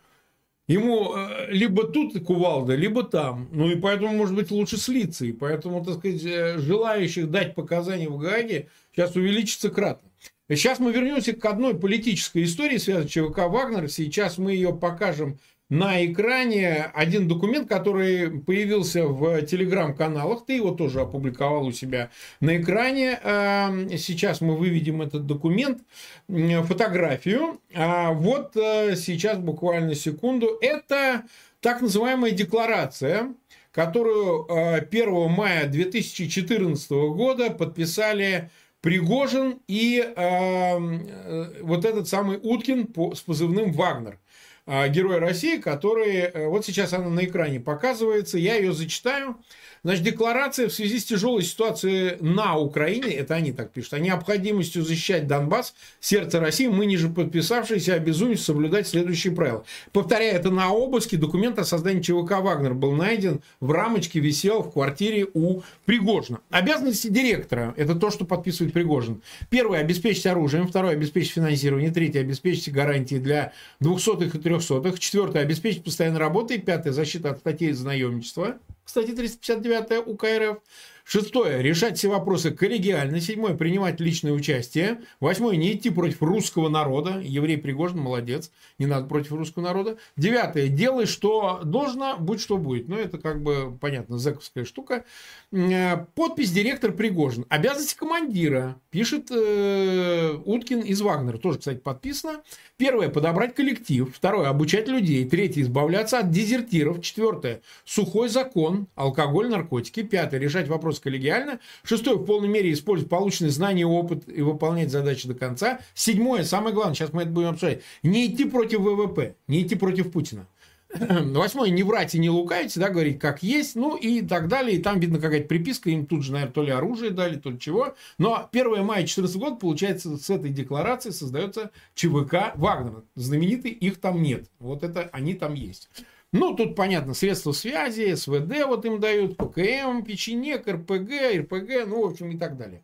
Ему 0.68 1.14
э, 1.16 1.52
либо 1.52 1.84
тут 1.84 2.24
кувалда, 2.26 2.76
либо 2.76 3.04
там. 3.04 3.50
Ну 3.52 3.70
и 3.70 3.76
поэтому, 3.76 4.14
может 4.14 4.36
быть, 4.36 4.50
лучше 4.50 4.78
слиться. 4.78 5.26
И 5.26 5.34
поэтому, 5.34 5.84
так 5.84 5.98
сказать, 5.98 6.24
э, 6.24 6.58
желающих 6.58 7.30
дать 7.30 7.54
показания 7.54 8.08
в 8.08 8.18
Гааге 8.18 8.70
сейчас 8.92 9.16
увеличится 9.16 9.70
кратно. 9.70 10.10
Сейчас 10.50 10.80
мы 10.80 10.92
вернемся 10.92 11.34
к 11.34 11.46
одной 11.46 11.74
политической 11.74 12.44
истории, 12.44 12.78
связанной 12.78 13.10
с 13.10 13.12
ЧВК 13.12 13.50
«Вагнер». 13.50 13.90
Сейчас 13.90 14.38
мы 14.38 14.54
ее 14.54 14.74
покажем 14.74 15.40
на 15.70 16.06
экране 16.06 16.92
один 16.94 17.28
документ, 17.28 17.68
который 17.68 18.42
появился 18.42 19.08
в 19.08 19.42
телеграм-каналах. 19.44 20.46
Ты 20.46 20.54
его 20.54 20.72
тоже 20.72 21.02
опубликовал 21.02 21.66
у 21.66 21.72
себя 21.72 22.12
на 22.40 22.62
экране. 22.62 23.20
Эм, 23.24 23.90
сейчас 23.98 24.42
мы 24.42 24.56
выведем 24.56 25.02
этот 25.02 25.26
документ, 25.26 25.82
фотографию. 26.28 27.60
А 27.74 28.12
вот 28.12 28.56
э, 28.56 28.96
сейчас 28.96 29.40
буквально 29.40 29.96
секунду. 29.96 30.58
Это 30.62 31.24
так 31.60 31.82
называемая 31.82 32.32
декларация, 32.32 33.34
которую 33.72 34.46
1 34.52 35.08
э, 35.08 35.28
мая 35.30 35.68
2014 35.68 36.92
года 36.92 37.50
подписали 37.50 38.52
Пригожин 38.82 39.60
и 39.68 40.00
эм, 40.02 41.08
э, 41.08 41.62
вот 41.62 41.86
этот 41.86 42.10
самый 42.10 42.38
Уткин 42.44 42.94
с 43.16 43.22
позывным 43.22 43.72
«Вагнер». 43.72 44.20
А, 44.66 44.88
героя 44.88 45.20
России, 45.20 45.58
который 45.58 46.20
э, 46.20 46.48
вот 46.48 46.66
сейчас 46.66 46.94
она 46.94 47.10
на 47.10 47.26
экране 47.26 47.60
показывается, 47.60 48.38
я 48.38 48.56
ее 48.56 48.72
зачитаю. 48.72 49.36
Значит, 49.84 50.06
декларация 50.06 50.70
в 50.70 50.74
связи 50.74 50.98
с 50.98 51.04
тяжелой 51.04 51.44
ситуацией 51.44 52.16
на 52.22 52.58
Украине, 52.58 53.12
это 53.12 53.36
они 53.36 53.52
так 53.52 53.72
пишут, 53.72 53.96
о 53.96 54.00
необходимости 54.00 54.80
защищать 54.80 55.28
Донбасс, 55.28 55.74
сердце 56.00 56.40
России, 56.40 56.68
мы 56.68 56.86
ниже 56.86 57.10
подписавшиеся 57.10 57.96
обязуемся 57.96 58.46
соблюдать 58.46 58.88
следующие 58.88 59.36
правила. 59.36 59.66
Повторяю, 59.92 60.36
это 60.36 60.52
на 60.52 60.72
обыске 60.72 61.18
документ 61.18 61.60
о 61.60 61.66
создании 61.66 62.02
ЧВК 62.02 62.40
«Вагнер» 62.40 62.74
был 62.74 62.94
найден 62.94 63.42
в 63.60 63.72
рамочке, 63.72 64.22
висел 64.22 64.62
в 64.62 64.72
квартире 64.72 65.28
у 65.34 65.64
Пригожина. 65.84 66.40
Обязанности 66.50 67.10
директора, 67.10 67.74
это 67.76 67.96
то, 67.96 68.10
что 68.10 68.24
подписывает 68.24 68.74
Пригожин. 68.74 69.22
Первое, 69.50 69.80
обеспечить 69.80 70.26
оружием. 70.26 70.66
Второе, 70.66 70.94
обеспечить 70.94 71.34
финансирование. 71.34 71.92
Третье, 71.92 72.22
обеспечить 72.22 72.72
гарантии 72.72 73.16
для 73.16 73.52
двухсотых 73.82 74.36
и 74.36 74.40
трехсотых. 74.54 75.00
Четвертое, 75.00 75.42
обеспечить 75.42 75.84
постоянной 75.84 76.20
работой. 76.20 76.60
Пятое, 76.60 76.94
защита 76.94 77.32
от 77.32 77.40
статей 77.40 77.72
за 77.72 77.86
наемничество 77.86 78.58
кстати, 78.84 79.12
359 79.12 80.08
УК 80.08 80.26
РФ. 80.26 80.58
Шестое. 81.04 81.62
Решать 81.62 81.98
все 81.98 82.08
вопросы 82.08 82.52
коллегиально. 82.52 83.20
Седьмое. 83.20 83.56
Принимать 83.56 84.00
личное 84.00 84.32
участие. 84.32 85.02
Восьмое. 85.20 85.58
Не 85.58 85.74
идти 85.74 85.90
против 85.90 86.22
русского 86.22 86.70
народа. 86.70 87.20
Еврей 87.22 87.58
Пригожин 87.58 88.00
молодец. 88.00 88.52
Не 88.80 88.86
надо 88.86 89.08
против 89.08 89.34
русского 89.34 89.64
народа. 89.64 89.98
Девятое. 90.16 90.70
Делай, 90.70 91.06
что 91.06 91.60
должно, 91.66 92.18
будь 92.18 92.40
что 92.40 92.58
будет. 92.58 92.88
Ну, 92.88 92.96
это 92.98 93.18
как 93.18 93.44
бы, 93.44 93.78
понятно, 93.82 94.18
зэковская 94.18 94.64
штука. 94.64 95.04
Э, 95.52 96.06
подпись 96.16 96.52
директор 96.52 96.94
Пригожин. 96.94 97.46
Обязанности 97.50 97.98
командира. 97.98 98.80
Пишет 98.90 99.30
э, 99.30 100.38
Уткин 100.46 100.80
из 100.80 101.02
Вагнера. 101.02 101.38
Тоже, 101.38 101.60
кстати, 101.60 101.80
подписано. 101.80 102.44
Первое. 102.78 103.10
Подобрать 103.10 103.56
коллектив. 103.56 104.10
Второе. 104.16 104.48
Обучать 104.48 104.88
людей. 104.88 105.28
Третье. 105.28 105.64
Избавляться 105.64 106.20
от 106.20 106.32
дезертиров. 106.32 107.02
Четвертое. 107.02 107.62
Сухой 107.84 108.30
закон. 108.30 108.88
Алкоголь, 108.96 109.50
наркотики. 109.50 110.02
Пятое. 110.02 110.40
Решать 110.40 110.70
вопрос 110.70 110.93
вопрос 110.94 111.00
коллегиально. 111.00 111.60
Шестое, 111.84 112.18
в 112.18 112.26
полной 112.26 112.48
мере 112.48 112.72
использовать 112.72 113.10
полученные 113.10 113.52
знания 113.52 113.82
и 113.82 113.86
опыт 113.86 114.24
и 114.28 114.42
выполнять 114.42 114.92
задачи 114.92 115.28
до 115.28 115.34
конца. 115.34 115.80
Седьмое, 115.94 116.44
самое 116.44 116.74
главное, 116.74 116.96
сейчас 116.96 117.14
мы 117.14 117.24
это 117.24 117.32
будем 117.32 117.50
обсуждать, 117.50 117.82
не 118.04 118.28
идти 118.28 118.46
против 118.46 118.80
ВВП, 118.80 119.36
не 119.48 119.64
идти 119.64 119.76
против 119.76 120.12
Путина. 120.12 120.48
Восьмое, 120.94 121.72
не 121.72 121.82
врать 121.82 122.14
и 122.14 122.20
не 122.20 122.30
лукавить, 122.30 122.78
да, 122.78 122.90
говорить 122.90 123.20
как 123.20 123.42
есть, 123.42 123.76
ну 123.76 123.96
и 123.96 124.22
так 124.22 124.48
далее. 124.48 124.78
И 124.78 124.82
там 124.82 125.00
видно 125.00 125.20
какая-то 125.20 125.48
приписка, 125.48 125.90
им 125.90 126.06
тут 126.06 126.24
же, 126.24 126.32
наверное, 126.32 126.54
то 126.54 126.62
ли 126.62 126.72
оружие 126.72 127.10
дали, 127.10 127.38
то 127.38 127.50
ли 127.50 127.60
чего. 127.60 127.96
Но 128.20 128.48
1 128.52 128.86
мая 128.86 129.00
2014 129.00 129.38
года, 129.38 129.56
получается, 129.56 130.18
с 130.18 130.30
этой 130.30 130.52
декларации 130.52 131.10
создается 131.10 131.72
ЧВК 131.96 132.54
Вагнера. 132.56 133.04
Знаменитый, 133.16 133.72
их 133.72 134.00
там 134.00 134.22
нет. 134.22 134.52
Вот 134.60 134.84
это 134.84 135.10
они 135.12 135.34
там 135.34 135.56
есть. 135.56 135.90
Ну, 136.34 136.56
тут, 136.56 136.76
понятно, 136.76 137.14
средства 137.14 137.52
связи, 137.52 138.16
СВД 138.16 138.66
вот 138.66 138.84
им 138.86 139.00
дают, 139.00 139.38
ПКМ, 139.38 140.02
печенек, 140.04 140.68
РПГ, 140.68 141.12
РПГ, 141.38 141.86
ну, 141.88 142.08
в 142.08 142.12
общем, 142.12 142.32
и 142.32 142.38
так 142.40 142.58
далее. 142.58 142.84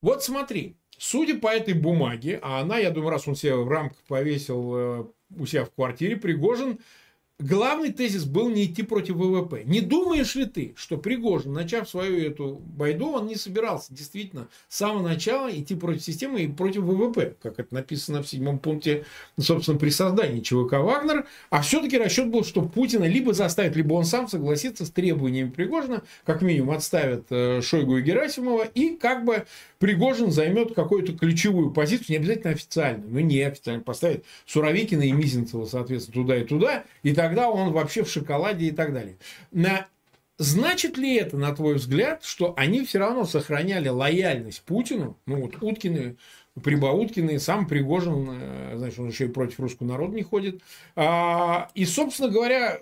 Вот 0.00 0.24
смотри, 0.24 0.76
судя 0.96 1.38
по 1.38 1.48
этой 1.48 1.74
бумаге, 1.74 2.40
а 2.42 2.58
она, 2.60 2.78
я 2.78 2.90
думаю, 2.90 3.10
раз 3.10 3.28
он 3.28 3.36
себе 3.36 3.54
в 3.56 3.68
рамках 3.68 3.98
повесил 4.08 4.74
э, 4.74 5.04
у 5.38 5.44
себя 5.44 5.66
в 5.66 5.70
квартире, 5.70 6.16
Пригожин 6.16 6.78
главный 7.40 7.92
тезис 7.92 8.24
был 8.24 8.48
не 8.48 8.66
идти 8.66 8.82
против 8.82 9.16
ВВП. 9.16 9.62
Не 9.64 9.80
думаешь 9.80 10.34
ли 10.34 10.44
ты, 10.44 10.74
что 10.76 10.96
Пригожин, 10.96 11.52
начав 11.52 11.88
свою 11.88 12.18
эту 12.18 12.60
байду, 12.76 13.08
он 13.08 13.26
не 13.26 13.36
собирался 13.36 13.92
действительно 13.94 14.48
с 14.68 14.76
самого 14.76 15.06
начала 15.06 15.50
идти 15.50 15.74
против 15.74 16.02
системы 16.02 16.42
и 16.42 16.48
против 16.48 16.82
ВВП, 16.82 17.34
как 17.42 17.58
это 17.58 17.74
написано 17.74 18.22
в 18.22 18.28
седьмом 18.28 18.58
пункте, 18.58 19.04
собственно, 19.38 19.78
при 19.78 19.90
создании 19.90 20.40
ЧВК 20.40 20.74
«Вагнер», 20.74 21.26
а 21.50 21.62
все-таки 21.62 21.98
расчет 21.98 22.28
был, 22.28 22.44
что 22.44 22.62
Путина 22.62 23.04
либо 23.04 23.32
заставит, 23.32 23.76
либо 23.76 23.94
он 23.94 24.04
сам 24.04 24.28
согласится 24.28 24.84
с 24.84 24.90
требованиями 24.90 25.50
Пригожина, 25.50 26.02
как 26.24 26.42
минимум 26.42 26.76
отставит 26.76 27.26
э, 27.30 27.60
Шойгу 27.62 27.98
и 27.98 28.02
Герасимова, 28.02 28.64
и 28.64 28.96
как 28.96 29.24
бы 29.24 29.46
Пригожин 29.78 30.30
займет 30.30 30.74
какую-то 30.74 31.14
ключевую 31.14 31.70
позицию, 31.70 32.06
не 32.10 32.16
обязательно 32.16 32.52
официальную, 32.52 33.10
но 33.10 33.20
не 33.20 33.40
официально, 33.42 33.82
поставит 33.82 34.24
Суровикина 34.46 35.02
и 35.02 35.12
Мизинцева, 35.12 35.64
соответственно, 35.64 36.14
туда 36.14 36.36
и 36.36 36.44
туда, 36.44 36.84
и 37.02 37.14
тогда 37.30 37.48
он 37.48 37.72
вообще 37.72 38.02
в 38.02 38.10
шоколаде 38.10 38.66
и 38.66 38.70
так 38.72 38.92
далее. 38.92 39.16
На 39.52 39.86
Значит 40.38 40.96
ли 40.96 41.16
это, 41.16 41.36
на 41.36 41.54
твой 41.54 41.74
взгляд, 41.74 42.24
что 42.24 42.54
они 42.56 42.82
все 42.86 42.98
равно 42.98 43.26
сохраняли 43.26 43.88
лояльность 43.88 44.62
Путину? 44.62 45.18
Ну 45.26 45.42
вот 45.42 45.62
Уткины, 45.62 46.16
Прибауткины, 46.62 47.38
сам 47.38 47.68
Пригожин, 47.68 48.26
э, 48.32 48.72
значит, 48.78 48.98
он 49.00 49.08
еще 49.08 49.26
и 49.26 49.28
против 49.28 49.60
русского 49.60 49.88
народа 49.88 50.16
не 50.16 50.22
ходит. 50.22 50.62
А, 50.96 51.68
и, 51.74 51.84
собственно 51.84 52.30
говоря, 52.30 52.80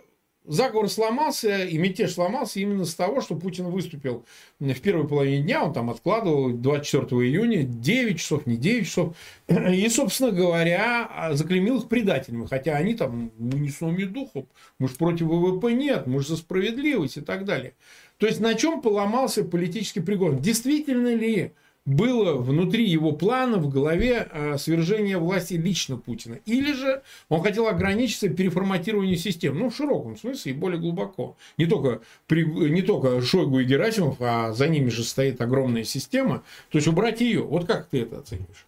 заговор 0.49 0.89
сломался, 0.89 1.65
и 1.65 1.79
мятеж 1.79 2.15
сломался 2.15 2.59
именно 2.59 2.85
с 2.85 2.95
того, 2.95 3.21
что 3.21 3.37
Путин 3.37 3.67
выступил 3.67 4.25
в 4.59 4.81
первой 4.81 5.07
половине 5.07 5.43
дня, 5.43 5.65
он 5.65 5.73
там 5.73 5.91
откладывал 5.91 6.51
24 6.51 7.23
июня 7.23 7.63
9 7.63 8.19
часов, 8.19 8.47
не 8.47 8.57
9 8.57 8.87
часов, 8.87 9.17
и, 9.49 9.89
собственно 9.89 10.33
говоря, 10.33 11.31
заклемил 11.33 11.79
их 11.79 11.89
предателями, 11.89 12.47
хотя 12.47 12.77
они 12.77 12.95
там 12.95 13.31
ну, 13.39 13.59
не 13.59 13.69
с 13.69 13.81
уми 13.83 14.05
духом, 14.05 14.49
мы 14.79 14.89
же 14.89 14.95
против 14.95 15.27
ВВП 15.27 15.73
нет, 15.73 16.07
мы 16.07 16.21
же 16.21 16.29
за 16.29 16.37
справедливость 16.39 17.19
и 17.19 17.21
так 17.21 17.45
далее. 17.45 17.75
То 18.17 18.27
есть 18.27 18.41
на 18.41 18.55
чем 18.55 18.81
поломался 18.81 19.45
политический 19.45 20.01
пригон? 20.01 20.39
Действительно 20.39 21.15
ли 21.15 21.53
было 21.89 22.34
внутри 22.34 22.84
его 22.84 23.12
плана, 23.12 23.57
в 23.57 23.70
голове 23.70 24.28
э, 24.30 24.59
свержение 24.59 25.16
власти 25.16 25.55
лично 25.55 25.97
Путина. 25.97 26.39
Или 26.45 26.74
же 26.74 27.03
он 27.30 27.43
хотел 27.43 27.66
ограничиться 27.66 28.28
переформатированием 28.28 29.16
систем. 29.16 29.59
Ну, 29.59 29.70
в 29.70 29.74
широком 29.76 30.18
смысле 30.18 30.53
и 30.53 30.55
более 30.55 30.78
глубоко. 30.78 31.36
Не 31.57 31.64
только, 31.64 32.03
при, 32.26 32.45
не 32.45 32.82
только 32.82 33.22
Шойгу 33.22 33.61
и 33.61 33.64
Герасимов, 33.64 34.16
а 34.20 34.53
за 34.53 34.68
ними 34.68 34.91
же 34.91 35.03
стоит 35.03 35.41
огромная 35.41 35.84
система. 35.84 36.43
То 36.70 36.76
есть 36.76 36.89
убрать 36.89 37.22
ее. 37.22 37.43
Вот 37.43 37.66
как 37.66 37.89
ты 37.89 38.03
это 38.03 38.18
оцениваешь? 38.18 38.66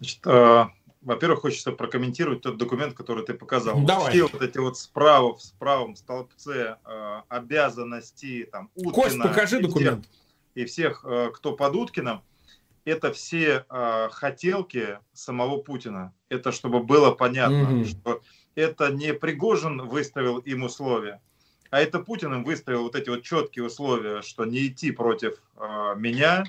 Значит, 0.00 0.18
э, 0.26 0.64
во-первых, 1.02 1.42
хочется 1.42 1.70
прокомментировать 1.70 2.40
тот 2.40 2.58
документ, 2.58 2.94
который 2.94 3.24
ты 3.24 3.34
показал. 3.34 3.80
Давай. 3.82 4.10
Все 4.10 4.26
вот 4.26 4.42
эти 4.42 4.58
вот 4.58 4.76
справа, 4.76 5.36
в 5.36 5.52
правом 5.60 5.94
столбце 5.94 6.76
э, 6.84 7.20
обязанности 7.28 8.48
там. 8.50 8.68
Кость, 8.92 9.16
покажи 9.16 9.60
документ. 9.60 10.06
Всех, 10.06 10.25
и 10.56 10.64
всех, 10.64 11.04
э, 11.04 11.30
кто 11.32 11.52
под 11.52 11.76
Уткиным, 11.76 12.22
это 12.84 13.12
все 13.12 13.64
э, 13.68 14.08
хотелки 14.10 14.98
самого 15.12 15.58
Путина. 15.58 16.14
Это 16.30 16.50
чтобы 16.50 16.82
было 16.82 17.12
понятно, 17.12 17.82
mm-hmm. 17.82 17.84
что 17.84 18.22
это 18.54 18.90
не 18.90 19.12
Пригожин 19.12 19.86
выставил 19.86 20.38
им 20.38 20.64
условия, 20.64 21.20
а 21.70 21.80
это 21.80 21.98
Путин 21.98 22.32
им 22.32 22.44
выставил 22.44 22.84
вот 22.84 22.96
эти 22.96 23.10
вот 23.10 23.22
четкие 23.22 23.66
условия, 23.66 24.22
что 24.22 24.44
не 24.46 24.66
идти 24.66 24.90
против 24.92 25.40
э, 25.56 25.94
меня, 25.96 26.44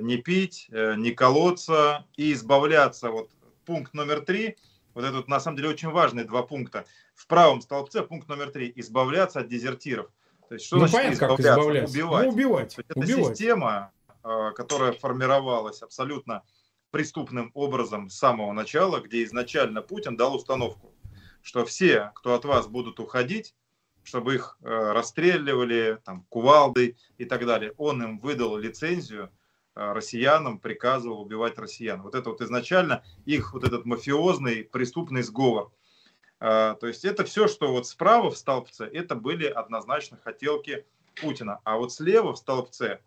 не 0.00 0.16
пить, 0.16 0.68
не 0.72 1.12
колоться 1.12 2.04
и 2.16 2.32
избавляться. 2.32 3.10
Вот 3.10 3.30
пункт 3.64 3.94
номер 3.94 4.20
три, 4.22 4.56
вот 4.94 5.04
этот 5.04 5.28
на 5.28 5.38
самом 5.38 5.58
деле 5.58 5.68
очень 5.68 5.90
важный 5.90 6.24
два 6.24 6.42
пункта. 6.42 6.86
В 7.14 7.28
правом 7.28 7.60
столбце 7.60 8.02
пункт 8.02 8.28
номер 8.28 8.50
три– 8.50 8.72
избавляться 8.76 9.38
от 9.38 9.48
дезертиров. 9.48 10.10
То 10.50 10.54
есть, 10.54 10.66
что 10.66 10.78
ну, 10.78 10.88
значит 10.88 10.96
понятно, 10.96 11.14
избавляться? 11.14 11.44
Как 11.44 11.58
избавляться? 11.58 11.94
Убивать. 11.94 12.26
Ну, 12.26 12.32
убивать. 12.32 12.74
Это 12.76 12.98
убивать. 12.98 13.38
система, 13.38 13.92
а, 14.24 14.50
которая 14.50 14.92
формировалась 14.92 15.80
абсолютно 15.80 16.42
преступным 16.90 17.52
образом 17.54 18.10
с 18.10 18.18
самого 18.18 18.52
начала, 18.52 18.98
где 18.98 19.22
изначально 19.22 19.80
Путин 19.80 20.16
дал 20.16 20.34
установку, 20.34 20.92
что 21.40 21.64
все, 21.64 22.10
кто 22.16 22.34
от 22.34 22.44
вас 22.44 22.66
будут 22.66 22.98
уходить, 22.98 23.54
чтобы 24.02 24.34
их 24.34 24.58
э, 24.60 24.92
расстреливали, 24.92 26.00
там, 26.04 26.26
кувалдой 26.28 26.96
и 27.16 27.26
так 27.26 27.46
далее, 27.46 27.72
он 27.76 28.02
им 28.02 28.18
выдал 28.18 28.56
лицензию 28.56 29.30
э, 29.76 29.92
россиянам, 29.92 30.58
приказывал 30.58 31.20
убивать 31.20 31.60
россиян. 31.60 32.02
Вот 32.02 32.16
это 32.16 32.30
вот 32.30 32.40
изначально 32.40 33.04
их 33.24 33.52
вот 33.52 33.62
этот 33.62 33.84
мафиозный 33.84 34.64
преступный 34.64 35.22
сговор. 35.22 35.70
А, 36.40 36.74
то 36.74 36.86
есть 36.86 37.04
это 37.04 37.24
все, 37.24 37.46
что 37.46 37.70
вот 37.70 37.86
справа 37.86 38.30
в 38.30 38.36
столбце, 38.36 38.86
это 38.86 39.14
были 39.14 39.46
однозначно 39.46 40.18
хотелки 40.22 40.86
Путина. 41.20 41.60
А 41.64 41.76
вот 41.76 41.92
слева 41.92 42.32
в 42.32 42.38
столбце 42.38 43.00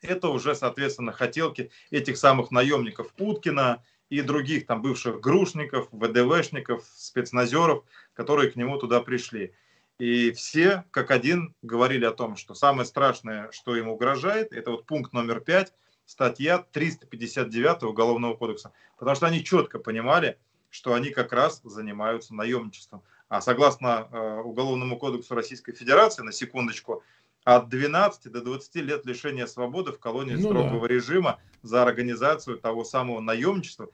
это 0.00 0.28
уже, 0.28 0.54
соответственно, 0.54 1.12
хотелки 1.12 1.70
этих 1.90 2.16
самых 2.16 2.50
наемников 2.50 3.12
Путкина 3.12 3.82
и 4.08 4.22
других 4.22 4.66
там 4.66 4.82
бывших 4.82 5.20
грушников, 5.20 5.88
ВДВшников, 5.92 6.84
спецназеров, 6.94 7.84
которые 8.14 8.50
к 8.50 8.56
нему 8.56 8.78
туда 8.78 9.00
пришли. 9.00 9.54
И 9.98 10.32
все, 10.32 10.84
как 10.90 11.10
один, 11.10 11.54
говорили 11.62 12.04
о 12.04 12.10
том, 12.10 12.36
что 12.36 12.54
самое 12.54 12.84
страшное, 12.84 13.50
что 13.52 13.76
им 13.76 13.88
угрожает, 13.88 14.52
это 14.52 14.72
вот 14.72 14.86
пункт 14.86 15.12
номер 15.12 15.40
пять, 15.40 15.72
статья 16.04 16.58
359 16.58 17.84
Уголовного 17.84 18.34
кодекса. 18.34 18.72
Потому 18.98 19.16
что 19.16 19.26
они 19.26 19.44
четко 19.44 19.78
понимали, 19.78 20.38
что 20.74 20.92
они 20.92 21.10
как 21.10 21.32
раз 21.32 21.60
занимаются 21.62 22.34
наемничеством. 22.34 23.04
А 23.28 23.40
согласно 23.40 24.08
э, 24.10 24.40
Уголовному 24.40 24.98
кодексу 24.98 25.36
Российской 25.36 25.72
Федерации, 25.72 26.22
на 26.22 26.32
секундочку, 26.32 27.04
от 27.44 27.68
12 27.68 28.32
до 28.32 28.40
20 28.40 28.74
лет 28.76 29.06
лишения 29.06 29.46
свободы 29.46 29.92
в 29.92 30.00
колонии 30.00 30.34
ну, 30.34 30.48
строгого 30.48 30.88
да. 30.88 30.94
режима 30.94 31.40
за 31.62 31.84
организацию 31.84 32.58
того 32.58 32.82
самого 32.82 33.20
наемничества, 33.20 33.88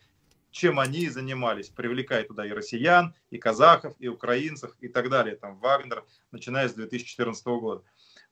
чем 0.50 0.80
они 0.80 1.00
и 1.00 1.10
занимались, 1.10 1.68
привлекая 1.68 2.24
туда 2.24 2.46
и 2.46 2.50
россиян, 2.50 3.14
и 3.28 3.36
казахов, 3.36 3.94
и 3.98 4.08
украинцев, 4.08 4.74
и 4.80 4.88
так 4.88 5.10
далее, 5.10 5.36
там 5.36 5.58
Вагнер, 5.58 6.06
начиная 6.30 6.66
с 6.66 6.72
2014 6.72 7.44
года. 7.44 7.82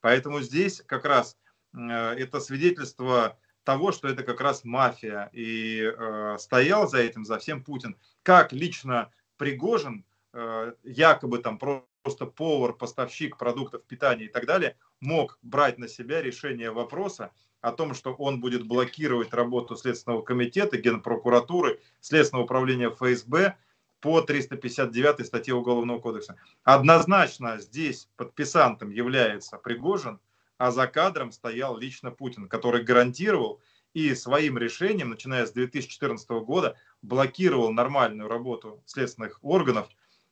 Поэтому 0.01 0.41
здесь 0.41 0.83
как 0.87 1.05
раз 1.05 1.37
э, 1.75 1.79
это 1.79 2.41
свидетельство 2.41 3.37
того, 3.69 3.93
что 3.93 4.09
это 4.09 4.23
как 4.23 4.41
раз 4.41 4.65
мафия. 4.65 5.29
И 5.35 5.83
э, 5.83 6.37
стоял 6.39 6.89
за 6.89 7.01
этим, 7.01 7.27
за 7.27 7.39
всем 7.39 7.63
Путин. 7.63 7.99
Как 8.29 8.53
лично 8.53 9.11
Пригожин, 9.39 10.05
э, 10.35 10.75
якобы 10.83 11.39
там 11.39 11.59
просто 11.59 12.27
повар, 12.27 12.75
поставщик 12.75 13.39
продуктов 13.39 13.85
питания 13.85 14.27
и 14.27 14.29
так 14.29 14.45
далее, 14.45 14.77
мог 15.01 15.39
брать 15.41 15.79
на 15.79 15.89
себя 15.89 16.21
решение 16.21 16.71
вопроса 16.71 17.31
о 17.63 17.73
том, 17.73 17.95
что 17.95 18.13
он 18.13 18.39
будет 18.39 18.67
блокировать 18.67 19.33
работу 19.33 19.77
Следственного 19.77 20.21
комитета, 20.21 20.77
Генпрокуратуры, 20.77 21.81
Следственного 22.03 22.45
управления 22.45 22.91
ФСБ 22.91 23.57
по 24.01 24.21
359 24.21 25.27
статье 25.27 25.55
Уголовного 25.55 25.99
кодекса. 25.99 26.37
Однозначно 26.65 27.57
здесь 27.59 28.11
подписантом 28.17 28.91
является 28.91 29.57
Пригожин, 29.57 30.21
а 30.59 30.71
за 30.71 30.87
кадром 30.87 31.33
стоял 31.33 31.79
лично 31.79 32.11
Путин, 32.11 32.47
который 32.47 32.85
гарантировал 32.85 33.63
и 33.95 34.15
своим 34.15 34.59
решением, 34.59 35.11
начиная 35.11 35.47
с 35.47 35.53
2014 35.53 36.29
года, 36.45 36.77
блокировал 37.03 37.73
нормальную 37.73 38.29
работу 38.29 38.83
следственных 38.87 39.39
органов 39.43 39.89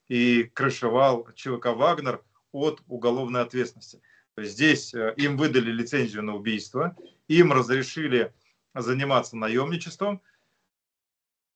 и 0.09 0.45
крышевал 0.45 1.29
ЧВК 1.35 1.67
«Вагнер» 1.67 2.23
от 2.53 2.83
уголовной 2.87 3.43
ответственности. 3.43 4.01
Здесь 4.39 4.93
э, 4.95 5.15
им 5.17 5.37
выдали 5.37 5.71
лицензию 5.71 6.23
на 6.23 6.35
убийство, 6.35 6.97
им 7.29 7.53
разрешили 7.53 8.35
заниматься 8.75 9.37
наемничеством. 9.37 10.21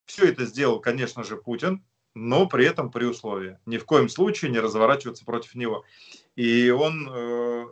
Все 0.07 0.29
это 0.29 0.47
сделал, 0.47 0.81
конечно 0.81 1.23
же, 1.23 1.37
Путин, 1.37 1.85
но 2.15 2.47
при 2.47 2.67
этом 2.67 2.91
при 2.91 3.05
условии. 3.05 3.59
Ни 3.67 3.79
в 3.79 3.85
коем 3.85 4.09
случае 4.09 4.51
не 4.51 4.59
разворачиваться 4.59 5.25
против 5.25 5.55
него. 5.55 5.85
И 6.37 6.71
он 6.71 7.09
э, 7.13 7.67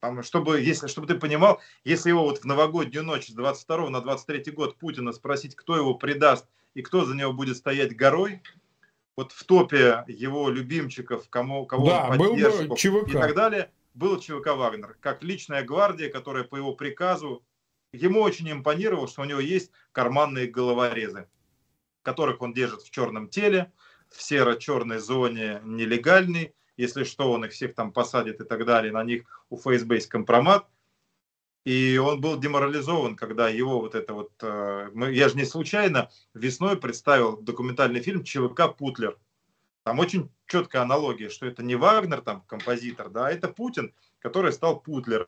там, 0.00 0.22
чтобы, 0.22 0.60
если, 0.60 0.86
чтобы 0.88 1.06
ты 1.06 1.14
понимал, 1.14 1.60
если 1.84 2.10
его 2.10 2.24
вот 2.24 2.38
в 2.38 2.44
новогоднюю 2.44 3.04
ночь 3.04 3.28
с 3.28 3.32
22 3.32 3.90
на 3.90 4.00
23 4.00 4.52
год 4.52 4.76
Путина 4.76 5.12
спросить, 5.12 5.54
кто 5.54 5.76
его 5.76 5.94
предаст 5.94 6.46
и 6.78 6.82
кто 6.82 7.04
за 7.04 7.16
него 7.16 7.32
будет 7.32 7.56
стоять 7.56 7.96
горой, 7.96 8.40
вот 9.16 9.32
в 9.32 9.42
топе 9.42 10.04
его 10.06 10.48
любимчиков, 10.48 11.28
кому, 11.28 11.66
кого 11.66 11.88
да, 11.88 12.06
он 12.08 12.18
поддерживал 12.18 13.04
и 13.04 13.12
так 13.12 13.34
далее, 13.34 13.72
был 13.94 14.20
ЧВК 14.20 14.54
Вагнер, 14.54 14.96
как 15.00 15.24
личная 15.24 15.64
гвардия, 15.64 16.08
которая 16.08 16.44
по 16.44 16.54
его 16.54 16.76
приказу, 16.76 17.44
ему 17.92 18.20
очень 18.20 18.48
импонировало, 18.52 19.08
что 19.08 19.22
у 19.22 19.24
него 19.24 19.40
есть 19.40 19.72
карманные 19.90 20.46
головорезы, 20.46 21.28
которых 22.02 22.42
он 22.42 22.54
держит 22.54 22.82
в 22.82 22.90
черном 22.92 23.28
теле, 23.28 23.72
в 24.08 24.22
серо-черной 24.22 24.98
зоне 24.98 25.60
нелегальный, 25.64 26.54
если 26.76 27.02
что, 27.02 27.32
он 27.32 27.44
их 27.44 27.50
всех 27.50 27.74
там 27.74 27.92
посадит 27.92 28.40
и 28.40 28.44
так 28.44 28.64
далее, 28.64 28.92
на 28.92 29.02
них 29.02 29.24
у 29.50 29.56
ФСБ 29.56 29.96
есть 29.96 30.06
компромат. 30.06 30.68
И 31.68 31.98
он 31.98 32.22
был 32.22 32.38
деморализован, 32.38 33.14
когда 33.14 33.50
его 33.50 33.78
вот 33.78 33.94
это 33.94 34.14
вот... 34.14 34.32
Э, 34.40 34.88
я 35.10 35.28
же 35.28 35.36
не 35.36 35.44
случайно 35.44 36.08
весной 36.32 36.78
представил 36.78 37.36
документальный 37.36 38.00
фильм 38.00 38.24
«ЧВК 38.24 38.74
Путлер». 38.74 39.18
Там 39.84 39.98
очень 39.98 40.30
четкая 40.46 40.80
аналогия, 40.80 41.28
что 41.28 41.44
это 41.44 41.62
не 41.62 41.74
Вагнер, 41.76 42.22
там, 42.22 42.40
композитор, 42.46 43.10
да, 43.10 43.26
а 43.26 43.30
это 43.30 43.48
Путин, 43.48 43.92
который 44.18 44.54
стал 44.54 44.80
Путлером 44.80 45.26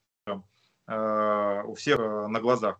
э, 0.86 1.62
у 1.66 1.74
всех 1.74 1.98
э, 1.98 2.26
на 2.28 2.40
глазах. 2.40 2.78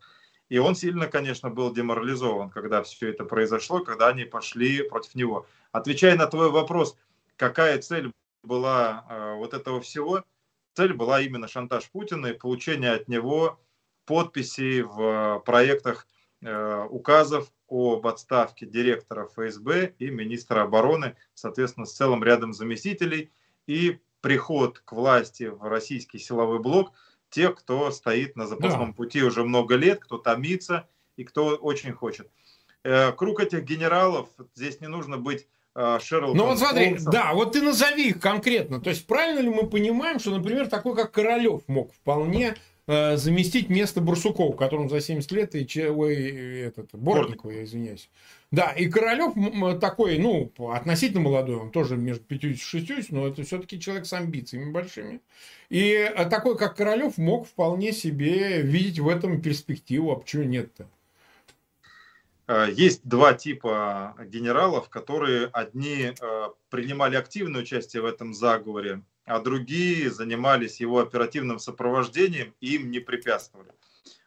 И 0.49 0.57
он 0.57 0.75
сильно, 0.75 1.07
конечно, 1.07 1.51
был 1.51 1.71
деморализован, 1.71 2.49
когда 2.49 2.83
все 2.83 3.11
это 3.11 3.27
произошло, 3.27 3.81
когда 3.81 4.09
они 4.09 4.25
пошли 4.25 4.89
против 4.89 5.15
него. 5.15 5.47
Отвечая 5.71 6.17
на 6.17 6.27
твой 6.27 6.51
вопрос, 6.51 6.97
какая 7.37 7.77
цель 7.83 8.11
была 8.43 9.05
э, 9.11 9.35
вот 9.35 9.53
этого 9.53 9.83
всего, 9.83 10.25
цель 10.75 10.93
была 10.93 11.21
именно 11.21 11.49
шантаж 11.49 11.91
Путина 11.91 12.29
и 12.29 12.39
получение 12.39 12.93
от 12.93 13.09
него 13.09 13.61
подписей 14.05 14.83
в 14.83 15.43
проектах 15.45 16.07
э, 16.43 16.87
указов 16.89 17.53
об 17.69 18.07
отставке 18.07 18.67
директора 18.67 19.29
ФСБ 19.29 19.95
и 19.99 20.11
министра 20.11 20.63
обороны, 20.63 21.17
соответственно, 21.35 21.87
с 21.87 21.93
целым 21.93 22.25
рядом 22.25 22.53
заместителей 22.53 23.31
и 23.67 24.01
приход 24.21 24.81
к 24.81 24.93
власти 24.93 25.45
в 25.45 25.63
российский 25.69 26.19
силовой 26.19 26.59
блок 26.59 26.93
тех, 27.31 27.55
кто 27.55 27.91
стоит 27.91 28.37
на 28.37 28.47
запасном 28.47 28.91
да. 28.91 28.97
пути 28.97 29.23
уже 29.23 29.45
много 29.45 29.77
лет, 29.77 30.01
кто 30.01 30.19
томится 30.19 30.89
и 31.17 31.25
кто 31.25 31.55
очень 31.57 31.93
хочет. 31.93 32.29
Э, 32.83 33.13
круг 33.13 33.41
этих 33.41 33.63
генералов, 33.63 34.29
здесь 34.55 34.81
не 34.81 34.89
нужно 34.89 35.19
быть 35.19 35.47
Шерлок. 35.75 36.35
Ну 36.35 36.47
вот 36.47 36.59
смотри, 36.59 36.87
Холмсом. 36.87 37.13
да, 37.13 37.33
вот 37.33 37.53
ты 37.53 37.63
назови 37.63 38.09
их 38.09 38.21
конкретно. 38.21 38.81
То 38.81 38.91
есть 38.91 39.07
правильно 39.07 39.41
ли 39.41 39.49
мы 39.49 39.69
понимаем, 39.69 40.19
что, 40.19 40.31
например, 40.31 40.69
такой 40.69 40.97
как 40.97 41.13
Королев 41.13 41.63
мог 41.69 41.93
вполне 41.93 42.57
э, 42.87 43.17
заместить 43.17 43.69
место 43.69 44.01
Бурсукова, 44.01 44.57
которому 44.57 44.89
за 44.89 45.01
70 45.01 45.31
лет 45.33 45.55
и 45.55 45.67
че, 45.67 45.91
ой, 45.91 46.17
этот, 46.61 46.91
Бортникова, 46.93 47.53
я 47.53 47.65
извиняюсь. 47.65 48.11
Да, 48.51 48.73
и 48.73 48.89
Королев 48.89 49.35
такой, 49.81 50.19
ну, 50.19 50.53
относительно 50.73 51.21
молодой, 51.21 51.57
он 51.57 51.71
тоже 51.71 51.97
между 51.97 52.25
50 52.25 52.57
и 52.57 52.61
60, 52.61 53.13
но 53.13 53.29
это 53.29 53.45
все-таки 53.45 53.79
человек 53.79 54.07
с 54.07 54.13
амбициями 54.13 54.73
большими. 54.73 55.21
И 55.69 55.93
э, 55.93 56.29
такой, 56.29 56.59
как 56.59 56.77
Королев, 56.77 57.17
мог 57.17 57.47
вполне 57.47 57.93
себе 57.93 58.61
видеть 58.61 58.99
в 58.99 59.09
этом 59.09 59.41
перспективу, 59.41 60.11
а 60.11 60.17
почему 60.17 60.43
нет-то? 60.43 60.89
Э, 62.51 62.67
есть 62.69 63.03
два 63.05 63.33
типа 63.33 64.17
генералов, 64.27 64.89
которые 64.89 65.47
одни 65.53 66.13
э, 66.21 66.49
принимали 66.69 67.15
активное 67.15 67.63
участие 67.63 68.03
в 68.03 68.07
этом 68.07 68.35
заговоре, 68.35 69.03
а 69.25 69.39
другие 69.39 70.11
занимались 70.11 70.81
его 70.81 70.99
оперативным 70.99 71.61
сопровождением 71.61 72.53
и 72.61 72.75
им 72.75 72.91
не 72.91 72.99
препятствовали. 72.99 73.71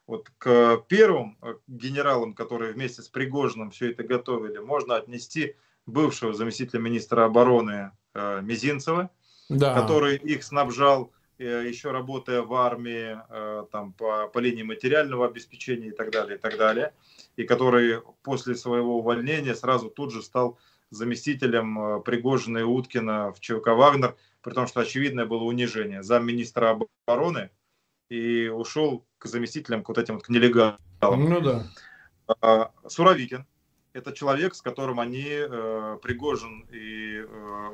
Вот 0.07 0.31
к 0.37 0.83
первым 0.87 1.37
генералам, 1.67 2.33
которые 2.33 2.71
вместе 2.71 3.01
с 3.01 3.09
Пригожиным 3.09 3.71
все 3.71 3.91
это 3.91 4.03
готовили, 4.03 4.59
можно 4.59 4.95
отнести 4.95 5.55
бывшего 5.85 6.33
заместителя 6.33 6.79
министра 6.79 7.25
обороны 7.25 7.91
Мизинцева, 8.13 9.09
да. 9.49 9.73
который 9.73 10.17
их 10.17 10.43
снабжал 10.43 11.11
Э, 11.39 11.67
еще 11.67 11.91
работая 11.91 12.41
в 12.41 12.53
армии, 12.53 13.17
э, 13.29 13.65
там, 13.71 13.93
по, 13.93 14.27
по 14.27 14.39
линии 14.39 14.63
материального 14.63 15.25
обеспечения 15.25 15.87
и 15.87 15.91
так 15.91 16.11
далее, 16.11 16.37
и 16.37 16.39
так 16.39 16.57
далее, 16.57 16.93
и 17.35 17.43
который 17.43 18.01
после 18.23 18.55
своего 18.55 18.99
увольнения 18.99 19.55
сразу 19.55 19.89
тут 19.89 20.11
же 20.11 20.21
стал 20.21 20.57
заместителем 20.89 21.79
э, 21.79 22.01
Пригожина 22.01 22.59
и 22.59 22.63
Уткина 22.63 23.31
в 23.33 23.39
ЧВК 23.39 23.67
«Вагнер», 23.69 24.15
при 24.41 24.53
том, 24.53 24.67
что 24.67 24.81
очевидное 24.81 25.25
было 25.25 25.43
унижение. 25.43 26.03
Замминистра 26.03 26.79
обороны 27.07 27.49
и 28.09 28.47
ушел 28.47 29.05
к 29.17 29.25
заместителям, 29.25 29.83
к 29.83 29.89
вот 29.89 29.97
этим 29.97 30.15
вот 30.15 30.23
к 30.23 30.29
нелегалам. 30.29 30.77
Ну 31.01 31.41
да. 31.41 31.65
А, 32.41 32.71
Суровикин. 32.87 33.45
Это 33.93 34.11
человек, 34.11 34.55
с 34.55 34.61
которым 34.61 34.99
они, 34.99 35.23
Пригожин 36.01 36.67
и 36.71 37.23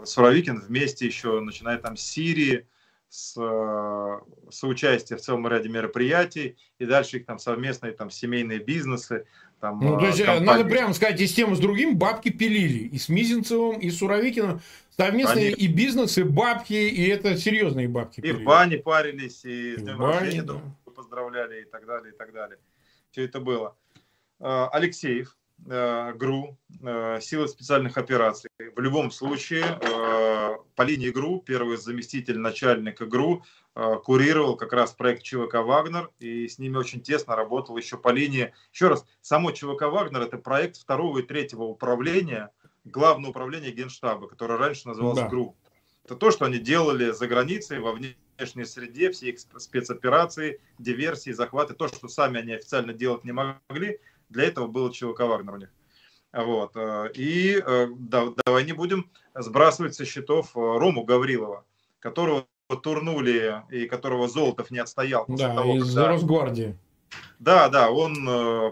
Суровикин 0.04 0.60
вместе 0.60 1.06
еще, 1.06 1.40
начиная 1.40 1.78
там 1.78 1.96
с 1.96 2.02
Сирии, 2.02 2.68
с 3.10 3.36
э, 3.38 4.52
соучастие 4.52 5.18
в 5.18 5.22
целом 5.22 5.48
ряде 5.48 5.68
мероприятий, 5.68 6.58
и 6.78 6.86
дальше 6.86 7.18
их 7.18 7.26
там 7.26 7.40
совместные 7.40 7.92
там 7.92 8.10
семейные 8.12 8.60
бизнесы. 8.60 9.26
Там, 9.60 9.80
ну, 9.82 10.00
то 10.00 10.08
есть, 10.08 10.20
э, 10.20 10.26
компании. 10.26 10.46
надо 10.46 10.66
прямо 10.66 10.94
сказать, 10.94 11.20
и 11.20 11.28
с 11.28 11.34
тем, 11.34 11.52
и 11.54 11.56
с 11.56 11.60
другим 11.60 11.98
бабки 11.98 12.30
пилили. 12.30 12.88
И 12.88 12.98
с 12.98 13.10
Мизинцевым, 13.10 13.80
и 13.80 13.90
с 13.90 13.98
Суровикиным. 13.98 14.62
Совместные 14.96 15.54
Они... 15.54 15.56
и 15.56 15.68
бизнес, 15.68 16.18
и 16.18 16.24
бабки, 16.24 16.74
и 16.74 17.08
это 17.08 17.38
серьезные 17.38 17.88
бабки. 17.88 18.20
И 18.20 18.24
пилили. 18.24 18.42
в 18.42 18.46
бане 18.46 18.78
парились, 18.78 19.44
и, 19.44 19.74
и 19.74 19.78
с 19.78 19.82
днем 19.82 20.00
рождения 20.00 20.44
да. 20.44 20.62
поздравляли, 20.96 21.62
и 21.62 21.66
так 21.66 21.86
далее, 21.86 22.14
и 22.14 22.18
так 22.18 22.32
далее. 22.32 22.58
Все 23.12 23.26
это 23.26 23.42
было. 23.42 23.76
Э, 24.40 24.68
Алексеев, 24.72 25.36
ГРУ, 25.66 26.58
э, 26.82 27.20
силы 27.22 27.48
специальных 27.48 27.98
операций. 27.98 28.50
В 28.76 28.80
любом 28.80 29.12
случае, 29.12 29.64
э, 29.64 30.58
по 30.76 30.82
линии 30.82 31.10
ГРУ 31.10 31.44
первый 31.46 31.78
заместитель 31.78 32.40
начальника 32.40 33.06
ГРУ 33.06 33.44
курировал 34.04 34.58
как 34.58 34.74
раз 34.74 34.92
проект 34.92 35.24
ЧВК 35.24 35.56
«Вагнер», 35.56 36.10
и 36.20 36.48
с 36.48 36.60
ними 36.60 36.76
очень 36.76 37.02
тесно 37.02 37.36
работал 37.36 37.78
еще 37.78 37.98
по 37.98 38.10
линии... 38.10 38.54
Еще 38.74 38.90
раз, 38.90 39.06
само 39.22 39.52
ЧВК 39.52 39.84
«Вагнер»— 39.84 40.22
это 40.24 40.38
проект 40.38 40.76
второго 40.76 41.20
и 41.20 41.22
третьего 41.22 41.64
управления, 41.64 42.52
главного 42.84 43.30
управления 43.32 43.72
Генштаба, 43.72 44.28
которое 44.28 44.58
раньше 44.58 44.88
называлось 44.88 45.20
да. 45.20 45.28
ГРУ. 45.28 45.56
Это 46.04 46.16
то, 46.16 46.32
что 46.32 46.46
они 46.46 46.58
делали 46.58 47.12
за 47.12 47.28
границей, 47.28 47.80
во 47.80 47.94
внешней 47.94 48.66
среде, 48.66 49.12
все 49.12 49.30
их 49.30 49.40
спецоперации, 49.40 50.60
диверсии, 50.80 51.32
захваты, 51.32 51.74
то, 51.74 51.88
что 51.88 52.08
сами 52.08 52.40
они 52.40 52.54
официально 52.54 52.94
делать 52.94 53.24
не 53.24 53.32
могли, 53.32 54.00
для 54.30 54.46
этого 54.46 54.68
было 54.68 54.94
ЧВК 54.94 55.22
Вагнер 55.22 55.54
у 55.54 55.58
них. 55.58 55.70
Вот. 56.32 56.76
Э, 56.76 57.12
и 57.14 57.62
э, 57.66 57.88
да, 57.98 58.28
давай 58.46 58.64
не 58.66 58.74
будем 58.74 59.10
сбрасывать 59.36 59.96
со 59.96 60.06
счетов 60.06 60.56
э, 60.56 60.60
Рому 60.60 61.04
Гаврилова, 61.04 61.66
которого 62.00 62.46
турнули 62.84 63.64
и 63.72 63.88
которого 63.88 64.28
Золотов 64.28 64.70
не 64.70 64.80
отстоял. 64.80 65.26
Да, 65.28 65.56
того, 65.56 65.78
из 65.78 65.88
когда... 65.88 66.08
Росгвардии. 66.10 66.78
Да, 67.40 67.70
да, 67.70 67.90
он 67.90 68.14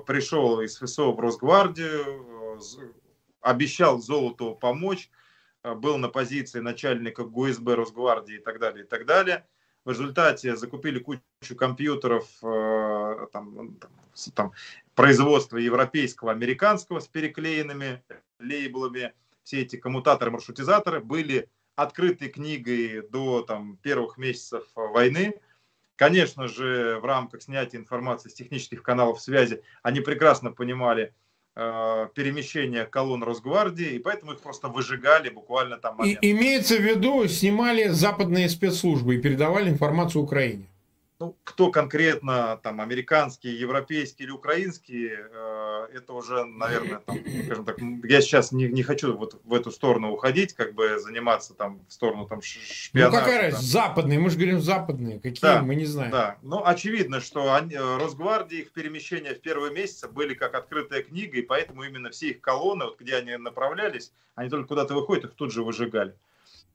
пришел 0.06 0.62
из 0.62 0.78
ФСО 0.78 1.12
в 1.12 1.20
Росгвардию, 1.20 2.60
обещал 3.42 4.00
Золотову 4.00 4.56
помочь, 4.56 5.10
был 5.64 5.98
на 5.98 6.10
позиции 6.10 6.60
начальника 6.60 7.24
ГУСБ 7.24 7.76
Росгвардии 7.76 8.36
и 8.36 8.40
так 8.40 8.60
далее, 8.60 8.86
и 8.86 8.88
так 8.88 9.08
далее. 9.08 9.48
В 9.86 9.90
результате 9.90 10.56
закупили 10.56 11.00
кучу 11.00 11.56
компьютеров, 11.56 12.28
там, 13.32 13.80
там, 14.34 14.54
производства 14.96 15.58
европейского, 15.58 16.32
американского 16.32 17.00
с 17.00 17.08
переклеенными 17.08 18.02
лейблами. 18.40 19.14
Все 19.44 19.62
эти 19.62 19.78
коммутаторы, 19.78 20.32
маршрутизаторы 20.32 21.00
были 21.00 21.50
открытой 21.76 22.30
книгой 22.30 23.08
до 23.08 23.44
там, 23.44 23.78
первых 23.78 24.18
месяцев 24.18 24.66
войны. 24.76 25.36
Конечно 25.96 26.48
же, 26.48 27.00
в 27.02 27.06
рамках 27.06 27.44
снятия 27.44 27.80
информации 27.80 28.30
с 28.30 28.34
технических 28.34 28.84
каналов 28.84 29.22
связи 29.22 29.62
они 29.84 30.02
прекрасно 30.02 30.52
понимали 30.52 31.14
э, 31.56 32.08
перемещение 32.14 32.86
колонн 32.86 33.24
Росгвардии, 33.24 33.94
и 33.94 34.00
поэтому 34.00 34.34
их 34.34 34.42
просто 34.42 34.68
выжигали 34.68 35.30
буквально 35.30 35.78
там. 35.78 36.04
И, 36.04 36.18
имеется 36.22 36.76
в 36.76 36.82
виду, 36.82 37.28
снимали 37.28 37.88
западные 37.88 38.50
спецслужбы 38.50 39.16
и 39.16 39.22
передавали 39.22 39.70
информацию 39.70 40.24
Украине 40.24 40.68
ну, 41.20 41.36
кто 41.44 41.72
конкретно, 41.72 42.60
там, 42.62 42.80
американские, 42.80 43.60
европейские 43.60 44.28
или 44.28 44.32
украинские, 44.32 45.28
э, 45.32 45.88
это 45.96 46.14
уже, 46.14 46.46
наверное, 46.46 47.00
там, 47.00 47.18
скажем 47.46 47.66
так, 47.66 47.78
я 48.04 48.22
сейчас 48.22 48.52
не, 48.52 48.68
не 48.68 48.84
хочу 48.84 49.18
вот 49.18 49.42
в 49.44 49.54
эту 49.54 49.72
сторону 49.72 50.12
уходить, 50.12 50.54
как 50.54 50.76
бы 50.76 51.00
заниматься 51.00 51.56
там 51.56 51.82
в 51.88 51.94
сторону 51.94 52.28
там 52.28 52.42
шпионажа. 52.44 53.12
Ну, 53.12 53.20
какая 53.20 53.42
разница, 53.42 53.66
западные, 53.66 54.20
мы 54.20 54.30
же 54.30 54.36
говорим 54.36 54.62
западные, 54.62 55.20
какие, 55.20 55.42
да, 55.42 55.62
мы 55.64 55.76
не 55.76 55.86
знаем. 55.86 56.12
Да, 56.12 56.38
ну, 56.44 56.62
очевидно, 56.64 57.20
что 57.20 57.52
они, 57.54 57.74
э, 57.74 57.98
Росгвардии, 57.98 58.60
их 58.60 58.72
перемещения 58.72 59.34
в 59.34 59.42
первые 59.42 59.74
месяцы 59.74 60.08
были 60.08 60.36
как 60.36 60.54
открытая 60.54 61.02
книга, 61.02 61.38
и 61.38 61.42
поэтому 61.42 61.84
именно 61.84 62.12
все 62.12 62.30
их 62.30 62.42
колонны, 62.42 62.86
вот 62.86 63.00
где 63.00 63.16
они 63.16 63.38
направлялись, 63.38 64.12
они 64.36 64.52
только 64.52 64.68
куда-то 64.68 64.94
выходят, 64.94 65.26
их 65.26 65.34
тут 65.34 65.52
же 65.52 65.64
выжигали. 65.64 66.16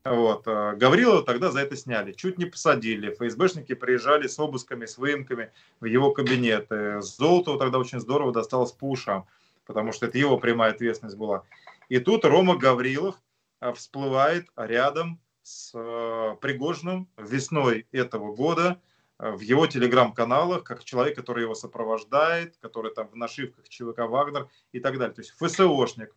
Вот. 0.05 0.47
Э, 0.47 0.75
Гаврилова 0.75 1.23
тогда 1.23 1.51
за 1.51 1.61
это 1.61 1.77
сняли. 1.77 2.13
Чуть 2.13 2.39
не 2.39 2.47
посадили. 2.47 3.15
ФСБшники 3.15 3.75
приезжали 3.75 4.27
с 4.27 4.39
обысками, 4.39 4.85
с 4.85 4.99
выемками 4.99 5.53
в 5.81 5.85
его 5.85 6.11
кабинет. 6.11 6.67
Золотого 7.03 7.59
тогда 7.59 7.79
очень 7.79 8.01
здорово 8.01 8.33
досталось 8.33 8.73
по 8.73 8.91
ушам, 8.91 9.27
потому 9.65 9.93
что 9.93 10.07
это 10.07 10.19
его 10.19 10.39
прямая 10.39 10.73
ответственность 10.73 11.17
была. 11.17 11.45
И 11.89 11.99
тут 11.99 12.25
Рома 12.25 12.57
Гаврилов 12.57 13.15
э, 13.61 13.73
всплывает 13.75 14.49
рядом 14.57 15.21
с 15.43 15.71
э, 15.75 16.37
Пригожным 16.41 17.09
весной 17.17 17.87
этого 17.93 18.35
года 18.35 18.81
в 19.19 19.39
его 19.39 19.69
телеграм-каналах, 19.69 20.65
как 20.65 20.83
человек, 20.83 21.15
который 21.15 21.45
его 21.45 21.55
сопровождает, 21.55 22.57
который 22.61 22.93
там 22.93 23.07
в 23.07 23.15
нашивках 23.15 23.69
ЧВК 23.69 23.99
«Вагнер» 23.99 24.49
и 24.73 24.81
так 24.81 24.99
далее. 24.99 25.15
То 25.15 25.21
есть 25.21 25.31
ФСОшник, 25.39 26.13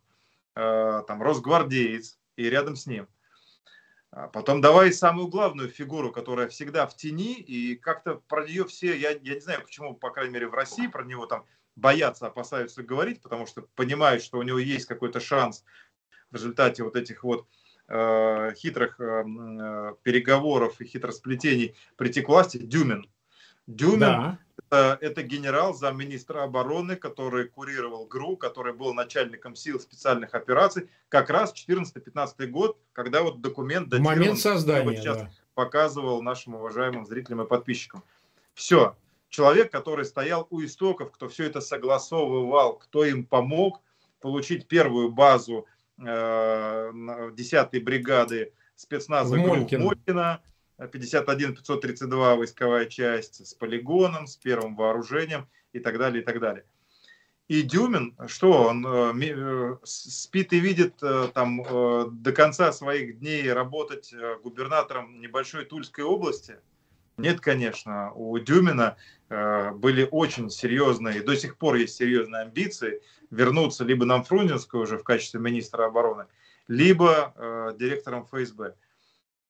там, 0.55 1.21
росгвардеец 1.21 2.17
и 2.35 2.49
рядом 2.49 2.75
с 2.75 2.87
ним. 2.87 3.07
А 4.15 4.29
потом 4.29 4.61
давай 4.61 4.93
самую 4.93 5.27
главную 5.27 5.67
фигуру, 5.67 6.09
которая 6.09 6.47
всегда 6.47 6.87
в 6.87 6.95
тени, 6.95 7.33
и 7.33 7.75
как-то 7.75 8.15
про 8.29 8.45
нее 8.47 8.63
все, 8.63 8.97
я, 8.97 9.09
я 9.09 9.33
не 9.33 9.41
знаю, 9.41 9.61
почему, 9.61 9.93
по 9.93 10.09
крайней 10.09 10.33
мере, 10.33 10.47
в 10.47 10.53
России 10.53 10.87
про 10.87 11.03
него 11.03 11.25
там 11.25 11.45
боятся, 11.75 12.27
опасаются 12.27 12.81
говорить, 12.81 13.21
потому 13.21 13.45
что 13.45 13.63
понимают, 13.75 14.23
что 14.23 14.37
у 14.37 14.41
него 14.43 14.57
есть 14.57 14.85
какой-то 14.85 15.19
шанс 15.19 15.65
в 16.31 16.35
результате 16.35 16.83
вот 16.83 16.95
этих 16.95 17.25
вот 17.25 17.45
э, 17.89 18.53
хитрых 18.55 19.01
э, 19.01 19.25
э 19.25 19.95
переговоров 20.01 20.79
и 20.79 20.85
хитросплетений 20.85 21.75
прийти 21.97 22.21
к 22.21 22.29
власти. 22.29 22.55
Дюмин. 22.55 23.09
Дюмин 23.67 23.99
да. 23.99 24.39
это, 24.69 24.97
это 25.01 25.23
генерал, 25.23 25.73
замминистра 25.73 26.43
обороны, 26.43 26.95
который 26.95 27.47
курировал 27.47 28.05
ГРУ, 28.05 28.37
который 28.37 28.73
был 28.73 28.93
начальником 28.93 29.55
сил 29.55 29.79
специальных 29.79 30.35
операций, 30.35 30.89
как 31.09 31.29
раз 31.29 31.53
14-15 31.53 32.45
год, 32.47 32.77
когда 32.93 33.23
вот 33.23 33.41
документ 33.41 33.89
датирован, 33.89 34.17
Момент 34.17 34.39
создания, 34.39 34.85
вот 34.85 34.97
сейчас 34.97 35.17
да. 35.17 35.31
показывал 35.55 36.21
нашим 36.21 36.55
уважаемым 36.55 37.05
зрителям 37.05 37.41
и 37.41 37.47
подписчикам. 37.47 38.03
Все. 38.53 38.95
Человек, 39.29 39.71
который 39.71 40.05
стоял 40.05 40.47
у 40.49 40.63
истоков, 40.63 41.11
кто 41.11 41.27
все 41.27 41.45
это 41.45 41.59
согласовывал, 41.59 42.77
кто 42.77 43.03
им 43.03 43.25
помог 43.25 43.81
получить 44.21 44.67
первую 44.67 45.11
базу 45.11 45.65
э, 45.97 46.03
10-й 46.03 47.79
бригады 47.79 48.53
спецназа 48.75 49.35
Молькина 49.35 50.41
51-532 50.77 52.35
войсковая 52.37 52.85
часть 52.85 53.45
с 53.45 53.53
полигоном, 53.53 54.27
с 54.27 54.35
первым 54.35 54.75
вооружением 54.75 55.47
и 55.73 55.79
так 55.79 55.97
далее, 55.97 56.21
и 56.21 56.25
так 56.25 56.39
далее. 56.39 56.65
И 57.47 57.61
Дюмин, 57.61 58.15
что 58.27 58.63
он 58.63 58.85
э, 58.87 59.77
спит 59.83 60.51
и 60.51 60.59
видит 60.59 60.95
там 61.33 61.63
до 61.63 62.31
конца 62.31 62.71
своих 62.71 63.19
дней 63.19 63.51
работать 63.53 64.13
губернатором 64.43 65.21
небольшой 65.21 65.65
Тульской 65.65 66.03
области? 66.03 66.57
Нет, 67.17 67.41
конечно. 67.41 68.11
У 68.13 68.37
Дюмина 68.39 68.97
были 69.29 70.07
очень 70.11 70.49
серьезные, 70.49 71.21
до 71.21 71.35
сих 71.35 71.57
пор 71.57 71.75
есть 71.75 71.95
серьезные 71.95 72.41
амбиции 72.41 73.01
вернуться 73.29 73.83
либо 73.83 74.05
на 74.05 74.23
Фрунзенскую 74.23 74.83
уже 74.83 74.97
в 74.97 75.03
качестве 75.03 75.39
министра 75.39 75.85
обороны, 75.85 76.25
либо 76.67 77.73
директором 77.77 78.25
ФСБ. 78.25 78.73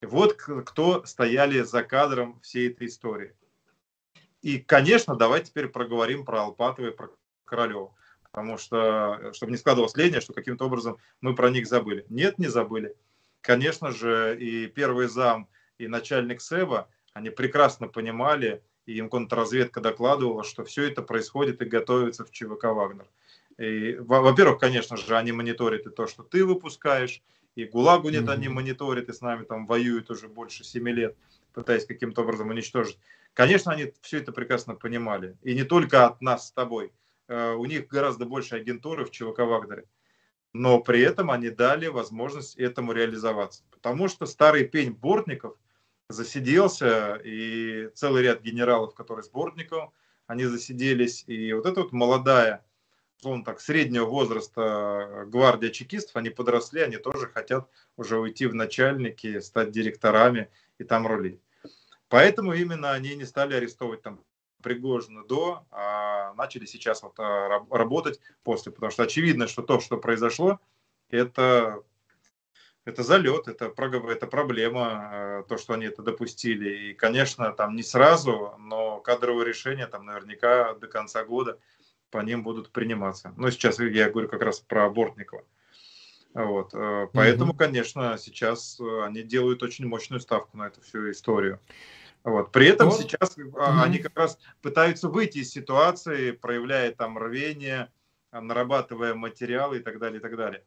Вот 0.01 0.33
кто 0.33 1.05
стояли 1.05 1.61
за 1.61 1.83
кадром 1.83 2.39
всей 2.41 2.69
этой 2.69 2.87
истории. 2.87 3.33
И, 4.41 4.59
конечно, 4.59 5.15
давайте 5.15 5.47
теперь 5.47 5.69
проговорим 5.69 6.25
про 6.25 6.43
Алпатова 6.43 6.87
и 6.87 6.91
про 6.91 7.09
Королева. 7.45 7.95
Потому 8.23 8.57
что, 8.57 9.31
чтобы 9.33 9.51
не 9.51 9.57
складывалось 9.57 9.95
ления, 9.95 10.19
что 10.19 10.33
каким-то 10.33 10.65
образом 10.65 10.97
мы 11.21 11.35
про 11.35 11.49
них 11.49 11.67
забыли. 11.67 12.05
Нет, 12.09 12.37
не 12.37 12.47
забыли. 12.47 12.95
Конечно 13.41 13.91
же, 13.91 14.37
и 14.37 14.67
первый 14.67 15.07
зам, 15.07 15.47
и 15.77 15.87
начальник 15.87 16.41
СЭБа, 16.41 16.89
они 17.13 17.29
прекрасно 17.29 17.87
понимали, 17.87 18.61
и 18.85 18.97
им 18.97 19.09
контрразведка 19.09 19.81
докладывала, 19.81 20.43
что 20.43 20.63
все 20.65 20.83
это 20.83 21.01
происходит 21.01 21.61
и 21.61 21.65
готовится 21.65 22.25
в 22.25 22.31
ЧВК 22.31 22.65
«Вагнер». 22.65 23.07
И, 23.57 23.95
во-первых, 23.99 24.59
конечно 24.59 24.97
же, 24.97 25.15
они 25.15 25.31
мониторят 25.31 25.87
и 25.87 25.89
то, 25.89 26.07
что 26.07 26.23
ты 26.23 26.43
выпускаешь, 26.43 27.23
и 27.56 27.66
ГУЛАГу 27.66 28.10
нет, 28.10 28.26
mm-hmm. 28.26 28.34
они 28.34 28.49
мониторят, 28.49 29.10
и 29.10 29.14
с 29.14 29.22
нами 29.22 29.43
там 29.43 29.66
воюют 29.66 30.10
уже 30.12 30.28
больше 30.28 30.64
семи 30.64 30.91
лет, 30.91 31.16
пытаясь 31.53 31.86
каким-то 31.86 32.22
образом 32.22 32.49
уничтожить. 32.49 32.99
Конечно, 33.34 33.72
они 33.72 33.93
все 34.01 34.18
это 34.18 34.32
прекрасно 34.32 34.76
понимали. 34.76 35.38
И 35.43 35.56
не 35.56 35.64
только 35.64 36.06
от 36.06 36.22
нас 36.22 36.47
с 36.47 36.51
тобой. 36.51 36.91
Э, 37.28 37.53
у 37.53 37.66
них 37.66 37.88
гораздо 37.88 38.26
больше 38.26 38.56
агентуры 38.56 39.06
в 39.06 39.12
ЧВК 39.12 39.39
Вагнере. 39.39 39.86
Но 40.53 40.80
при 40.80 41.01
этом 41.01 41.32
они 41.32 41.49
дали 41.49 41.88
возможность 41.88 42.56
этому 42.56 42.93
реализоваться. 42.93 43.64
Потому 43.72 44.08
что 44.08 44.26
старый 44.26 44.66
пень 44.66 44.91
Бортников 44.91 45.58
засиделся, 46.10 47.20
и 47.24 47.89
целый 47.93 48.24
ряд 48.24 48.41
генералов, 48.41 48.93
которые 48.93 49.24
с 49.24 49.30
Бортником, 49.30 49.91
они 50.28 50.45
засиделись. 50.45 51.24
И 51.28 51.51
вот 51.53 51.66
эта 51.66 51.82
вот 51.82 51.91
молодая, 51.91 52.64
он 53.24 53.43
так, 53.43 53.59
среднего 53.59 54.05
возраста 54.05 55.26
гвардия 55.28 55.70
чекистов, 55.70 56.16
они 56.16 56.30
подросли, 56.30 56.82
они 56.82 56.97
тоже 56.97 57.28
хотят 57.28 57.70
уже 57.97 58.20
уйти 58.20 58.45
в 58.45 58.53
начальники, 58.53 59.39
стать 59.39 59.72
директорами 59.72 60.49
и 60.78 60.84
там 60.84 61.07
рулить. 61.07 61.39
Поэтому 62.09 62.53
именно 62.53 62.91
они 62.91 63.16
не 63.16 63.26
стали 63.26 63.55
арестовывать 63.55 64.01
там 64.01 64.24
Пригожина 64.61 65.24
до, 65.24 65.63
а 65.70 66.34
начали 66.34 66.66
сейчас 66.66 67.03
вот 67.03 67.20
а, 67.20 67.66
работать 67.70 68.20
после. 68.43 68.72
Потому 68.72 68.91
что 68.91 69.03
очевидно, 69.03 69.47
что 69.47 69.61
то, 69.61 69.80
что 69.80 69.97
произошло, 69.97 70.59
это, 71.09 71.84
это 72.84 73.03
залет, 73.03 73.47
это, 73.47 73.66
это 73.66 74.28
проблема, 74.28 74.82
а, 74.82 75.43
то, 75.43 75.57
что 75.57 75.74
они 75.74 75.86
это 75.86 76.01
допустили. 76.01 76.89
И, 76.89 76.93
конечно, 76.95 77.51
там 77.51 77.76
не 77.76 77.84
сразу, 77.84 78.55
но 78.57 78.99
кадровые 79.01 79.45
решения 79.45 79.86
там 79.86 80.05
наверняка 80.05 80.74
до 80.74 80.88
конца 80.88 81.24
года 81.24 81.59
по 82.16 82.20
ним 82.20 82.43
будут 82.43 82.72
приниматься. 82.72 83.34
Но 83.36 83.49
сейчас 83.49 83.78
я 83.78 84.09
говорю 84.09 84.30
как 84.30 84.41
раз 84.41 84.61
про 84.61 84.89
Бортникова. 84.89 85.43
Вот. 86.34 86.74
Э, 86.74 87.07
поэтому, 87.11 87.51
mm-hmm. 87.51 87.57
конечно, 87.57 88.18
сейчас 88.18 88.80
э, 88.80 89.03
они 89.03 89.22
делают 89.22 89.61
очень 89.63 89.86
мощную 89.86 90.22
ставку 90.22 90.55
на 90.55 90.68
эту 90.68 90.80
всю 90.80 91.11
историю. 91.11 91.59
Вот. 92.24 92.53
При 92.53 92.68
этом 92.68 92.89
вот. 92.89 93.01
сейчас 93.01 93.38
mm-hmm. 93.38 93.84
они 93.84 93.97
как 93.97 94.18
раз 94.18 94.39
пытаются 94.61 95.09
выйти 95.09 95.39
из 95.39 95.51
ситуации, 95.51 96.32
проявляя 96.32 96.93
там 96.93 97.18
рвение, 97.18 97.91
нарабатывая 98.32 99.13
материалы 99.13 99.80
и 99.80 99.82
так 99.82 99.99
далее, 99.99 100.20
и 100.20 100.22
так 100.22 100.38
далее. 100.38 100.63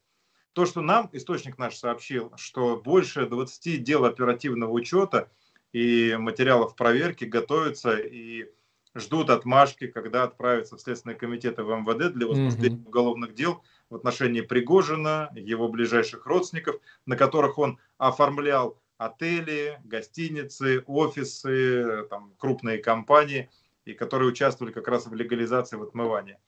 То, 0.53 0.66
что 0.66 0.82
нам 0.82 1.09
источник 1.14 1.57
наш 1.57 1.76
сообщил, 1.76 2.30
что 2.36 2.76
больше 2.76 3.24
20 3.24 3.82
дел 3.82 4.05
оперативного 4.05 4.72
учета 4.72 5.30
и 5.72 6.14
материалов 6.18 6.76
проверки 6.76 7.24
готовятся 7.24 7.96
и 7.96 8.51
ждут 8.95 9.30
отмашки, 9.30 9.86
когда 9.86 10.24
отправятся 10.24 10.76
в 10.76 10.80
Следственный 10.80 11.14
комитет 11.14 11.59
в 11.59 11.62
МВД 11.62 12.12
для 12.12 12.26
возбуждения 12.26 12.76
mm-hmm. 12.76 12.86
уголовных 12.86 13.34
дел 13.34 13.62
в 13.91 13.97
отношении 13.97 14.41
Пригожина, 14.41 15.30
его 15.34 15.68
ближайших 15.68 16.26
родственников, 16.26 16.76
на 17.07 17.16
которых 17.16 17.59
он 17.59 17.78
оформлял 17.97 18.78
отели, 18.99 19.80
гостиницы, 19.84 20.82
офисы, 20.86 22.07
там, 22.11 22.34
крупные 22.36 22.78
компании, 22.78 23.49
и 23.84 23.95
которые 23.95 24.28
участвовали 24.28 24.72
как 24.72 24.89
раз 24.89 25.07
в 25.07 25.14
легализации 25.14 25.76
в 25.76 25.82
отмывании. 25.82 26.39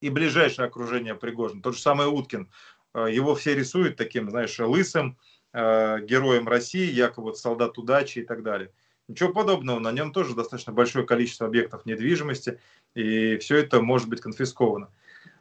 И 0.00 0.10
ближайшее 0.10 0.66
окружение 0.66 1.14
Пригожина. 1.14 1.62
Тот 1.62 1.74
же 1.74 1.80
самый 1.80 2.06
Уткин. 2.06 2.50
Э, 2.94 3.06
его 3.10 3.34
все 3.34 3.54
рисуют 3.54 3.96
таким, 3.96 4.30
знаешь, 4.30 4.58
лысым, 4.58 5.18
э, 5.52 6.00
героем 6.04 6.48
России, 6.48 6.90
якобы 6.90 7.34
солдат 7.34 7.78
удачи 7.78 8.20
и 8.20 8.24
так 8.24 8.42
далее. 8.42 8.72
Ничего 9.08 9.32
подобного, 9.32 9.78
на 9.78 9.90
нем 9.90 10.12
тоже 10.12 10.34
достаточно 10.34 10.72
большое 10.72 11.06
количество 11.06 11.46
объектов 11.46 11.86
недвижимости, 11.86 12.60
и 12.94 13.38
все 13.38 13.56
это 13.56 13.80
может 13.80 14.08
быть 14.08 14.20
конфисковано. 14.20 14.90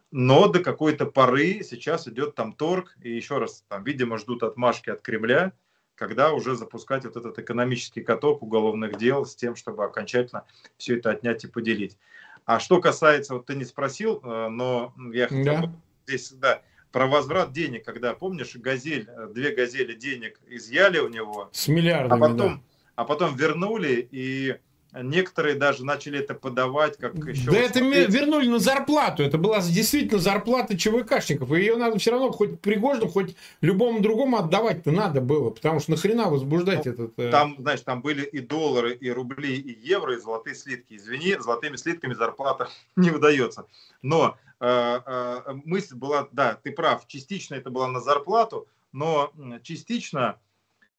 Но 0.10 0.48
до 0.48 0.64
какой-то 0.64 1.06
поры 1.06 1.62
сейчас 1.64 2.08
идет 2.08 2.34
там 2.34 2.54
торг, 2.54 2.96
и 3.02 3.14
еще 3.14 3.40
раз, 3.40 3.66
там, 3.68 3.84
видимо, 3.84 4.18
ждут 4.18 4.44
отмашки 4.44 4.90
от 4.90 5.02
Кремля, 5.02 5.52
когда 5.96 6.32
уже 6.32 6.56
запускать 6.56 7.04
вот 7.04 7.18
этот 7.18 7.38
экономический 7.40 8.02
каток 8.02 8.42
уголовных 8.42 8.98
дел 8.98 9.26
с 9.26 9.36
тем, 9.36 9.56
чтобы 9.58 9.84
окончательно 9.84 10.46
все 10.78 10.98
это 10.98 11.10
отнять 11.12 11.44
и 11.44 11.48
поделить. 11.48 11.98
А 12.46 12.60
что 12.62 12.80
касается, 12.80 13.34
вот 13.34 13.48
ты 13.48 13.56
не 13.56 13.66
спросил, 13.66 14.22
э, 14.24 14.48
но 14.48 14.94
я 15.12 15.28
хотел 15.28 15.56
да. 15.56 15.62
бы 15.64 15.74
здесь, 16.06 16.32
да, 16.32 16.62
про 16.94 17.08
возврат 17.08 17.52
денег, 17.52 17.84
когда, 17.84 18.14
помнишь, 18.14 18.56
газель, 18.56 19.10
э, 19.10 19.28
две 19.34 19.54
газели 19.54 19.94
денег 19.94 20.40
изъяли 20.48 21.00
у 21.00 21.10
него. 21.10 21.50
С 21.52 21.68
миллиардами, 21.68 22.18
а 22.18 22.30
потом, 22.30 22.56
да. 22.58 22.62
А 22.98 23.06
потом 23.06 23.36
вернули, 23.36 24.06
и 24.12 24.58
Некоторые 24.94 25.56
даже 25.56 25.84
начали 25.86 26.20
это 26.20 26.34
подавать 26.34 26.98
как 26.98 27.16
еще... 27.16 27.52
Да 27.52 27.58
это 27.58 27.80
вернули 27.80 28.48
на 28.48 28.58
зарплату. 28.58 29.22
Это 29.22 29.38
была 29.38 29.60
действительно 29.62 30.20
зарплата 30.20 30.78
ЧВКшников. 30.78 31.52
И 31.52 31.60
ее 31.60 31.76
надо 31.76 32.00
все 32.00 32.12
равно 32.12 32.32
хоть 32.32 32.60
Пригожину, 32.62 33.08
хоть 33.10 33.36
любому 33.62 34.00
другому 34.00 34.38
отдавать-то 34.38 34.92
надо 34.92 35.22
было. 35.22 35.50
Потому 35.50 35.82
что 35.82 35.92
нахрена 35.92 36.30
возбуждать 36.30 36.86
ну, 36.86 36.92
этот... 36.92 37.20
Э, 37.20 37.30
там, 37.30 37.58
знаешь, 37.60 37.82
там 37.82 38.02
были 38.02 38.24
и 38.24 38.40
доллары, 38.40 38.94
и 38.94 39.12
рубли, 39.12 39.58
и 39.58 39.78
евро, 39.88 40.16
и 40.16 40.20
золотые 40.20 40.56
слитки. 40.56 40.96
Извини, 40.96 41.36
золотыми 41.40 41.76
слитками 41.76 42.14
зарплата 42.14 42.70
не 42.96 43.10
выдается. 43.12 43.66
Но 44.02 44.38
э, 44.60 45.00
э, 45.06 45.54
мысль 45.66 45.96
была, 45.96 46.30
да, 46.32 46.58
ты 46.64 46.72
прав, 46.72 47.06
частично 47.08 47.56
это 47.56 47.70
была 47.70 47.88
на 47.88 48.00
зарплату, 48.00 48.68
но 48.94 49.32
частично 49.64 50.40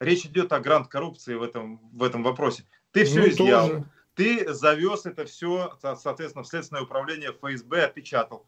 речь 0.00 0.26
идет 0.26 0.52
о 0.52 0.60
грант 0.60 0.88
коррупции 0.88 1.34
в 1.34 1.42
этом, 1.42 1.80
в 1.92 2.02
этом 2.02 2.22
вопросе. 2.22 2.64
Ты 2.92 3.04
все 3.04 3.20
ну, 3.20 3.28
изъял. 3.28 3.68
Тоже. 3.68 3.84
Ты 4.14 4.52
завез 4.52 5.06
это 5.06 5.24
все, 5.26 5.78
соответственно, 5.80 6.42
в 6.42 6.48
Следственное 6.48 6.82
управление 6.82 7.32
ФСБ, 7.32 7.84
опечатал. 7.84 8.46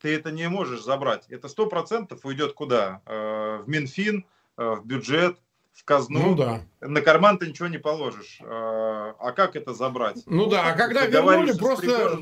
Ты 0.00 0.14
это 0.14 0.30
не 0.30 0.48
можешь 0.48 0.82
забрать. 0.82 1.26
Это 1.28 1.48
сто 1.48 1.66
процентов 1.66 2.24
уйдет 2.24 2.52
куда? 2.52 3.02
Э, 3.04 3.58
в 3.64 3.68
Минфин, 3.68 4.24
э, 4.56 4.74
в 4.76 4.86
бюджет, 4.86 5.40
в 5.78 5.84
казну. 5.84 6.18
Ну 6.20 6.34
да. 6.34 6.60
На 6.80 7.00
карман 7.00 7.38
ты 7.38 7.46
ничего 7.46 7.68
не 7.68 7.78
положишь. 7.78 8.38
Э, 8.40 8.44
а 8.46 9.32
как 9.32 9.54
это 9.54 9.72
забрать? 9.72 10.24
Ну 10.26 10.46
да, 10.46 10.66
а 10.66 10.72
когда 10.72 11.06
вернули, 11.06 11.56
просто... 11.56 12.18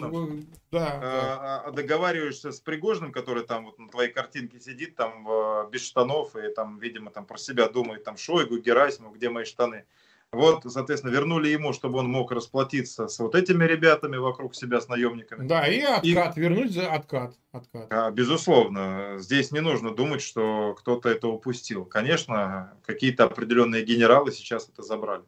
Да, 0.71 0.99
да. 1.01 1.63
А 1.65 1.71
договариваешься 1.73 2.53
с 2.53 2.61
Пригожным, 2.61 3.13
который 3.13 3.45
там 3.45 3.65
вот 3.65 3.79
на 3.79 3.89
твоей 3.89 4.13
картинке 4.13 4.61
сидит, 4.61 4.95
там 4.97 5.27
без 5.71 5.83
штанов, 5.83 6.37
и 6.37 6.53
там, 6.55 6.79
видимо, 6.79 7.11
там 7.11 7.25
про 7.25 7.39
себя 7.39 7.69
думает, 7.69 8.05
там 8.05 8.19
Шойгу, 8.19 8.59
Герасимов, 8.59 9.15
где 9.15 9.31
мои 9.31 9.45
штаны. 9.45 9.87
Вот, 10.33 10.64
соответственно, 10.66 11.12
вернули 11.12 11.49
ему, 11.49 11.72
чтобы 11.72 11.99
он 11.99 12.09
мог 12.09 12.33
расплатиться 12.33 13.09
с 13.09 13.18
вот 13.18 13.35
этими 13.35 13.64
ребятами 13.64 14.16
вокруг 14.16 14.55
себя, 14.55 14.81
с 14.81 14.89
наемниками. 14.89 15.47
Да, 15.47 15.66
и 15.66 15.81
откат, 15.81 16.37
и... 16.37 16.41
вернуть 16.41 16.72
за 16.72 16.93
откат. 16.93 17.35
откат. 17.53 17.87
А, 17.91 18.11
безусловно, 18.11 19.14
здесь 19.18 19.53
не 19.53 19.61
нужно 19.61 19.95
думать, 19.95 20.20
что 20.20 20.74
кто-то 20.74 21.09
это 21.09 21.29
упустил. 21.29 21.85
Конечно, 21.85 22.74
какие-то 22.85 23.24
определенные 23.24 23.85
генералы 23.85 24.33
сейчас 24.33 24.68
это 24.68 24.83
забрали. 24.83 25.22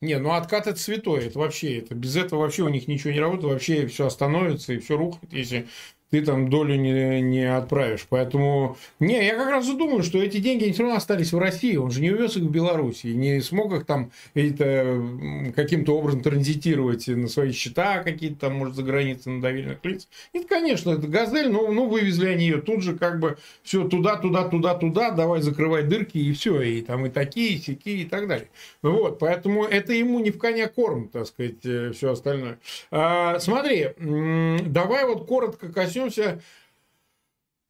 Не, 0.00 0.18
ну 0.18 0.32
откат 0.32 0.66
это 0.66 0.78
святое, 0.78 1.28
это 1.28 1.38
вообще, 1.38 1.78
это 1.78 1.94
без 1.94 2.14
этого 2.16 2.40
вообще 2.40 2.62
у 2.62 2.68
них 2.68 2.88
ничего 2.88 3.12
не 3.12 3.20
работает, 3.20 3.54
вообще 3.54 3.86
все 3.86 4.06
остановится 4.06 4.74
и 4.74 4.78
все 4.78 4.98
рухнет, 4.98 5.32
если 5.32 5.66
ты 6.14 6.22
там 6.24 6.48
долю 6.48 6.76
не, 6.76 7.20
не 7.22 7.42
отправишь. 7.42 8.06
Поэтому, 8.08 8.76
не, 9.00 9.26
я 9.26 9.34
как 9.34 9.50
раз 9.50 9.68
и 9.68 9.76
думаю, 9.76 10.04
что 10.04 10.22
эти 10.22 10.36
деньги 10.36 10.70
все 10.70 10.84
равно 10.84 10.98
остались 10.98 11.32
в 11.32 11.38
России. 11.40 11.74
Он 11.74 11.90
же 11.90 12.00
не 12.00 12.12
увез 12.12 12.36
их 12.36 12.44
в 12.44 12.50
Беларусь 12.50 13.04
и 13.04 13.12
не 13.16 13.40
смог 13.40 13.72
их 13.72 13.84
там 13.84 14.12
это, 14.34 15.02
каким-то 15.56 15.98
образом 15.98 16.22
транзитировать 16.22 17.08
на 17.08 17.26
свои 17.26 17.50
счета 17.50 18.04
какие-то 18.04 18.42
там, 18.42 18.54
может, 18.54 18.76
за 18.76 18.84
границей 18.84 19.32
на 19.32 19.42
доверенных 19.42 19.84
лиц. 19.84 20.06
Нет, 20.32 20.46
конечно, 20.46 20.90
это 20.90 21.08
газель, 21.08 21.50
но 21.50 21.66
ну, 21.72 21.88
вывезли 21.88 22.28
они 22.28 22.44
ее 22.44 22.58
тут 22.58 22.84
же 22.84 22.96
как 22.96 23.18
бы 23.18 23.36
все 23.64 23.88
туда, 23.88 24.14
туда, 24.14 24.44
туда, 24.44 24.74
туда, 24.74 25.10
давай 25.10 25.42
закрывай 25.42 25.82
дырки 25.82 26.18
и 26.18 26.32
все, 26.32 26.60
и 26.62 26.80
там 26.80 27.06
и 27.06 27.10
такие, 27.10 27.54
и 27.54 27.58
сякие 27.60 28.02
и 28.02 28.04
так 28.04 28.28
далее. 28.28 28.48
Вот, 28.82 29.18
поэтому 29.18 29.64
это 29.64 29.92
ему 29.92 30.20
не 30.20 30.30
в 30.30 30.38
коня 30.38 30.68
корм, 30.68 31.08
так 31.08 31.26
сказать, 31.26 31.64
э, 31.64 31.90
все 31.92 32.12
остальное. 32.12 32.60
А, 32.92 33.40
смотри, 33.40 33.88
давай 33.98 35.06
вот 35.06 35.26
коротко 35.26 35.72
коснемся 35.72 36.03
столкнемся 36.10 36.42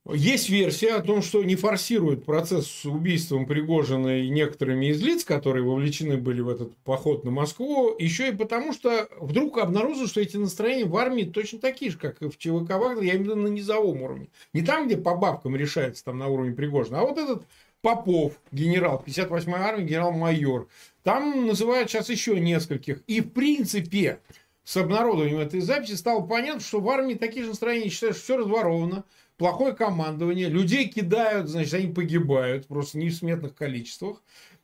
есть 0.07 0.51
версия 0.51 0.97
о 0.97 1.01
том, 1.01 1.23
что 1.23 1.43
не 1.43 1.57
форсирует 1.57 2.27
процесс 2.27 2.67
с 2.67 2.85
убийством 2.85 3.47
Пригожина 3.47 4.21
и 4.21 4.29
некоторыми 4.29 4.91
из 4.91 5.01
лиц, 5.01 5.25
которые 5.25 5.65
вовлечены 5.65 6.19
были 6.19 6.43
в 6.43 6.51
этот 6.51 6.77
поход 6.85 7.25
на 7.25 7.31
Москву, 7.31 7.97
еще 7.99 8.29
и 8.29 8.37
потому, 8.37 8.75
что 8.75 9.09
вдруг 9.19 9.57
обнаружил, 9.57 10.07
что 10.07 10.21
эти 10.21 10.37
настроения 10.37 10.85
в 10.85 10.95
армии 10.99 11.23
точно 11.23 11.59
такие 11.59 11.91
же, 11.91 11.97
как 11.97 12.21
и 12.21 12.29
в 12.29 12.37
ЧВК 12.37 12.77
Вагнер, 12.77 13.03
я 13.03 13.15
виду 13.15 13.35
на 13.35 13.49
низовом 13.49 14.03
уровне. 14.03 14.29
Не 14.53 14.61
там, 14.61 14.87
где 14.87 14.99
по 14.99 15.15
бабкам 15.15 15.57
решается 15.57 16.05
там 16.05 16.19
на 16.19 16.29
уровне 16.29 16.53
Пригожина, 16.53 17.01
а 17.01 17.07
вот 17.07 17.17
этот 17.17 17.47
Попов, 17.81 18.41
генерал 18.51 19.03
58-й 19.07 19.53
армии, 19.53 19.85
генерал-майор. 19.85 20.69
Там 21.03 21.47
называют 21.47 21.91
сейчас 21.91 22.09
еще 22.09 22.41
нескольких. 22.41 23.03
И 23.07 23.21
в 23.21 23.31
принципе, 23.31 24.21
с 24.65 24.77
обнародованием 24.77 25.39
этой 25.39 25.61
записи 25.61 25.95
стало 25.95 26.27
понятно, 26.27 26.61
что 26.61 26.81
в 26.81 26.89
армии 26.89 27.15
такие 27.15 27.45
же 27.45 27.51
настроения 27.51 27.91
считают, 27.91 28.17
что 28.17 28.25
все 28.25 28.37
разворовано, 28.39 29.05
плохое 29.37 29.75
командование, 29.75 30.49
людей 30.49 30.89
кидают, 30.89 31.49
значит, 31.49 31.75
они 31.75 31.93
погибают 31.93 32.67
просто 32.67 32.99
не 32.99 33.11
в 33.11 33.15
сметных 33.15 33.55
количествах. 33.55 34.23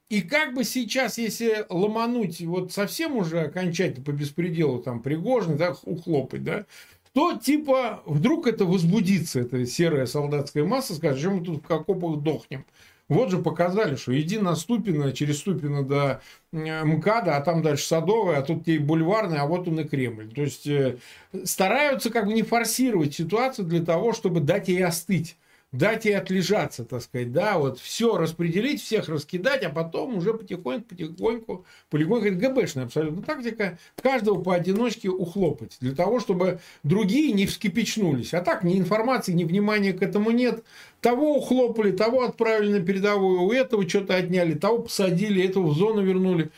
И 0.08 0.22
как 0.22 0.54
бы 0.54 0.64
сейчас, 0.64 1.18
если 1.18 1.64
ломануть 1.68 2.40
вот 2.40 2.72
совсем 2.72 3.16
уже 3.16 3.42
окончательно 3.42 4.04
по 4.04 4.10
беспределу, 4.10 4.80
там, 4.82 5.02
Пригожин, 5.02 5.56
да, 5.56 5.76
ухлопать, 5.84 6.42
да, 6.42 6.66
то 7.12 7.36
типа 7.36 8.02
вдруг 8.06 8.46
это 8.46 8.64
возбудится, 8.64 9.40
эта 9.40 9.64
серая 9.66 10.06
солдатская 10.06 10.64
масса, 10.64 10.94
скажет, 10.94 11.20
что 11.20 11.30
мы 11.30 11.44
тут 11.44 11.64
в 11.64 11.70
окопах 11.70 12.22
дохнем. 12.22 12.64
Вот 13.10 13.32
же 13.32 13.38
показали, 13.38 13.96
что 13.96 14.18
иди 14.18 14.38
на 14.38 14.54
Ступино, 14.54 15.12
через 15.12 15.40
Ступино 15.40 15.82
до 15.82 16.22
МКАДа, 16.52 17.36
а 17.36 17.40
там 17.40 17.60
дальше 17.60 17.84
Садовая, 17.84 18.38
а 18.38 18.42
тут 18.42 18.64
тебе 18.64 18.78
бульварный, 18.78 19.38
а 19.38 19.46
вот 19.46 19.66
он 19.66 19.80
и 19.80 19.84
Кремль. 19.84 20.32
То 20.32 20.42
есть 20.42 20.64
э, 20.68 20.98
стараются 21.42 22.10
как 22.10 22.26
бы 22.26 22.32
не 22.32 22.42
форсировать 22.42 23.12
ситуацию 23.12 23.66
для 23.66 23.84
того, 23.84 24.12
чтобы 24.12 24.38
дать 24.38 24.68
ей 24.68 24.84
остыть 24.84 25.36
дать 25.72 26.04
ей 26.04 26.16
отлежаться, 26.16 26.84
так 26.84 27.02
сказать, 27.02 27.32
да, 27.32 27.58
вот 27.58 27.78
все 27.78 28.16
распределить, 28.16 28.82
всех 28.82 29.08
раскидать, 29.08 29.62
а 29.62 29.70
потом 29.70 30.16
уже 30.16 30.34
потихоньку, 30.34 30.88
потихоньку, 30.88 31.64
полигоньку, 31.90 32.26
это 32.26 32.36
ГБшная 32.36 32.84
абсолютно 32.84 33.22
тактика, 33.22 33.78
каждого 34.02 34.42
поодиночке 34.42 35.08
ухлопать, 35.08 35.76
для 35.80 35.94
того, 35.94 36.18
чтобы 36.18 36.60
другие 36.82 37.32
не 37.32 37.46
вскипячнулись. 37.46 38.34
А 38.34 38.40
так 38.40 38.64
ни 38.64 38.78
информации, 38.78 39.32
ни 39.32 39.44
внимания 39.44 39.92
к 39.92 40.02
этому 40.02 40.32
нет. 40.32 40.64
Того 41.00 41.36
ухлопали, 41.36 41.92
того 41.92 42.24
отправили 42.24 42.78
на 42.78 42.84
передовую, 42.84 43.42
у 43.42 43.52
этого 43.52 43.88
что-то 43.88 44.16
отняли, 44.16 44.54
того 44.54 44.80
посадили, 44.80 45.46
этого 45.46 45.68
в 45.68 45.74
зону 45.74 46.02
вернули. 46.02 46.50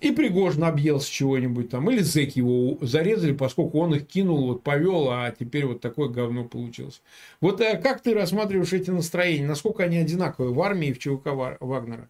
И 0.00 0.12
Пригожин 0.12 0.64
объелся 0.64 1.10
чего-нибудь 1.10 1.68
там. 1.68 1.90
Или 1.90 2.00
зэки 2.00 2.38
его 2.38 2.78
зарезали, 2.80 3.32
поскольку 3.32 3.80
он 3.80 3.94
их 3.94 4.06
кинул, 4.06 4.46
вот 4.46 4.62
повел, 4.62 5.10
а 5.10 5.30
теперь 5.30 5.66
вот 5.66 5.80
такое 5.80 6.08
говно 6.08 6.44
получилось. 6.44 7.02
Вот 7.40 7.60
а 7.60 7.76
как 7.76 8.02
ты 8.02 8.14
рассматриваешь 8.14 8.72
эти 8.72 8.90
настроения? 8.90 9.46
Насколько 9.46 9.84
они 9.84 9.98
одинаковые 9.98 10.54
в 10.54 10.60
армии 10.62 10.88
и 10.88 10.92
в 10.94 10.98
ЧВК 10.98 11.26
Вагнера? 11.60 12.08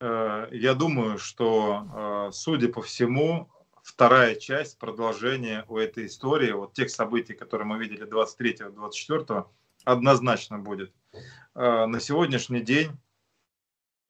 Э, 0.00 0.48
я 0.50 0.74
думаю, 0.74 1.18
что, 1.18 2.28
э, 2.28 2.32
судя 2.32 2.68
по 2.68 2.82
всему, 2.82 3.48
вторая 3.82 4.34
часть 4.34 4.78
продолжения 4.78 5.64
у 5.68 5.78
этой 5.78 6.06
истории, 6.06 6.50
вот 6.50 6.72
тех 6.72 6.90
событий, 6.90 7.34
которые 7.34 7.68
мы 7.68 7.78
видели 7.78 8.06
23-24, 8.06 9.46
однозначно 9.84 10.58
будет. 10.58 10.92
На 11.54 12.00
сегодняшний 12.00 12.62
день 12.62 12.90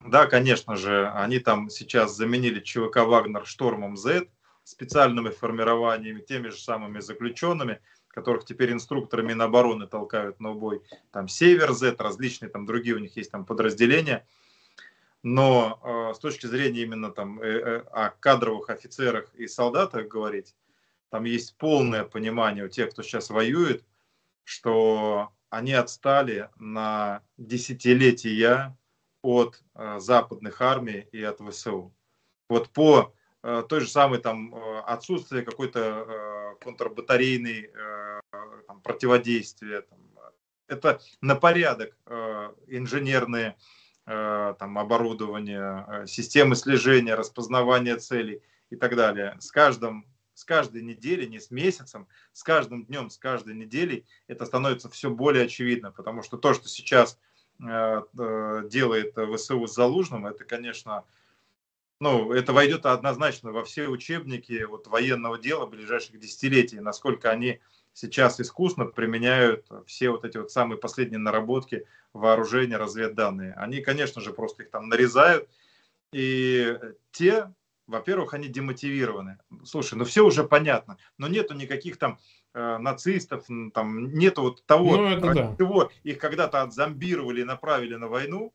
да, 0.01 0.27
конечно 0.27 0.75
же, 0.75 1.09
они 1.09 1.39
там 1.39 1.69
сейчас 1.69 2.15
заменили 2.15 2.59
ЧВК 2.59 2.97
«Вагнер» 2.97 3.45
штормом 3.45 3.97
Z, 3.97 4.27
специальными 4.63 5.29
формированиями, 5.29 6.21
теми 6.21 6.49
же 6.49 6.57
самыми 6.57 6.99
заключенными, 6.99 7.81
которых 8.07 8.45
теперь 8.45 8.71
инструкторы 8.71 9.23
Минобороны 9.23 9.87
толкают 9.87 10.39
на 10.39 10.51
убой. 10.51 10.81
Там 11.11 11.27
Север 11.27 11.73
Z, 11.73 11.95
различные 11.99 12.49
там 12.49 12.65
другие 12.65 12.95
у 12.95 12.99
них 12.99 13.15
есть 13.17 13.31
там 13.31 13.45
подразделения. 13.45 14.25
Но 15.21 15.79
э, 15.83 16.13
с 16.15 16.19
точки 16.19 16.45
зрения 16.45 16.83
именно 16.83 17.11
там 17.11 17.41
э, 17.41 17.47
э, 17.47 17.77
о 17.91 18.11
кадровых 18.11 18.69
офицерах 18.69 19.33
и 19.33 19.47
солдатах 19.47 20.07
говорить, 20.07 20.55
там 21.09 21.23
есть 21.23 21.57
полное 21.57 22.03
понимание 22.03 22.65
у 22.65 22.69
тех, 22.69 22.91
кто 22.91 23.01
сейчас 23.01 23.29
воюет, 23.29 23.83
что 24.43 25.31
они 25.49 25.73
отстали 25.73 26.49
на 26.57 27.21
десятилетия 27.37 28.75
от 29.25 29.63
э, 29.73 29.99
западных 29.99 30.61
армий 30.61 31.07
и 31.11 31.23
от 31.23 31.39
ВСУ. 31.39 31.91
Вот 32.47 32.69
по 32.69 33.13
э, 33.41 33.63
той 33.67 33.81
же 33.81 33.89
самой 33.89 34.19
там 34.19 34.53
э, 34.53 34.79
отсутствие 34.81 35.41
какой-то 35.41 36.55
контрбатарейной 36.61 37.71
там, 38.67 38.81
противодействия. 38.81 39.81
Там, 39.81 39.99
это 40.67 41.01
на 41.21 41.35
порядок 41.35 41.97
инженерные 42.67 43.55
там, 44.05 44.77
оборудование, 44.79 46.07
системы 46.07 46.55
слежения, 46.55 47.15
распознавания 47.15 47.97
целей 47.97 48.41
и 48.69 48.75
так 48.77 48.95
далее. 48.95 49.35
С 49.39 49.51
каждым 49.51 50.07
с 50.33 50.43
каждой 50.43 50.81
недели, 50.81 51.25
не 51.25 51.39
с 51.39 51.49
месяцем, 51.49 52.07
с 52.33 52.43
каждым 52.43 52.85
днем, 52.85 53.09
с 53.09 53.17
каждой 53.17 53.55
неделей 53.55 54.05
это 54.27 54.45
становится 54.45 54.89
все 54.89 55.09
более 55.09 55.45
очевидно, 55.45 55.91
потому 55.91 56.23
что 56.23 56.37
то, 56.37 56.53
что 56.53 56.67
сейчас 56.67 57.17
делает 57.59 59.15
ВСУ 59.15 59.67
с 59.67 59.73
Залужным, 59.73 60.25
это, 60.27 60.43
конечно, 60.43 61.05
ну, 61.99 62.33
это 62.33 62.51
войдет 62.53 62.85
однозначно 62.85 63.51
во 63.51 63.63
все 63.63 63.87
учебники 63.87 64.63
вот, 64.63 64.87
военного 64.87 65.37
дела 65.37 65.65
ближайших 65.65 66.19
десятилетий, 66.19 66.79
насколько 66.79 67.29
они 67.29 67.59
сейчас 67.93 68.41
искусно 68.41 68.85
применяют 68.85 69.65
все 69.87 70.09
вот 70.09 70.25
эти 70.25 70.37
вот 70.37 70.51
самые 70.51 70.77
последние 70.77 71.19
наработки 71.19 71.87
вооружения, 72.11 72.77
разведданные. 72.77 73.53
Они, 73.53 73.81
конечно 73.81 74.21
же, 74.21 74.33
просто 74.33 74.63
их 74.63 74.69
там 74.69 74.89
нарезают, 74.89 75.47
и 76.11 76.77
те, 77.11 77.53
во-первых, 77.87 78.33
они 78.33 78.49
демотивированы. 78.49 79.37
Слушай, 79.63 79.95
ну 79.95 80.03
все 80.03 80.25
уже 80.25 80.43
понятно, 80.43 80.97
но 81.17 81.29
нету 81.29 81.53
никаких 81.53 81.97
там 81.97 82.19
Э, 82.19 82.44
нацистов, 82.55 83.45
там 83.73 84.13
нету 84.13 84.43
вот 84.43 84.65
того, 84.65 84.97
ну, 84.97 85.09
это 85.09 85.33
да. 85.33 85.55
чего 85.57 85.91
их 86.03 86.17
когда-то 86.17 86.61
отзомбировали 86.61 87.41
и 87.41 87.45
направили 87.45 87.95
на 87.95 88.07
войну. 88.07 88.53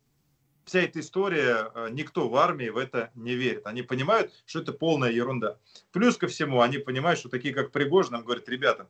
Вся 0.64 0.80
эта 0.80 1.00
история, 1.00 1.70
э, 1.74 1.88
никто 1.90 2.28
в 2.28 2.36
армии 2.36 2.68
в 2.68 2.76
это 2.76 3.10
не 3.14 3.34
верит. 3.34 3.66
Они 3.66 3.82
понимают, 3.82 4.32
что 4.46 4.60
это 4.60 4.72
полная 4.72 5.10
ерунда. 5.10 5.58
Плюс 5.92 6.16
ко 6.16 6.28
всему, 6.28 6.60
они 6.60 6.78
понимают, 6.78 7.18
что 7.18 7.28
такие, 7.28 7.52
как 7.52 7.72
Пригожин, 7.72 8.12
нам 8.12 8.24
говорят, 8.24 8.48
ребята, 8.48 8.88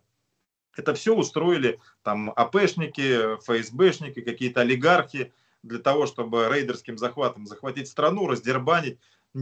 это 0.76 0.94
все 0.94 1.14
устроили 1.14 1.80
там 2.02 2.32
АПшники, 2.36 3.36
ФСБшники, 3.40 4.20
какие-то 4.20 4.60
олигархи 4.60 5.32
для 5.62 5.78
того, 5.78 6.06
чтобы 6.06 6.48
рейдерским 6.48 6.98
захватом 6.98 7.46
захватить 7.46 7.88
страну, 7.88 8.26
раздербанить. 8.26 8.98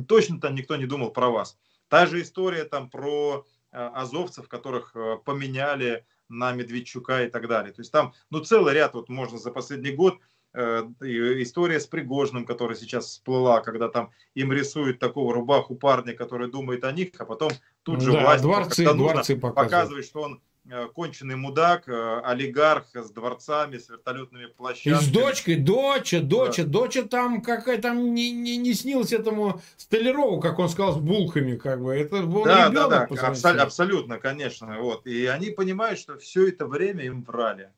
Точно 0.06 0.40
там 0.40 0.54
никто 0.54 0.76
не 0.76 0.86
думал 0.86 1.10
про 1.10 1.30
вас. 1.30 1.58
Та 1.88 2.06
же 2.06 2.22
история 2.22 2.64
там 2.64 2.88
про 2.90 3.44
Э, 3.57 3.57
азовцев, 3.70 4.48
которых 4.48 4.94
э, 4.94 5.18
поменяли 5.24 6.04
на 6.28 6.52
Медведчука 6.52 7.24
и 7.24 7.30
так 7.30 7.48
далее. 7.48 7.72
То 7.72 7.80
есть 7.80 7.92
там, 7.92 8.12
ну, 8.30 8.40
целый 8.40 8.74
ряд, 8.74 8.94
вот 8.94 9.08
можно 9.08 9.38
за 9.38 9.50
последний 9.50 9.92
год, 9.92 10.18
э, 10.54 10.82
история 11.00 11.80
с 11.80 11.86
Пригожным, 11.86 12.44
которая 12.44 12.76
сейчас 12.76 13.06
всплыла, 13.06 13.60
когда 13.60 13.88
там 13.88 14.10
им 14.34 14.52
рисуют 14.52 14.98
такого 14.98 15.34
рубаху 15.34 15.74
парня, 15.74 16.14
который 16.14 16.50
думает 16.50 16.84
о 16.84 16.92
них, 16.92 17.10
а 17.18 17.24
потом 17.24 17.50
тут 17.82 18.00
же 18.00 18.12
да, 18.12 18.20
власть 18.20 18.42
дворцы, 18.42 18.84
дворцы 18.84 19.36
показывает, 19.36 20.04
что 20.04 20.22
он 20.22 20.42
Э, 20.57 20.57
конченый 20.94 21.36
мудак, 21.36 21.88
э, 21.88 22.20
олигарх 22.24 22.86
с 22.94 23.10
дворцами, 23.10 23.78
с 23.78 23.88
вертолетными 23.88 24.46
площадками. 24.46 25.02
И 25.02 25.06
с 25.06 25.08
дочкой, 25.10 25.56
доча, 25.56 26.20
доча, 26.20 26.64
да. 26.64 26.68
доча 26.68 27.02
там 27.04 27.42
какая 27.42 27.80
там 27.80 28.14
не, 28.14 28.30
не, 28.30 28.56
не 28.56 28.74
снилась 28.74 29.12
этому 29.12 29.60
Столярову, 29.76 30.40
как 30.40 30.58
он 30.58 30.68
сказал, 30.68 30.94
с 30.94 30.98
булками, 30.98 31.56
как 31.56 31.82
бы. 31.82 31.94
Это 31.94 32.22
был 32.22 32.44
да, 32.44 32.68
ребенок. 32.68 32.90
Да, 32.90 33.06
да, 33.08 33.28
абсолютно, 33.28 33.62
абсолютно, 33.62 34.18
конечно. 34.18 34.78
Вот. 34.80 35.06
И 35.06 35.26
они 35.26 35.50
понимают, 35.50 35.98
что 35.98 36.18
все 36.18 36.48
это 36.48 36.66
время 36.66 37.04
им 37.04 37.22
врали. 37.22 37.70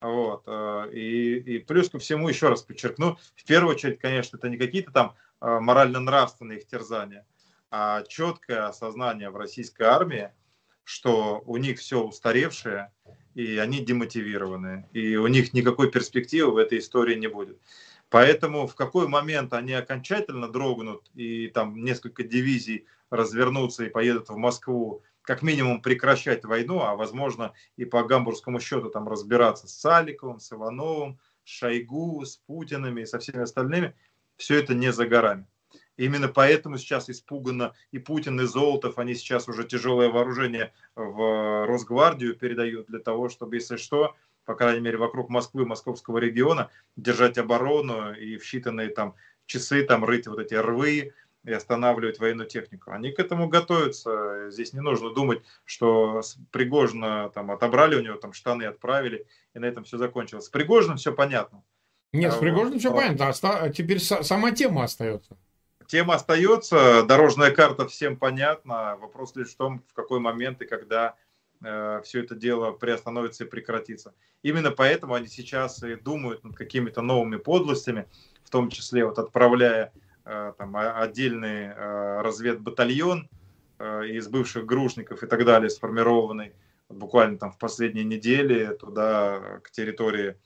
Вот. 0.00 0.44
Э, 0.46 0.90
и, 0.92 1.36
и 1.38 1.58
плюс 1.58 1.90
ко 1.90 1.98
всему, 1.98 2.28
еще 2.28 2.48
раз 2.48 2.62
подчеркну, 2.62 3.18
в 3.36 3.44
первую 3.44 3.74
очередь, 3.74 3.98
конечно, 3.98 4.36
это 4.36 4.48
не 4.48 4.56
какие-то 4.56 4.92
там 4.92 5.14
морально-нравственные 5.40 6.58
их 6.58 6.66
терзания, 6.66 7.24
а 7.70 8.02
четкое 8.02 8.66
осознание 8.66 9.30
в 9.30 9.36
российской 9.36 9.84
армии, 9.84 10.32
что 10.88 11.42
у 11.44 11.58
них 11.58 11.80
все 11.80 12.02
устаревшее, 12.02 12.90
и 13.34 13.58
они 13.58 13.84
демотивированы, 13.84 14.88
и 14.94 15.16
у 15.16 15.26
них 15.26 15.52
никакой 15.52 15.90
перспективы 15.90 16.52
в 16.52 16.56
этой 16.56 16.78
истории 16.78 17.14
не 17.14 17.26
будет. 17.26 17.58
Поэтому 18.08 18.66
в 18.66 18.74
какой 18.74 19.06
момент 19.06 19.52
они 19.52 19.74
окончательно 19.74 20.48
дрогнут 20.48 21.10
и 21.14 21.48
там 21.48 21.84
несколько 21.84 22.22
дивизий 22.22 22.86
развернутся 23.10 23.84
и 23.84 23.90
поедут 23.90 24.30
в 24.30 24.36
Москву, 24.36 25.02
как 25.20 25.42
минимум 25.42 25.82
прекращать 25.82 26.46
войну, 26.46 26.80
а 26.80 26.96
возможно 26.96 27.52
и 27.76 27.84
по 27.84 28.02
гамбургскому 28.02 28.58
счету 28.58 28.88
там 28.88 29.06
разбираться 29.08 29.68
с 29.68 29.78
Саликовым, 29.78 30.40
с 30.40 30.50
Ивановым, 30.54 31.18
с 31.44 31.50
Шойгу, 31.50 32.24
с 32.24 32.38
Путинами 32.38 33.02
и 33.02 33.06
со 33.06 33.18
всеми 33.18 33.42
остальными, 33.42 33.94
все 34.38 34.58
это 34.58 34.72
не 34.72 34.90
за 34.90 35.06
горами. 35.06 35.46
Именно 35.98 36.28
поэтому 36.28 36.78
сейчас 36.78 37.10
испуганно 37.10 37.74
и 37.90 37.98
Путин, 37.98 38.40
и 38.40 38.44
Золотов, 38.44 38.98
они 38.98 39.14
сейчас 39.14 39.48
уже 39.48 39.64
тяжелое 39.64 40.08
вооружение 40.08 40.72
в 40.94 41.66
Росгвардию 41.66 42.36
передают 42.36 42.86
для 42.86 43.00
того, 43.00 43.28
чтобы, 43.28 43.56
если 43.56 43.76
что, 43.76 44.14
по 44.44 44.54
крайней 44.54 44.80
мере, 44.80 44.96
вокруг 44.96 45.28
Москвы, 45.28 45.66
московского 45.66 46.18
региона, 46.18 46.70
держать 46.96 47.36
оборону 47.36 48.14
и 48.14 48.36
в 48.36 48.44
считанные 48.44 48.90
там 48.90 49.16
часы 49.46 49.82
там 49.82 50.04
рыть 50.04 50.28
вот 50.28 50.38
эти 50.38 50.54
рвы, 50.54 51.12
и 51.44 51.52
останавливать 51.52 52.18
военную 52.18 52.48
технику. 52.48 52.90
Они 52.90 53.10
к 53.10 53.18
этому 53.18 53.48
готовятся. 53.48 54.50
Здесь 54.50 54.72
не 54.72 54.80
нужно 54.80 55.14
думать, 55.14 55.42
что 55.64 56.20
Пригожина 56.50 57.30
там 57.30 57.50
отобрали 57.50 57.96
у 57.96 58.02
него 58.02 58.16
там 58.16 58.32
штаны, 58.32 58.64
отправили, 58.64 59.26
и 59.54 59.58
на 59.58 59.64
этом 59.64 59.84
все 59.84 59.98
закончилось. 59.98 60.46
С 60.46 60.48
Пригожиным 60.50 60.98
все 60.98 61.12
понятно. 61.12 61.62
Нет, 62.12 62.32
с 62.32 62.36
а 62.36 62.40
Пригожиным 62.40 62.72
вот. 62.72 62.80
все 62.80 62.94
понятно. 62.94 63.30
А 63.42 63.70
теперь 63.70 63.98
сама 64.00 64.50
тема 64.52 64.84
остается. 64.84 65.38
Тема 65.88 66.14
остается, 66.14 67.02
дорожная 67.02 67.50
карта 67.50 67.88
всем 67.88 68.16
понятна. 68.16 68.96
Вопрос 69.00 69.34
лишь 69.34 69.50
в 69.50 69.56
том, 69.56 69.82
в 69.88 69.94
какой 69.94 70.20
момент 70.20 70.62
и 70.62 70.66
когда 70.66 71.16
э, 71.64 72.00
все 72.04 72.22
это 72.22 72.36
дело 72.36 72.70
приостановится 72.70 73.44
и 73.44 73.48
прекратится. 73.48 74.14
Именно 74.42 74.70
поэтому 74.70 75.14
они 75.14 75.26
сейчас 75.26 75.82
и 75.82 75.96
думают 75.96 76.44
над 76.44 76.54
какими-то 76.54 77.02
новыми 77.02 77.38
подлостями, 77.38 78.06
в 78.44 78.50
том 78.50 78.70
числе 78.70 79.04
вот 79.04 79.18
отправляя 79.18 79.92
Э, 80.30 80.52
там, 80.58 80.76
отдельный 80.76 81.68
э, 81.74 82.20
разведбатальон 82.20 83.30
э, 83.78 84.08
из 84.08 84.28
бывших 84.28 84.66
грушников 84.66 85.22
и 85.22 85.26
так 85.26 85.42
далее, 85.46 85.70
сформированный 85.70 86.52
буквально 86.90 87.38
там 87.38 87.50
в 87.50 87.56
последние 87.56 88.04
недели 88.04 88.76
туда, 88.76 89.60
к 89.64 89.70
территории 89.70 90.36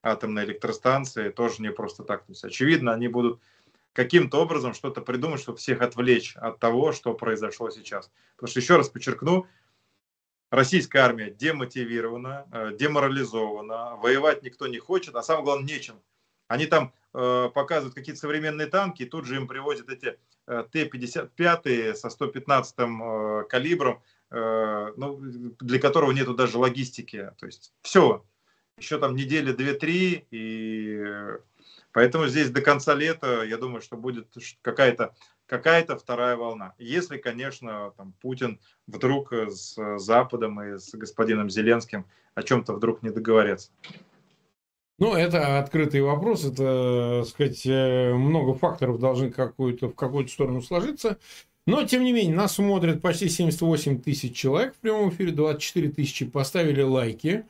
атомной 0.00 0.44
электростанции, 0.44 1.30
тоже 1.30 1.60
не 1.60 1.72
просто 1.72 2.04
так. 2.04 2.20
То 2.20 2.30
есть, 2.30 2.44
очевидно, 2.44 2.92
они 2.92 3.08
будут 3.08 3.40
каким-то 3.92 4.40
образом 4.40 4.74
что-то 4.74 5.00
придумать, 5.00 5.40
чтобы 5.40 5.58
всех 5.58 5.82
отвлечь 5.82 6.36
от 6.36 6.58
того, 6.58 6.92
что 6.92 7.14
произошло 7.14 7.70
сейчас. 7.70 8.10
Потому 8.36 8.50
что, 8.50 8.60
еще 8.60 8.76
раз 8.76 8.88
подчеркну, 8.88 9.46
российская 10.50 11.00
армия 11.00 11.30
демотивирована, 11.30 12.74
деморализована, 12.78 13.96
воевать 13.96 14.42
никто 14.42 14.66
не 14.66 14.78
хочет, 14.78 15.14
а 15.14 15.22
самое 15.22 15.44
главное, 15.44 15.66
нечем. 15.66 16.00
Они 16.48 16.66
там 16.66 16.92
Э, 17.14 17.50
показывают 17.52 17.94
какие-то 17.94 18.20
современные 18.20 18.68
танки, 18.68 19.02
и 19.02 19.06
тут 19.06 19.26
же 19.26 19.36
им 19.36 19.46
привозят 19.46 19.90
эти 19.90 20.18
э, 20.46 20.64
Т-55 20.72 21.94
со 21.94 22.08
115 22.08 22.74
э, 22.78 23.44
калибром, 23.48 24.02
ну, 24.34 25.18
для 25.60 25.78
которого 25.78 26.10
нету 26.12 26.32
даже 26.32 26.56
логистики. 26.56 27.32
То 27.36 27.44
есть 27.44 27.74
все, 27.82 28.24
еще 28.78 28.98
там 28.98 29.14
недели 29.14 29.52
две-три, 29.52 30.26
и 30.30 31.04
поэтому 31.92 32.26
здесь 32.26 32.50
до 32.50 32.60
конца 32.60 32.94
лета, 32.94 33.42
я 33.42 33.56
думаю, 33.58 33.82
что 33.82 33.96
будет 33.96 34.34
какая-то 34.62 35.14
какая-то 35.46 35.98
вторая 35.98 36.36
волна. 36.36 36.74
Если, 36.78 37.18
конечно, 37.18 37.92
там, 37.98 38.14
Путин 38.22 38.58
вдруг 38.86 39.32
с 39.32 39.76
Западом 39.98 40.62
и 40.62 40.78
с 40.78 40.94
господином 40.94 41.50
Зеленским 41.50 42.06
о 42.34 42.42
чем-то 42.42 42.72
вдруг 42.72 43.02
не 43.02 43.10
договорятся. 43.10 43.70
Ну, 44.98 45.14
это 45.14 45.58
открытый 45.58 46.00
вопрос, 46.00 46.44
это, 46.44 47.22
так 47.22 47.28
сказать, 47.28 47.66
э, 47.66 48.14
много 48.14 48.54
факторов 48.54 49.00
должны 49.00 49.30
какую-то, 49.30 49.88
в 49.88 49.94
какую-то 49.94 50.30
сторону 50.30 50.62
сложиться. 50.62 51.18
Но, 51.66 51.84
тем 51.84 52.04
не 52.04 52.12
менее, 52.12 52.36
нас 52.36 52.54
смотрят 52.54 53.02
почти 53.02 53.28
78 53.28 54.00
тысяч 54.00 54.36
человек 54.36 54.74
в 54.74 54.78
прямом 54.78 55.10
эфире, 55.10 55.32
24 55.32 55.90
тысячи 55.90 56.24
поставили 56.24 56.82
лайки. 56.82 57.44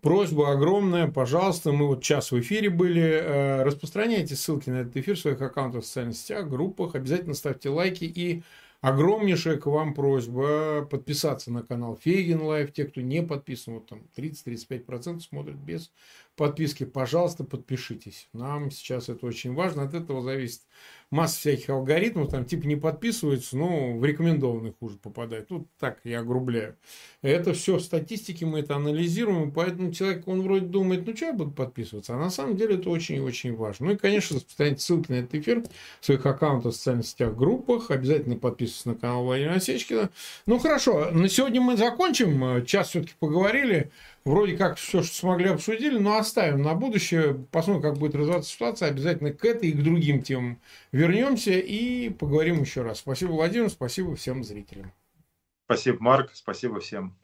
Просьба 0.00 0.52
огромная, 0.52 1.08
пожалуйста, 1.08 1.72
мы 1.72 1.88
вот 1.88 2.04
час 2.04 2.30
в 2.30 2.38
эфире 2.38 2.70
были, 2.70 3.02
э, 3.02 3.62
распространяйте 3.64 4.36
ссылки 4.36 4.70
на 4.70 4.82
этот 4.82 4.96
эфир 4.96 5.16
в 5.16 5.18
своих 5.18 5.42
аккаунтах 5.42 5.82
в 5.82 5.86
социальных 5.86 6.16
сетях, 6.16 6.48
группах, 6.48 6.94
обязательно 6.94 7.34
ставьте 7.34 7.68
лайки. 7.68 8.04
И 8.04 8.44
огромнейшая 8.80 9.56
к 9.56 9.66
вам 9.66 9.94
просьба 9.94 10.86
подписаться 10.88 11.50
на 11.50 11.64
канал 11.64 11.98
Фейгин 12.00 12.40
Live. 12.42 12.72
Те, 12.72 12.84
кто 12.84 13.00
не 13.00 13.24
подписан, 13.24 13.74
вот 13.74 13.88
там 13.88 14.02
30-35% 14.16 15.18
смотрят 15.20 15.56
без 15.56 15.90
подписки, 16.38 16.84
пожалуйста, 16.84 17.44
подпишитесь. 17.44 18.28
Нам 18.32 18.70
сейчас 18.70 19.08
это 19.10 19.26
очень 19.26 19.52
важно. 19.52 19.82
От 19.82 19.92
этого 19.92 20.22
зависит 20.22 20.62
масса 21.10 21.40
всяких 21.40 21.68
алгоритмов. 21.68 22.30
Там 22.30 22.44
типа 22.44 22.66
не 22.66 22.76
подписываются, 22.76 23.56
но 23.56 23.98
в 23.98 24.04
рекомендованных 24.04 24.78
хуже 24.78 24.96
попадают. 24.96 25.48
Тут 25.48 25.68
так 25.78 25.98
я 26.04 26.20
огрубляю. 26.20 26.76
Это 27.20 27.52
все 27.52 27.78
статистики, 27.80 28.44
мы 28.44 28.60
это 28.60 28.76
анализируем. 28.76 29.52
Поэтому 29.52 29.92
человек, 29.92 30.28
он 30.28 30.42
вроде 30.42 30.66
думает, 30.66 31.06
ну 31.06 31.16
что 31.16 31.26
я 31.26 31.32
буду 31.32 31.50
подписываться? 31.50 32.14
А 32.14 32.18
на 32.18 32.30
самом 32.30 32.56
деле 32.56 32.76
это 32.76 32.88
очень 32.88 33.16
и 33.16 33.20
очень 33.20 33.56
важно. 33.56 33.86
Ну 33.86 33.92
и, 33.92 33.96
конечно, 33.96 34.36
распространяйте 34.36 34.80
ссылки 34.80 35.10
на 35.10 35.16
этот 35.16 35.34
эфир 35.34 35.64
в 36.00 36.06
своих 36.06 36.24
аккаунтах 36.24 36.72
в 36.72 36.76
социальных 36.76 37.06
сетях, 37.06 37.36
группах. 37.36 37.90
Обязательно 37.90 38.36
подписывайтесь 38.36 38.86
на 38.86 38.94
канал 38.94 39.24
Владимира 39.24 39.54
Осечкина. 39.54 40.10
Ну 40.46 40.58
хорошо, 40.60 41.10
на 41.10 41.28
сегодня 41.28 41.60
мы 41.60 41.76
закончим. 41.76 42.64
Час 42.64 42.90
все-таки 42.90 43.14
поговорили 43.18 43.90
вроде 44.28 44.56
как 44.56 44.76
все, 44.76 45.02
что 45.02 45.14
смогли, 45.14 45.48
обсудили, 45.48 45.98
но 45.98 46.16
оставим 46.16 46.62
на 46.62 46.74
будущее, 46.74 47.34
посмотрим, 47.50 47.82
как 47.82 47.98
будет 47.98 48.14
развиваться 48.14 48.50
ситуация, 48.50 48.88
обязательно 48.88 49.32
к 49.32 49.44
этой 49.44 49.70
и 49.70 49.72
к 49.72 49.82
другим 49.82 50.22
темам 50.22 50.60
вернемся 50.92 51.52
и 51.52 52.10
поговорим 52.10 52.60
еще 52.60 52.82
раз. 52.82 52.98
Спасибо, 52.98 53.32
Владимир, 53.32 53.70
спасибо 53.70 54.14
всем 54.16 54.44
зрителям. 54.44 54.92
Спасибо, 55.66 55.98
Марк, 56.00 56.30
спасибо 56.34 56.80
всем. 56.80 57.14